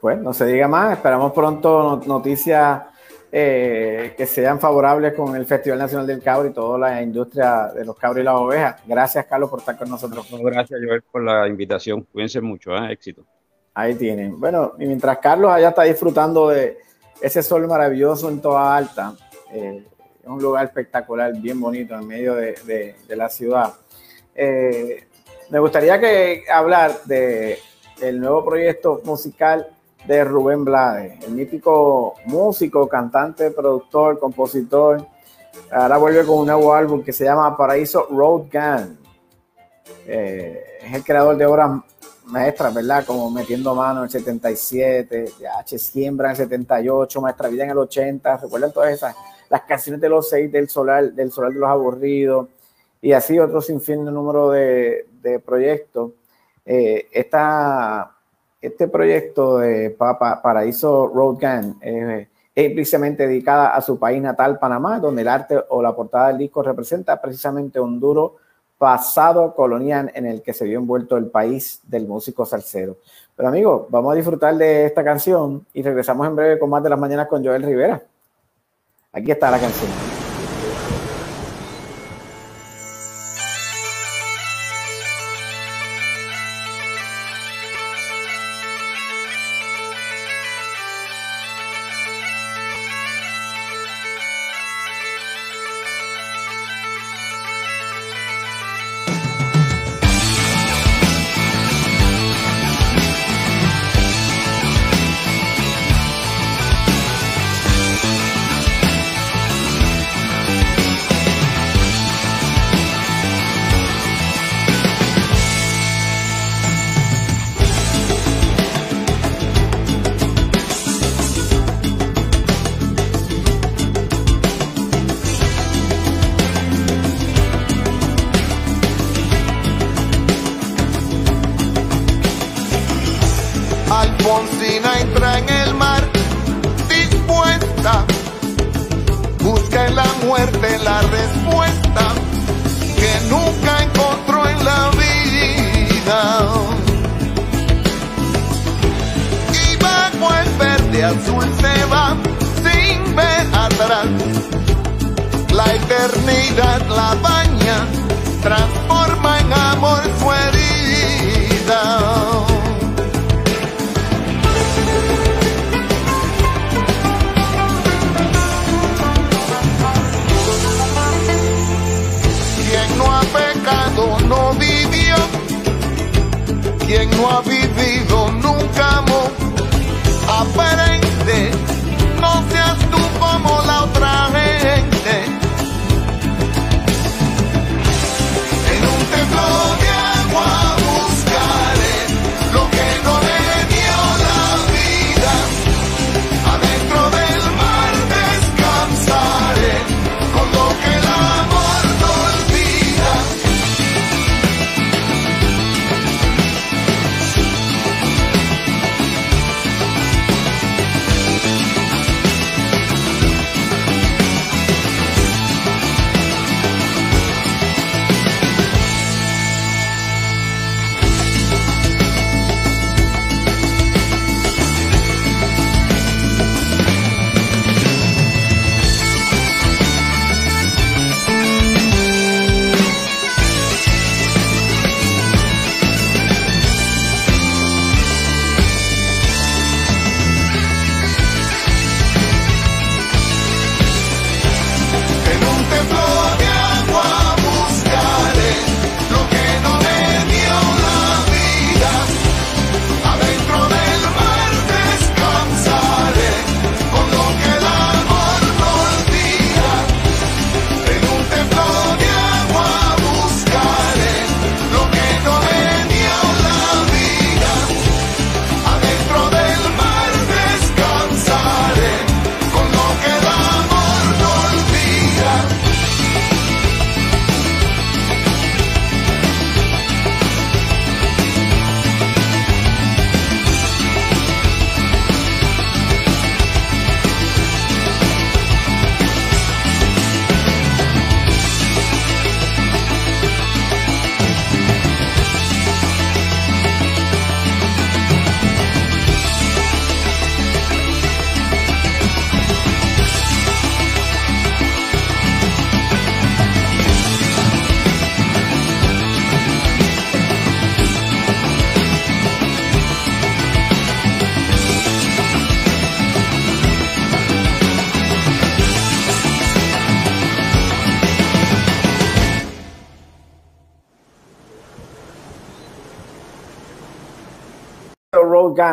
[0.00, 2.82] Pues no se diga más, esperamos pronto no- noticias
[3.36, 7.84] eh, que sean favorables con el Festival Nacional del Cabro y toda la industria de
[7.84, 8.80] los cabros y las ovejas.
[8.86, 10.24] Gracias, Carlos, por estar con nosotros.
[10.40, 12.02] Gracias, Joel, por la invitación.
[12.12, 12.92] Cuídense mucho, ¿eh?
[12.92, 13.24] éxito.
[13.74, 14.38] Ahí tienen.
[14.38, 16.78] Bueno, y mientras Carlos allá está disfrutando de
[17.20, 19.14] ese sol maravilloso en toda alta,
[19.52, 19.84] eh,
[20.22, 23.72] es un lugar espectacular, bien bonito, en medio de, de- de la ciudad.
[25.50, 27.58] Me gustaría que hablar de
[28.00, 29.66] el nuevo proyecto musical
[30.06, 35.06] de Rubén Blades, el mítico músico, cantante, productor, compositor.
[35.70, 38.96] Ahora vuelve con un nuevo álbum que se llama Paraíso Road Gang.
[40.06, 41.80] Eh, es el creador de obras
[42.26, 43.04] maestras, ¿verdad?
[43.06, 45.78] Como Metiendo Mano en el 77, H.
[45.78, 48.36] Siembra en el 78, Maestra Vida en el 80.
[48.38, 49.16] ¿Recuerdan todas esas?
[49.48, 52.48] Las canciones de los seis del Solar, del Solar de los Aburridos
[53.00, 56.12] y así otro sinfín de número de, de proyectos.
[56.64, 58.13] Eh, esta,
[58.66, 65.00] este proyecto de Papa, Paraíso Road Gang es precisamente dedicada a su país natal, Panamá,
[65.00, 68.36] donde el arte o la portada del disco representa precisamente un duro
[68.78, 72.96] pasado colonial en el que se vio envuelto el país del músico salsero.
[73.36, 76.90] Pero amigos, vamos a disfrutar de esta canción y regresamos en breve con más de
[76.90, 78.02] las mañanas con Joel Rivera.
[79.12, 80.13] Aquí está la canción.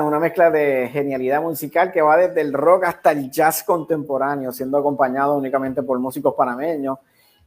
[0.01, 4.51] Gang, una mezcla de genialidad musical que va desde el rock hasta el jazz contemporáneo,
[4.51, 6.97] siendo acompañado únicamente por músicos panameños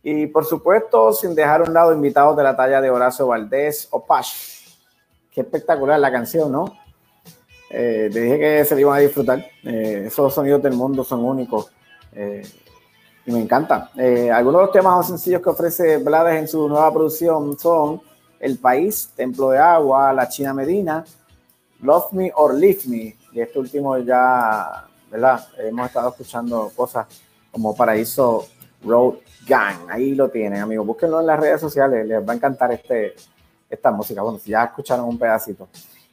[0.03, 3.89] y por supuesto sin dejar a un lado invitados de la talla de Horacio Valdés
[3.91, 4.67] o Pash.
[5.31, 6.67] Qué espectacular la canción, ¿no?
[7.71, 9.45] Eh, te dije que se la iban a disfrutar.
[9.65, 11.73] Eh, esos sonidos del mundo son únicos
[12.13, 12.43] eh,
[13.27, 13.89] y me encantan.
[13.97, 18.01] Eh, algunos de los temas más sencillos que ofrece Blades en su nueva producción son
[18.39, 21.05] El País, Templo de Agua, La China Medina,
[21.85, 23.17] Love Me or Leave Me.
[23.33, 25.47] Y este último ya, ¿verdad?
[25.59, 27.07] Hemos estado escuchando cosas
[27.53, 28.47] como Paraíso
[28.83, 29.17] Road
[29.47, 29.91] Gang.
[29.91, 30.87] Ahí lo tienen, amigos.
[30.87, 32.07] Búsquenlo en las redes sociales.
[32.07, 33.15] Les va a encantar este,
[33.69, 34.23] esta música.
[34.23, 35.69] Bueno, si ya escucharon un pedacito.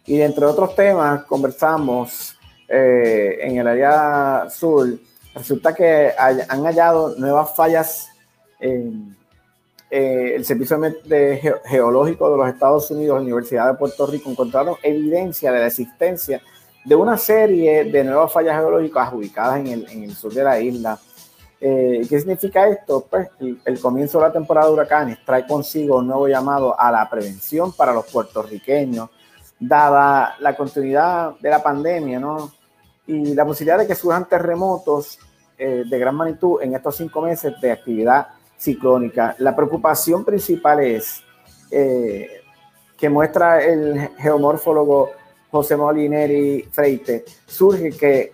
[0.06, 2.35] Y entre otros temas, conversamos
[2.68, 4.88] eh, en el área sur.
[5.34, 8.10] Resulta que han hallado nuevas fallas
[8.60, 9.15] en
[9.91, 10.80] eh, el Servicio
[11.65, 16.41] Geológico de los Estados Unidos, Universidad de Puerto Rico, encontraron evidencia de la existencia
[16.85, 20.59] de una serie de nuevas fallas geológicas ubicadas en el, en el sur de la
[20.61, 20.97] isla.
[21.59, 23.05] Eh, ¿Qué significa esto?
[23.09, 23.27] Pues
[23.65, 27.73] el, comienzo de la temporada de huracanes trae consigo un nuevo llamado a la prevención
[27.73, 29.09] para los puertorriqueños,
[29.59, 32.49] dada la continuidad de la pandemia, ¿no?
[33.05, 35.19] Y la posibilidad de que surjan terremotos
[35.57, 38.30] eh, de gran magnitud en estos cinco meses de actividad
[38.62, 39.36] ciclónica.
[39.40, 41.24] La preocupación principal es
[41.72, 42.30] eh,
[42.96, 45.10] que muestra el geomorfólogo
[45.50, 48.32] José Molineri Freite, surge que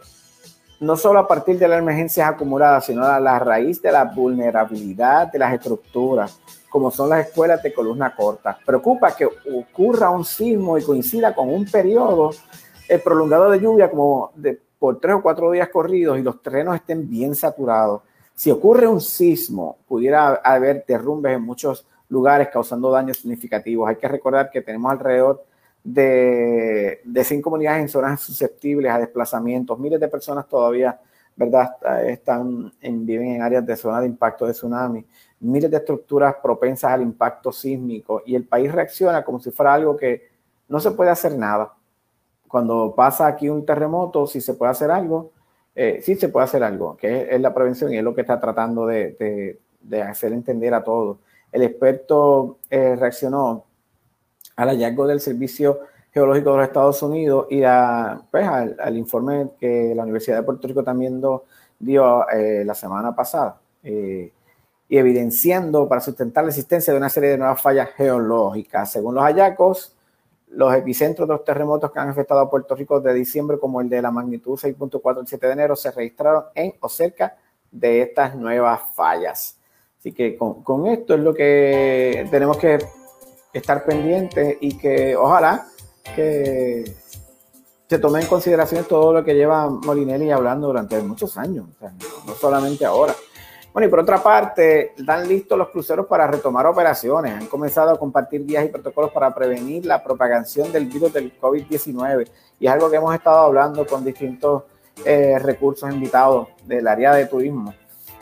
[0.81, 5.31] no solo a partir de las emergencias acumuladas, sino a la raíz de la vulnerabilidad
[5.31, 6.39] de las estructuras,
[6.69, 8.59] como son las escuelas de columna corta.
[8.63, 12.31] Preocupa que ocurra un sismo y coincida con un periodo
[12.87, 16.75] eh, prolongado de lluvia como de, por tres o cuatro días corridos y los terrenos
[16.75, 18.01] estén bien saturados.
[18.37, 23.89] Si ocurre un sismo, pudiera haber derrumbes en muchos lugares causando daños significativos.
[23.89, 25.43] Hay que recordar que tenemos alrededor
[25.83, 29.79] de, de comunidades en zonas susceptibles a desplazamientos.
[29.79, 31.01] Miles de personas todavía,
[31.35, 35.03] ¿verdad?, están en, viven en áreas de zona de impacto de tsunami.
[35.39, 39.97] Miles de estructuras propensas al impacto sísmico y el país reacciona como si fuera algo
[39.97, 40.29] que
[40.67, 41.73] no se puede hacer nada.
[42.47, 45.31] Cuando pasa aquí un terremoto, si se puede hacer algo,
[45.79, 48.39] eh, sí se puede hacer algo, que es, la prevención y es lo que está
[48.39, 49.59] tratando de,
[50.09, 51.19] hacer entender a todos.
[51.51, 53.63] El experto eh, reaccionó
[54.55, 55.81] al hallazgo del Servicio
[56.11, 57.61] Geológico de los Estados Unidos y
[58.31, 61.21] pues, al, informe que la Universidad de Puerto Rico también
[61.77, 64.31] dio eh, la semana pasada, y
[64.89, 68.91] evidenciando para sustentar la existencia de una serie de nuevas fallas geológicas.
[68.91, 69.95] Según los hallazgos,
[70.49, 73.89] los epicentros de los terremotos que han afectado a Puerto Rico de diciembre, como el
[73.89, 77.35] de la magnitud 6.4 el 7 de enero, se registraron en o cerca
[77.71, 79.59] de estas nuevas fallas.
[79.99, 82.79] Así que con, esto es lo que tenemos que
[83.53, 85.67] estar pendientes y que ojalá
[86.15, 86.95] que
[87.89, 91.67] se tome en consideración todo lo que lleva Molinelli hablando durante muchos años,
[92.25, 93.15] no solamente ahora.
[93.77, 97.35] Bueno, y por otra parte, dan listos los cruceros para retomar operaciones.
[97.35, 102.27] Han comenzado a compartir guías y protocolos para prevenir la propagación del virus del COVID-19.
[102.59, 104.63] Y es algo que hemos estado hablando con distintos
[105.05, 107.71] eh, recursos invitados del área de turismo.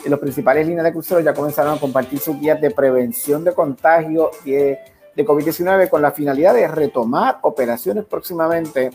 [0.04, 3.54] Y las principales líneas de cruceros ya comenzaron a compartir sus guías de prevención de
[3.54, 4.78] contagio de,
[5.14, 8.90] de COVID-19 con la finalidad de retomar operaciones próximamente.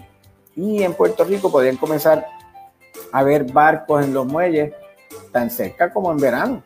[0.55, 2.23] Y en Puerto Rico podrían comenzar
[3.11, 4.73] a ver barcos en los muelles
[5.31, 6.63] tan cerca como en verano.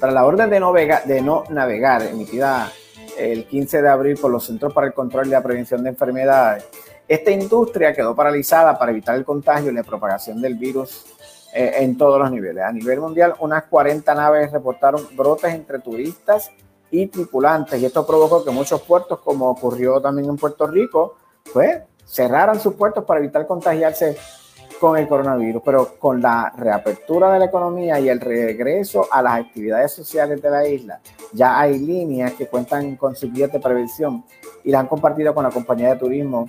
[0.00, 2.70] Tras la orden de no, de no navegar emitida
[3.16, 6.64] el 15 de abril por los Centros para el Control y la Prevención de Enfermedades,
[7.08, 11.06] esta industria quedó paralizada para evitar el contagio y la propagación del virus
[11.54, 12.62] eh, en todos los niveles.
[12.62, 16.50] A nivel mundial, unas 40 naves reportaron brotes entre turistas
[16.90, 21.16] y tripulantes y esto provocó que muchos puertos, como ocurrió también en Puerto Rico,
[21.52, 24.16] pues cerraran sus puertos para evitar contagiarse
[24.78, 29.40] con el coronavirus, pero con la reapertura de la economía y el regreso a las
[29.40, 31.00] actividades sociales de la isla,
[31.32, 34.24] ya hay líneas que cuentan con guías de prevención
[34.64, 36.48] y la han compartido con la compañía de turismo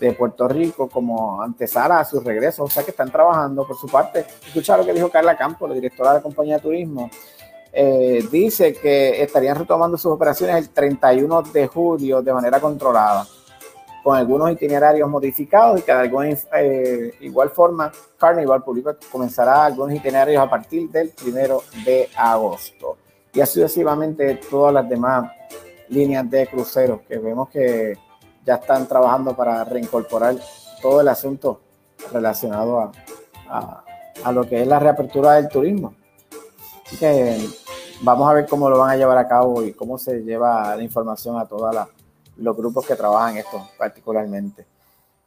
[0.00, 3.86] de Puerto Rico como antesala a su regreso, o sea que están trabajando por su
[3.86, 4.24] parte.
[4.46, 7.10] Escucha lo que dijo Carla Campos, la directora de la compañía de turismo.
[7.72, 13.26] Eh, dice que estarían retomando sus operaciones el 31 de julio de manera controlada
[14.04, 19.94] con algunos itinerarios modificados y que de alguna eh, igual forma Carnival Público comenzará algunos
[19.94, 22.98] itinerarios a partir del primero de agosto.
[23.32, 25.32] Y así sucesivamente todas las demás
[25.88, 27.96] líneas de cruceros que vemos que
[28.44, 30.36] ya están trabajando para reincorporar
[30.82, 31.62] todo el asunto
[32.12, 32.92] relacionado a,
[33.48, 33.84] a,
[34.22, 35.94] a lo que es la reapertura del turismo.
[36.84, 37.38] Así que
[38.02, 40.82] vamos a ver cómo lo van a llevar a cabo y cómo se lleva la
[40.82, 41.88] información a toda la
[42.36, 44.66] los grupos que trabajan esto particularmente.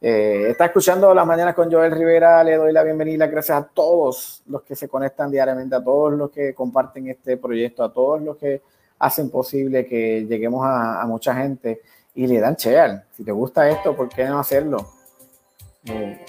[0.00, 4.42] Eh, está escuchando las mañanas con Joel Rivera, le doy la bienvenida, gracias a todos
[4.46, 8.36] los que se conectan diariamente, a todos los que comparten este proyecto, a todos los
[8.36, 8.62] que
[9.00, 11.82] hacen posible que lleguemos a, mucha gente
[12.14, 13.04] y le dan share.
[13.16, 14.86] Si te gusta esto, ¿por qué no hacerlo?
[15.84, 16.24] Eh,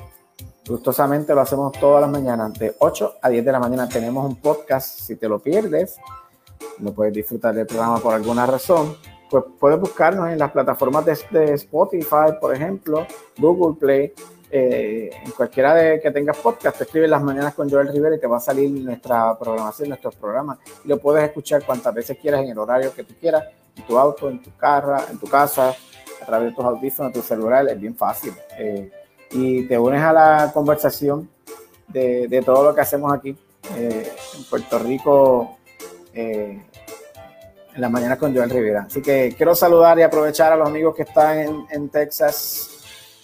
[0.68, 4.36] gustosamente lo hacemos todas las mañanas, de 8 a 10 de la mañana tenemos un
[4.38, 5.98] podcast, si te lo pierdes,
[6.80, 8.96] no puedes disfrutar del programa por alguna razón,
[9.30, 13.06] pues puedes buscarnos en las plataformas de, Spotify, por ejemplo,
[13.38, 14.14] Google Play,
[14.52, 18.20] eh, en cualquiera de que tengas podcast, te escribes las mañanas con Joel Rivera y
[18.20, 20.58] te va a salir nuestra programación, nuestros programas.
[20.84, 23.46] Y lo puedes escuchar cuantas veces quieras en el horario que tú quieras,
[23.76, 25.76] en tu auto, en tu carro, en tu casa,
[26.22, 28.34] a través de tus audífonos, tu celular, es bien fácil.
[28.58, 28.92] Eh,
[29.32, 31.30] y te unes a la conversación
[31.88, 33.38] de, de todo lo que hacemos aquí
[33.76, 35.58] eh, en Puerto Rico
[37.74, 38.86] en las mañanas con Joel Rivera.
[38.88, 42.70] Así que quiero saludar y aprovechar a los amigos que están en, Texas,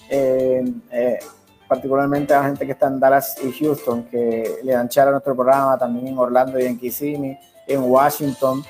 [0.09, 1.19] eh, eh,
[1.67, 5.11] particularmente a la gente que está en Dallas y Houston, que le dan char a
[5.11, 8.63] nuestro programa, también en Orlando y en Kissimmee, en Washington.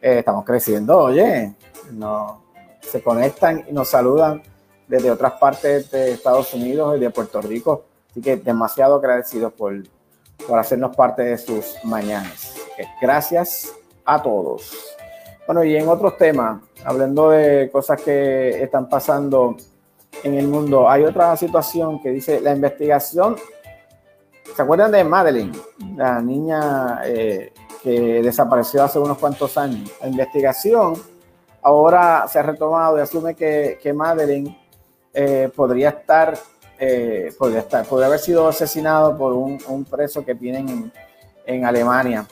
[0.00, 1.54] Eh, estamos creciendo, oye,
[1.92, 2.42] no,
[2.80, 4.42] se conectan y nos saludan
[4.86, 7.86] desde otras partes de Estados Unidos y de Puerto Rico.
[8.10, 9.74] Así que demasiado agradecidos por,
[10.46, 12.54] por hacernos parte de sus mañanas.
[13.00, 13.72] Gracias
[14.04, 14.95] a todos.
[15.46, 19.56] Bueno, y en otros temas, hablando de cosas que están pasando
[20.22, 20.88] en el mundo.
[20.88, 23.36] Hay otra situación que dice la investigación.
[24.54, 25.52] ¿Se acuerdan de Madeline,
[25.96, 27.52] la niña eh,
[27.82, 29.90] que desapareció hace unos cuantos años?
[30.00, 30.94] La investigación
[31.62, 34.56] ahora se ha retomado y asume que, que Madeline
[35.12, 36.36] eh, podría estar,
[36.78, 40.92] eh, podría estar, podría haber sido asesinado por un, un preso que tienen en,
[41.44, 42.26] en Alemania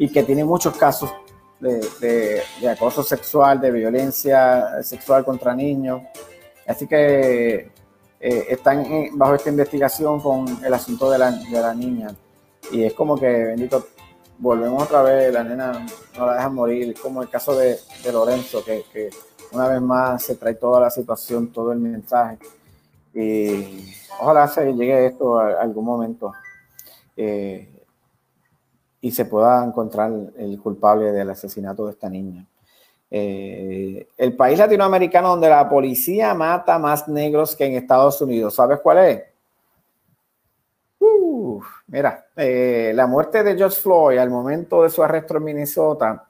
[0.00, 1.12] y, que tiene muchos casos
[1.60, 6.00] de, acoso sexual, de violencia sexual contra niños.
[6.66, 7.70] Así que
[8.18, 8.82] eh, están
[9.12, 12.08] bajo esta investigación con el asunto de la, niña.
[12.72, 13.88] Y es como que, bendito,
[14.38, 15.86] volvemos otra vez, la nena
[16.16, 17.78] no la dejan morir, como el caso de,
[18.10, 19.10] Lorenzo, que,
[19.52, 22.38] una vez más se trae toda la situación, todo el mensaje.
[23.12, 26.32] Y ojalá se llegue esto a, a algún momento.
[27.16, 27.79] Eh,
[29.00, 32.46] y se pueda encontrar el culpable del asesinato de esta niña.
[33.10, 38.78] Eh, el país latinoamericano donde la policía mata más negros que en Estados Unidos, ¿sabes
[38.80, 39.22] cuál es?
[41.00, 46.29] Uh, mira, eh, la muerte de George Floyd al momento de su arresto en Minnesota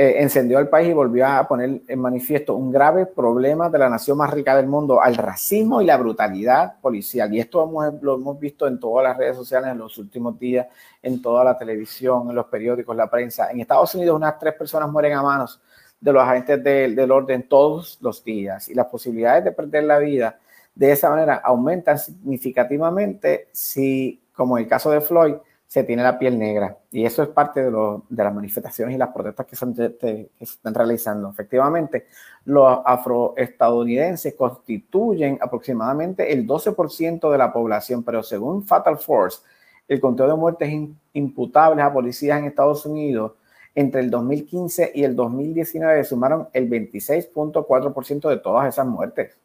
[0.00, 3.90] eh, encendió al país y volvió a poner en manifiesto un grave problema de la
[3.90, 7.34] nación más rica del mundo, al racismo y la brutalidad policial.
[7.34, 10.68] Y esto hemos, lo hemos visto en todas las redes sociales en los últimos días,
[11.02, 13.50] en toda la televisión, en los periódicos, la prensa.
[13.50, 15.60] En Estados Unidos unas tres personas mueren a manos
[16.00, 19.98] de los agentes de, del orden todos los días y las posibilidades de perder la
[19.98, 20.38] vida
[20.76, 25.34] de esa manera aumentan significativamente si, como en el caso de Floyd,
[25.68, 26.78] se tiene la piel negra.
[26.90, 29.54] Y eso es parte de, lo, de las manifestaciones y las protestas que,
[29.98, 31.28] que se están realizando.
[31.28, 32.06] Efectivamente,
[32.46, 39.42] los afroestadounidenses constituyen aproximadamente el 12% de la población, pero según Fatal Force,
[39.86, 40.72] el conteo de muertes
[41.12, 43.32] imputables a policías en Estados Unidos
[43.74, 49.36] entre el 2015 y el 2019 sumaron el 26.4% de todas esas muertes.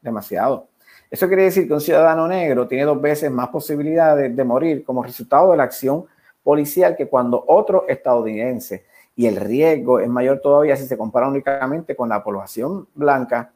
[0.00, 0.68] Demasiado.
[1.12, 5.02] Eso quiere decir que un ciudadano negro tiene dos veces más posibilidades de morir como
[5.02, 6.06] resultado de la acción
[6.42, 8.86] policial que cuando otro estadounidense.
[9.14, 13.52] Y el riesgo es mayor todavía si se compara únicamente con la población blanca.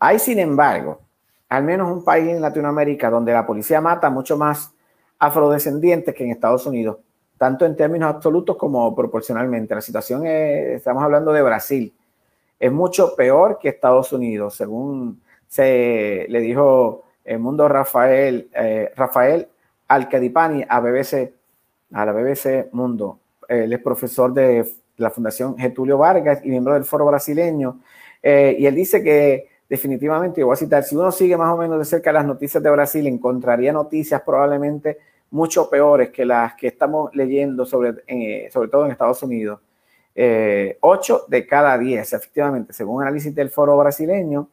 [0.00, 0.98] Hay, sin embargo,
[1.48, 4.74] al menos un país en Latinoamérica donde la policía mata mucho más
[5.16, 6.96] afrodescendientes que en Estados Unidos,
[7.38, 9.76] tanto en términos absolutos como proporcionalmente.
[9.76, 11.94] La situación es, estamos hablando de Brasil,
[12.58, 19.48] es mucho peor que Estados Unidos, según se le dijo el mundo Rafael, eh, Rafael
[19.88, 21.32] Alcadipani a BBC,
[21.92, 23.18] a la BBC Mundo.
[23.48, 24.64] Él es profesor de
[24.96, 27.80] la Fundación Getulio Vargas y miembro del Foro Brasileño.
[28.22, 31.56] Eh, y él dice que definitivamente, yo voy a citar, si uno sigue más o
[31.56, 34.98] menos de cerca las noticias de Brasil, encontraría noticias probablemente
[35.32, 39.60] mucho peores que las que estamos leyendo, sobre, eh, sobre todo en Estados Unidos.
[40.14, 44.48] Eh, 8 de cada 10, efectivamente, según análisis del Foro Brasileño,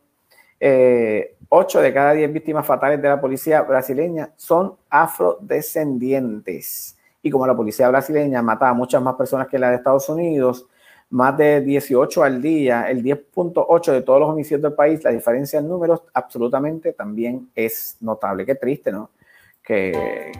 [0.59, 6.97] eh, 8 de cada 10 víctimas fatales de la policía brasileña son afrodescendientes.
[7.21, 10.67] Y como la policía brasileña mata a muchas más personas que la de Estados Unidos,
[11.09, 15.59] más de 18 al día, el 10.8 de todos los homicidios del país, la diferencia
[15.59, 18.45] en números absolutamente también es notable.
[18.45, 19.11] Qué triste, ¿no?
[19.63, 20.31] Que,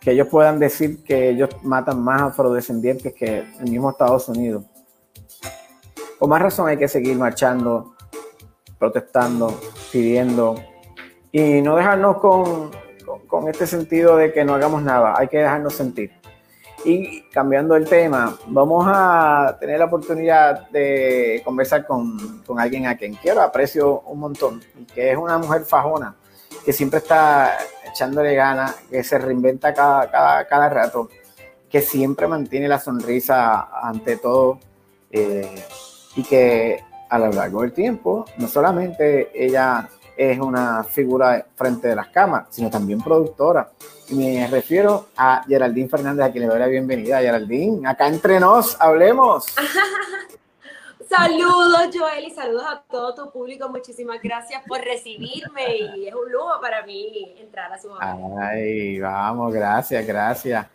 [0.00, 4.64] que ellos puedan decir que ellos matan más afrodescendientes que el mismo Estados Unidos.
[6.18, 7.94] Con más razón hay que seguir marchando
[8.78, 9.60] protestando,
[9.92, 10.54] pidiendo
[11.32, 12.70] y no dejarnos con,
[13.04, 16.12] con, con, este sentido de que no hagamos nada, hay que dejarnos sentir.
[16.84, 22.96] Y cambiando el tema, vamos a tener la oportunidad de conversar con, con alguien a
[22.96, 24.62] quien quiero, aprecio un montón,
[24.94, 26.14] que es una mujer fajona,
[26.64, 31.08] que siempre está echándole ganas, que se reinventa cada, cada, cada rato,
[31.68, 34.60] que siempre mantiene la sonrisa ante todo.
[35.10, 35.64] Eh,
[36.18, 41.94] y que a lo largo del tiempo, no solamente ella es una figura frente de
[41.94, 43.70] las cámaras, sino también productora.
[44.08, 47.20] Y me refiero a Geraldine Fernández, a quien le doy la bienvenida.
[47.20, 49.46] Geraldine, acá entre nos, hablemos.
[51.08, 53.66] Saludos, Joel, y saludos a todo tu público.
[53.70, 58.14] Muchísimas gracias por recibirme y es un lujo para mí entrar a su hogar.
[58.38, 60.66] Ay, vamos, gracias, gracias.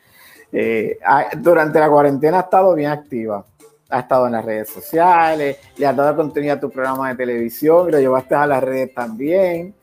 [0.51, 3.45] Eh, ah, durante la cuarentena ha estado bien activa.
[3.89, 7.91] Ha estado en las redes sociales, le has dado contenido a tu programa de televisión,
[7.91, 9.76] lo llevaste a las redes también.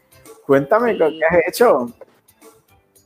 [0.47, 1.93] Cuéntame, ¿qué has hecho?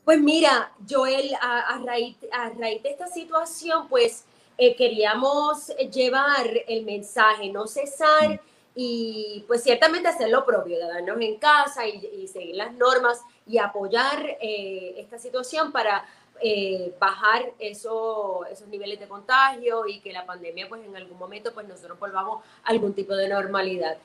[0.05, 4.25] Pues mira, Joel, a, raíz, a raíz de esta situación, pues
[4.59, 8.41] eh, queríamos llevar el mensaje, no cesar
[8.75, 13.59] y pues ciertamente hacer lo propio, de darnos en casa y, seguir las normas y
[13.59, 16.05] apoyar eh, esta situación para
[16.41, 21.53] eh, bajar eso, esos niveles de contagio y que la pandemia pues en algún momento
[21.55, 23.97] pues nosotros volvamos a algún tipo de normalidad.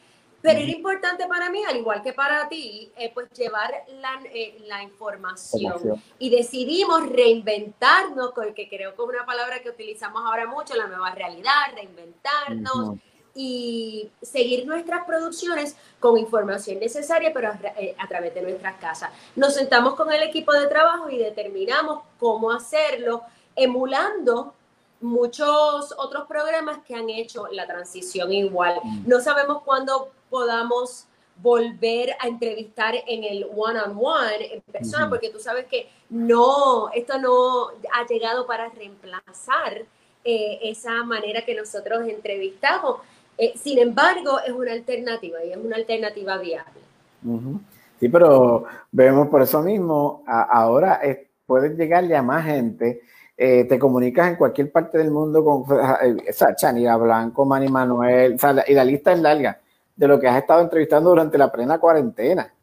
[0.42, 4.58] Pero era importante para mí, al igual que para ti, eh, pues llevar la, eh,
[4.68, 6.02] la información.
[6.18, 11.12] Y decidimos reinventarnos, que creo que es una palabra que utilizamos ahora mucho, la nueva
[11.12, 13.00] realidad, reinventarnos.
[13.36, 19.12] Y seguir nuestras producciones con información necesaria, pero a, eh, a través de nuestras casas.
[19.36, 23.24] Nos sentamos con el equipo de trabajo y determinamos cómo hacerlo,
[23.56, 24.54] emulando
[25.02, 28.80] muchos otros programas que han hecho la transición igual.
[29.06, 31.06] No sabemos cuándo podamos
[31.42, 37.70] volver a entrevistar en el one-on-one, en persona, porque tú sabes que no, esto no
[37.94, 39.86] ha llegado para reemplazar
[40.26, 43.00] eh, esa manera que nosotros entrevistamos.
[43.40, 46.82] Eh, sin embargo, es una alternativa y es una alternativa viable.
[48.00, 51.02] Sí, pero vemos por eso mismo, ahora
[51.46, 53.02] puedes llegarle a más gente.
[53.42, 58.38] Eh, te comunicas en cualquier parte del mundo con o Chanira Blanco, Manny Manuel,
[58.68, 59.58] y la lista es larga
[59.96, 62.54] de lo que has estado entrevistando durante la plena cuarentena.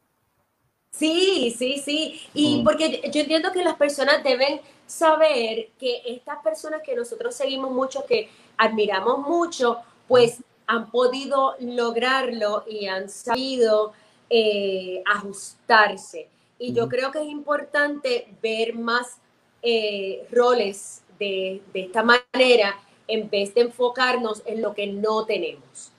[0.90, 2.20] Sí, sí, sí.
[2.32, 7.70] Y porque yo entiendo que las personas deben saber que estas personas que nosotros seguimos
[7.70, 9.78] mucho, que admiramos mucho,
[10.08, 13.92] pues han podido lograrlo y han sabido
[14.30, 16.28] eh, ajustarse.
[16.58, 19.18] Y yo creo que es importante ver más
[19.62, 22.78] eh, roles de, de esta manera
[23.08, 25.92] en vez de enfocarnos en lo que no tenemos.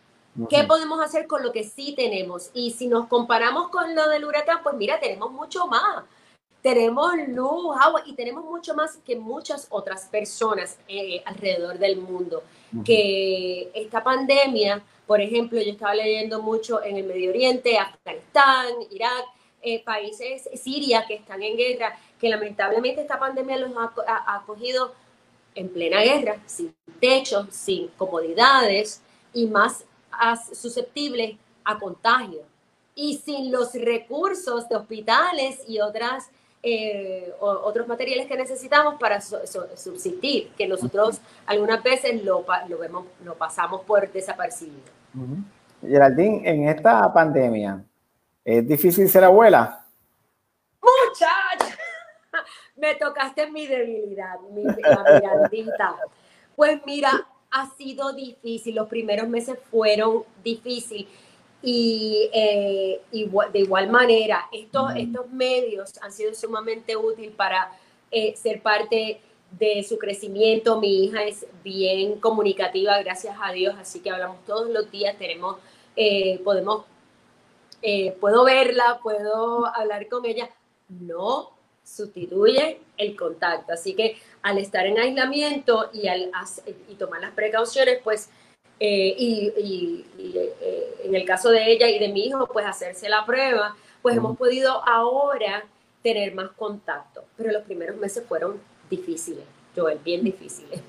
[0.49, 2.51] ¿Qué podemos hacer con lo que sí tenemos?
[2.53, 6.03] Y si nos comparamos con lo del huracán, pues mira, tenemos mucho más.
[6.67, 12.43] Tenemos luz, agua y tenemos mucho más que muchas otras personas eh, alrededor del mundo.
[12.83, 19.27] Que esta pandemia, por ejemplo, yo estaba leyendo mucho en el Medio Oriente, Afganistán, Irak,
[19.61, 24.91] eh, países, Siria, que están en guerra, que lamentablemente esta pandemia los ha, ha cogido
[25.55, 29.01] en plena guerra, sin techo, sin comodidades
[29.33, 29.85] y más
[30.51, 32.41] susceptibles a contagio.
[32.93, 36.29] Y sin los recursos de hospitales y otras,
[36.63, 43.35] eh, otros materiales que necesitamos para subsistir, que nosotros algunas veces lo, lo, vemos, lo
[43.35, 44.81] pasamos por desapercibido.
[45.81, 47.83] Geraldine, en esta pandemia,
[48.43, 49.85] ¿es difícil ser abuela?
[50.81, 51.77] Muchacha,
[52.75, 55.95] me tocaste mi debilidad, mi, la
[56.55, 61.07] Pues mira, ha sido difícil, los primeros meses fueron difíciles
[61.61, 67.71] y eh, de igual manera estos, estos medios han sido sumamente útiles para
[68.11, 69.19] eh, ser parte
[69.51, 70.79] de su crecimiento.
[70.79, 75.57] Mi hija es bien comunicativa, gracias a Dios, así que hablamos todos los días, tenemos,
[75.95, 76.85] eh, podemos,
[78.19, 80.49] puedo verla, puedo hablar con ella.
[80.89, 81.51] No
[81.83, 83.73] sustituye el contacto.
[83.73, 86.31] Así que al estar en aislamiento y, al,
[86.89, 88.29] y tomar las precauciones, pues,
[88.79, 93.25] eh, y, eh, en el caso de ella y de mi hijo, pues hacerse la
[93.25, 95.63] prueba, pues hemos podido ahora
[96.03, 97.23] tener más contacto.
[97.37, 98.59] Pero los primeros meses fueron
[98.89, 99.43] difíciles,
[99.75, 100.81] Joel, bien difíciles.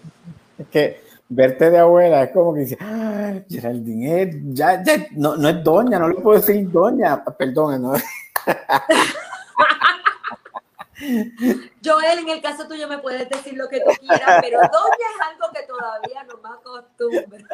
[0.59, 5.48] Es que verte de abuela es como que dice, ah, Geraldine, ya, ya, no, no
[5.48, 7.93] es doña, no le puedo decir doña, perdón, ¿no?
[11.84, 15.26] Joel, en el caso tuyo me puedes decir lo que tú quieras, pero doña es
[15.32, 17.46] algo que todavía no me acostumbro.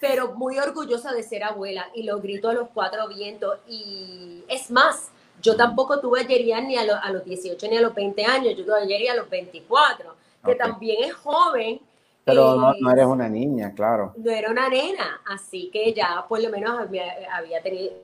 [0.00, 3.58] Pero muy orgullosa de ser abuela y lo grito a los cuatro vientos.
[3.66, 5.10] Y es más,
[5.42, 9.08] yo tampoco tuve a ni a, los 18 ni a los 20 años, yo tuve
[9.08, 11.80] a a los 24, que también es joven.
[12.24, 14.12] Pero no, no, eres una niña, claro.
[14.16, 17.94] No era una nena, así que ya por lo menos había, había tenido...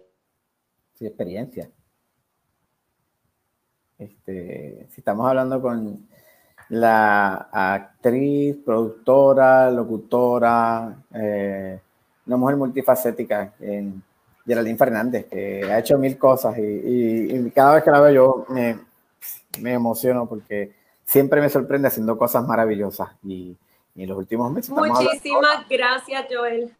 [0.95, 1.71] Sí, experiencia.
[4.05, 6.07] Este, si estamos hablando con
[6.71, 11.79] la actriz, productora, locutora, eh,
[12.27, 13.93] una mujer multifacética, eh,
[14.47, 18.13] Geraldine Fernández, que ha hecho mil cosas y, y- y cada vez que la veo
[18.15, 18.79] yo me,
[19.61, 20.73] me emociono porque
[21.05, 23.57] siempre me sorprende haciendo cosas maravillosas y,
[23.95, 26.75] y en los últimos meses Muchísimas gracias, Joel.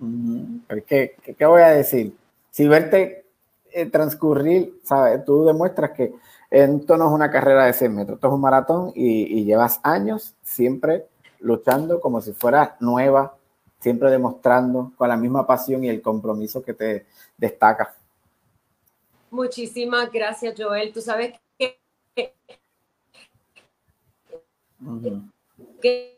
[0.00, 0.60] Ujú.
[0.66, 2.12] Pero ¿Qué, qué, qué voy a decir?
[2.50, 3.24] Si verte
[3.72, 5.24] eh, transcurrir, ¿sabes?
[5.24, 6.12] Tú demuestras que
[6.50, 9.80] esto no es una carrera de 100 metros, esto es un maratón y, y llevas
[9.82, 11.06] años siempre
[11.40, 13.36] luchando como si fueras nueva,
[13.80, 17.06] siempre demostrando con la misma pasión y el compromiso que te
[17.36, 17.94] destaca.
[19.30, 20.92] Muchísimas gracias, Joel.
[20.92, 21.78] Tú sabes que,
[24.80, 25.22] Ujú.
[25.80, 26.16] que-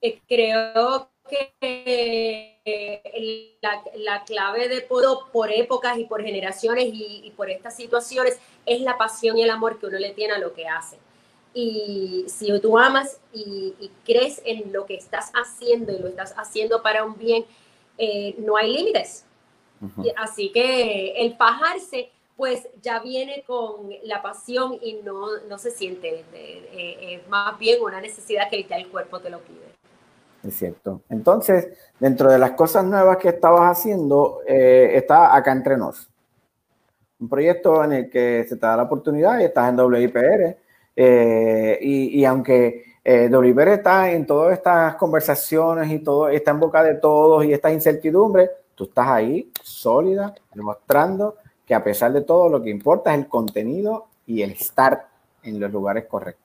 [0.00, 7.22] que creo que eh, la, la clave de todo por épocas y por generaciones y,
[7.24, 10.38] y por estas situaciones es la pasión y el amor que uno le tiene a
[10.38, 10.98] lo que hace.
[11.54, 16.34] Y si tú amas y, y crees en lo que estás haciendo y lo estás
[16.36, 17.44] haciendo para un bien,
[17.98, 19.24] eh, no hay límites.
[19.80, 20.06] Ujú.
[20.06, 25.70] Y Así que el fajarse, pues ya viene con la pasión y no, no se
[25.70, 29.69] siente, eh, eh, es más bien una necesidad que ya el cuerpo te lo pide.
[30.42, 31.02] Es cierto.
[31.10, 31.68] Entonces,
[31.98, 36.08] dentro de las cosas nuevas que estabas haciendo, eh, está acá entre nos.
[37.20, 40.56] Un proyecto en el que se te da la oportunidad y estás en WIPR.
[40.96, 46.60] eh, y, y aunque eh, WIPR está en todas estas conversaciones y todo, está en
[46.60, 51.36] boca de todos y estas incertidumbres, tú estás ahí sólida, demostrando
[51.66, 55.08] que a pesar de todo lo que importa es el contenido y el estar
[55.42, 56.39] en los lugares correctos.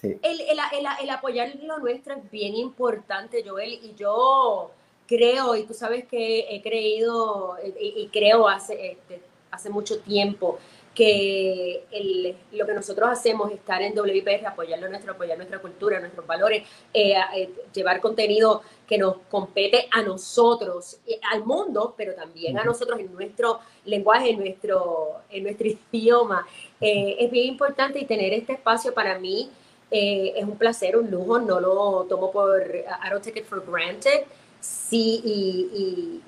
[0.00, 0.18] Sí.
[0.22, 4.70] El, el, el, el apoyar lo nuestro es bien importante, Joel, y yo
[5.06, 9.20] creo, y tú sabes que he creído y, y creo hace, este,
[9.50, 10.58] hace mucho tiempo
[10.94, 16.00] que el, lo que nosotros hacemos, estar en WIPR, apoyar lo nuestro, apoyar nuestra cultura,
[16.00, 22.14] nuestros valores, eh, eh, llevar contenido que nos compete a nosotros, eh, al mundo, pero
[22.14, 26.46] también a nosotros en nuestro lenguaje, en nuestro, en nuestro idioma,
[26.80, 29.50] eh, es bien importante y tener este espacio para mí
[29.90, 33.64] eh, es un placer, un lujo, no lo tomo por, I don't take it for
[33.64, 34.24] granted,
[34.60, 36.22] sí, y,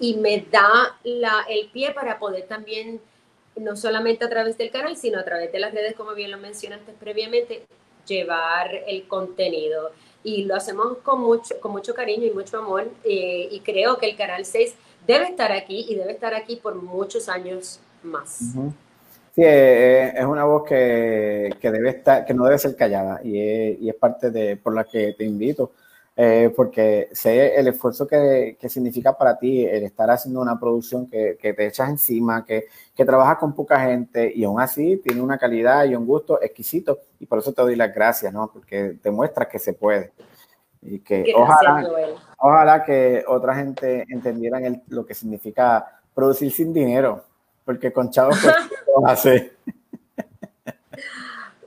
[0.00, 3.00] y, y me da la, el pie para poder también,
[3.56, 6.38] no solamente a través del canal, sino a través de las redes, como bien lo
[6.38, 7.66] mencionaste previamente,
[8.06, 9.92] llevar el contenido.
[10.22, 14.10] Y lo hacemos con mucho, con mucho cariño y mucho amor, eh, y creo que
[14.10, 14.74] el Canal 6
[15.06, 18.40] debe estar aquí y debe estar aquí por muchos años más.
[18.54, 18.74] Ujú.
[19.36, 23.80] Sí, es una voz que, que debe estar, que no debe ser callada y es,
[23.82, 25.72] y es parte de por la que te invito,
[26.16, 31.06] eh, porque sé el esfuerzo que, que significa para ti el estar haciendo una producción
[31.06, 32.64] que, que te echas encima, que,
[32.94, 37.00] que trabajas con poca gente y aún así tiene una calidad y un gusto exquisito
[37.20, 38.50] y por eso te doy las gracias, ¿no?
[38.50, 40.12] Porque te muestras que se puede
[40.80, 42.14] y que Gracias, ojalá, Joel.
[42.38, 47.22] ojalá que otra gente entendieran el- lo que significa producir sin dinero,
[47.66, 48.54] porque con chavos pues,
[49.06, 49.52] hace.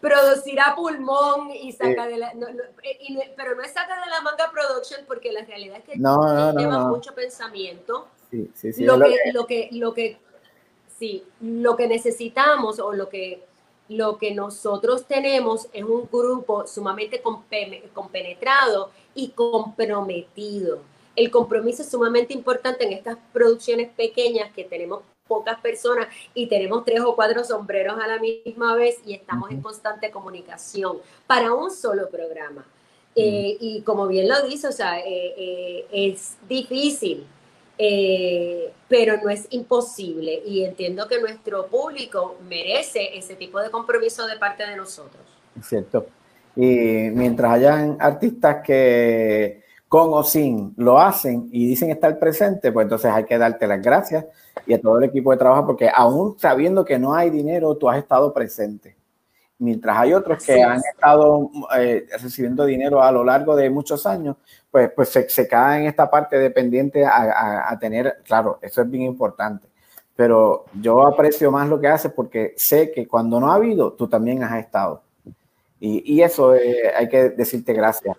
[0.02, 2.12] producir a pulmón y saca Sí.
[2.12, 5.32] de la, no, no, eh, y pero no es saca de la manga production porque
[5.32, 9.46] la realidad es que No, lleva mucho pensamiento Sí, sí, sí, lo, que, que- lo
[9.46, 10.18] que lo que
[10.98, 13.44] sí lo que necesitamos o lo que
[13.90, 20.80] lo que nosotros tenemos es un grupo sumamente compe- compenetrado y comprometido
[21.16, 26.84] el compromiso es sumamente importante en estas producciones pequeñas que tenemos pocas personas y tenemos
[26.84, 30.98] tres o cuatro sombreros a la misma vez y estamos en constante comunicación
[31.28, 32.66] para un solo programa.
[33.16, 37.26] Eh, y como bien lo dice, o sea, eh, eh, es difícil,
[38.88, 40.42] pero no es imposible.
[40.46, 45.22] Y entiendo que nuestro público merece ese tipo de compromiso de parte de nosotros.
[45.58, 46.08] Es cierto.
[46.56, 52.86] Y mientras hayan artistas que con o sin lo hacen y dicen estar presente, pues
[52.86, 54.26] entonces hay que darte las gracias
[54.68, 57.90] y a todo el equipo de trabajo, porque aún sabiendo que no hay dinero, tú
[57.90, 58.96] has estado presente.
[59.62, 60.86] Mientras hay otros que han es.
[60.86, 64.38] estado eh, recibiendo dinero a lo largo de muchos años,
[64.72, 68.82] pues, pues se, se caen en esta parte dependiente a, a- a tener, claro, eso
[68.82, 69.68] es bien importante.
[70.16, 74.08] Pero yo aprecio más lo que haces porque sé que cuando no ha habido, tú
[74.08, 75.02] también has estado.
[75.80, 78.16] Y, y eso eh, hay que decirte gracias.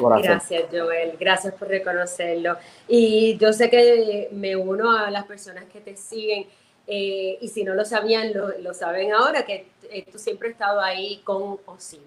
[0.00, 1.16] Gracias, Joel.
[1.18, 2.56] Gracias por reconocerlo.
[2.88, 6.46] Y yo sé que me uno a las personas que te siguen.
[6.86, 10.52] eh, y si no lo sabían, lo, lo saben ahora, que eh, tú siempre has
[10.52, 12.00] estado ahí con o sin.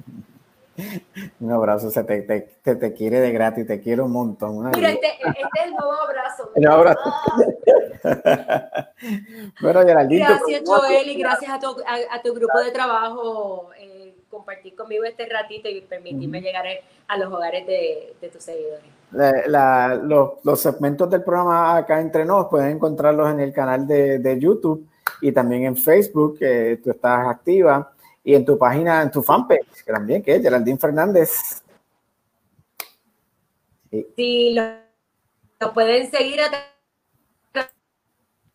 [1.39, 4.57] Un abrazo, se te, te, te, te quiere de gratis, te quiero un montón.
[4.57, 6.49] una Mira, este, este es el nuevo abrazo.
[6.55, 7.13] El abrazo.
[9.61, 10.25] Bueno, Geraldine.
[10.25, 13.69] Gracias, Joel, y gracias a tu, a, tu grupo de trabajo.
[14.31, 16.65] Compartir conmigo este ratito y permitirme llegar
[17.07, 18.85] a los hogares de, de tus seguidores.
[19.11, 24.19] La, los, los, segmentos del programa acá entre nos pueden encontrarlos en el canal de,
[24.19, 24.87] de YouTube
[25.21, 27.93] y también en Facebook, que tú estás activa,
[28.23, 31.63] y en tu página, en tu fanpage, que también, que es Geraldine Fernández.
[34.15, 36.49] Sí, lo, pueden seguir a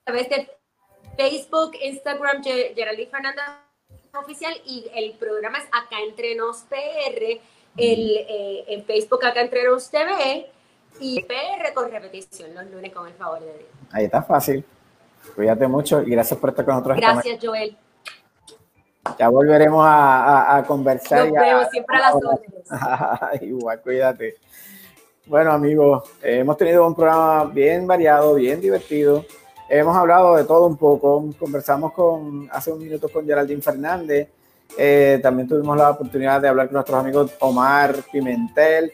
[0.04, 0.48] través de
[1.16, 3.65] Facebook, Instagram, Geraldine Fernández
[4.18, 7.40] Oficial, y el programa es Acá Entre Nos PR,
[7.76, 10.50] el, eh, en Facebook Acá Entre Nos TV,
[11.00, 13.70] y PR con repetición los lunes con el favor de Dios.
[13.92, 14.64] Ahí está fácil.
[15.34, 16.96] Cuídate mucho y gracias por estar con nosotros.
[16.96, 17.76] Gracias, Joel.
[19.18, 21.28] Ya volveremos a, a, conversar.
[21.28, 23.42] Nos vemos siempre a las órdenes.
[23.42, 24.36] Igual, cuídate.
[25.26, 29.24] Bueno, amigos, hemos tenido un programa bien variado, bien divertido.
[29.68, 31.24] Hemos hablado de todo un poco.
[31.38, 34.28] Conversamos con hace un minuto con Geraldine Fernández.
[34.78, 38.92] Eh, también tuvimos la oportunidad de hablar con nuestros amigos Omar Pimentel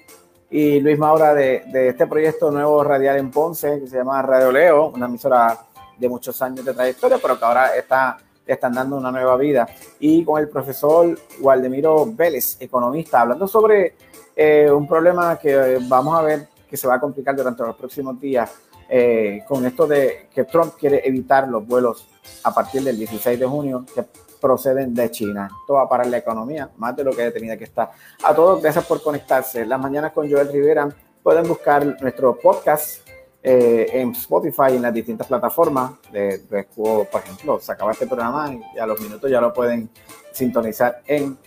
[0.51, 4.51] y Luis Maura de, de este proyecto nuevo radial en Ponce que se llama Radio
[4.51, 5.59] Leo, una emisora
[5.99, 9.66] de muchos años de trayectoria, pero que ahora está, están dando una nueva vida.
[10.01, 13.94] Y con el profesor Waldemiro Vélez, economista, hablando sobre
[14.35, 18.19] eh, un problema que vamos a ver que se va a complicar durante los próximos
[18.19, 18.51] días
[18.94, 22.06] eh, con esto de que Trump quiere evitar los vuelos
[22.44, 24.05] a partir del 16 de junio que
[24.39, 25.48] proceden de China.
[25.62, 27.90] Esto va a parar la economía, más de lo que tenía que estar.
[28.23, 29.64] A todos, gracias por conectarse.
[29.64, 33.09] Las mañanas con Joel Rivera pueden buscar nuestro podcast
[33.43, 35.93] eh, en Spotify, en las distintas plataformas.
[36.12, 36.43] De,
[36.77, 39.89] por ejemplo, se acaba este programa y a los minutos ya lo pueden
[40.32, 41.39] sintonizar en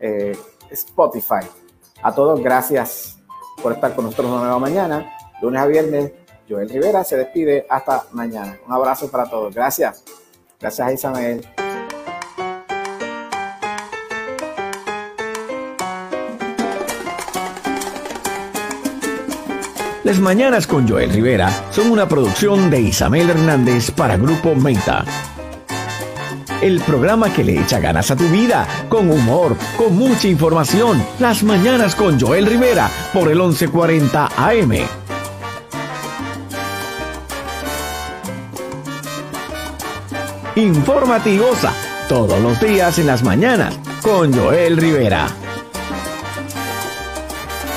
[0.00, 0.36] eh,
[0.70, 1.48] Spotify.
[2.02, 3.18] A todos, gracias
[3.62, 5.10] por estar con nosotros una nueva mañana.
[5.40, 6.12] Lunes a viernes,
[6.50, 7.64] Joel Rivera se despide.
[7.68, 8.58] Hasta mañana.
[8.66, 9.54] Un abrazo para todos.
[9.54, 10.02] Gracias.
[10.58, 11.46] Gracias a Isabel.
[20.02, 25.04] Las Mañanas con Joel Rivera son una producción de Isabel Hernández para Grupo Meta.
[26.60, 31.02] El programa que le echa ganas a tu vida, con humor, con mucha información.
[31.20, 34.99] Las Mañanas con Joel Rivera por el 1140 AM.
[40.56, 41.72] Informativosa,
[42.08, 45.28] todos los días en las mañanas con Joel Rivera.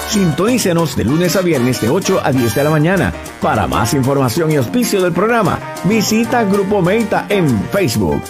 [0.10, 3.14] Sintonícenos de lunes a viernes de 8 a 10 de la mañana.
[3.42, 8.22] Para más información y auspicio del programa, visita Grupo Meta en Facebook.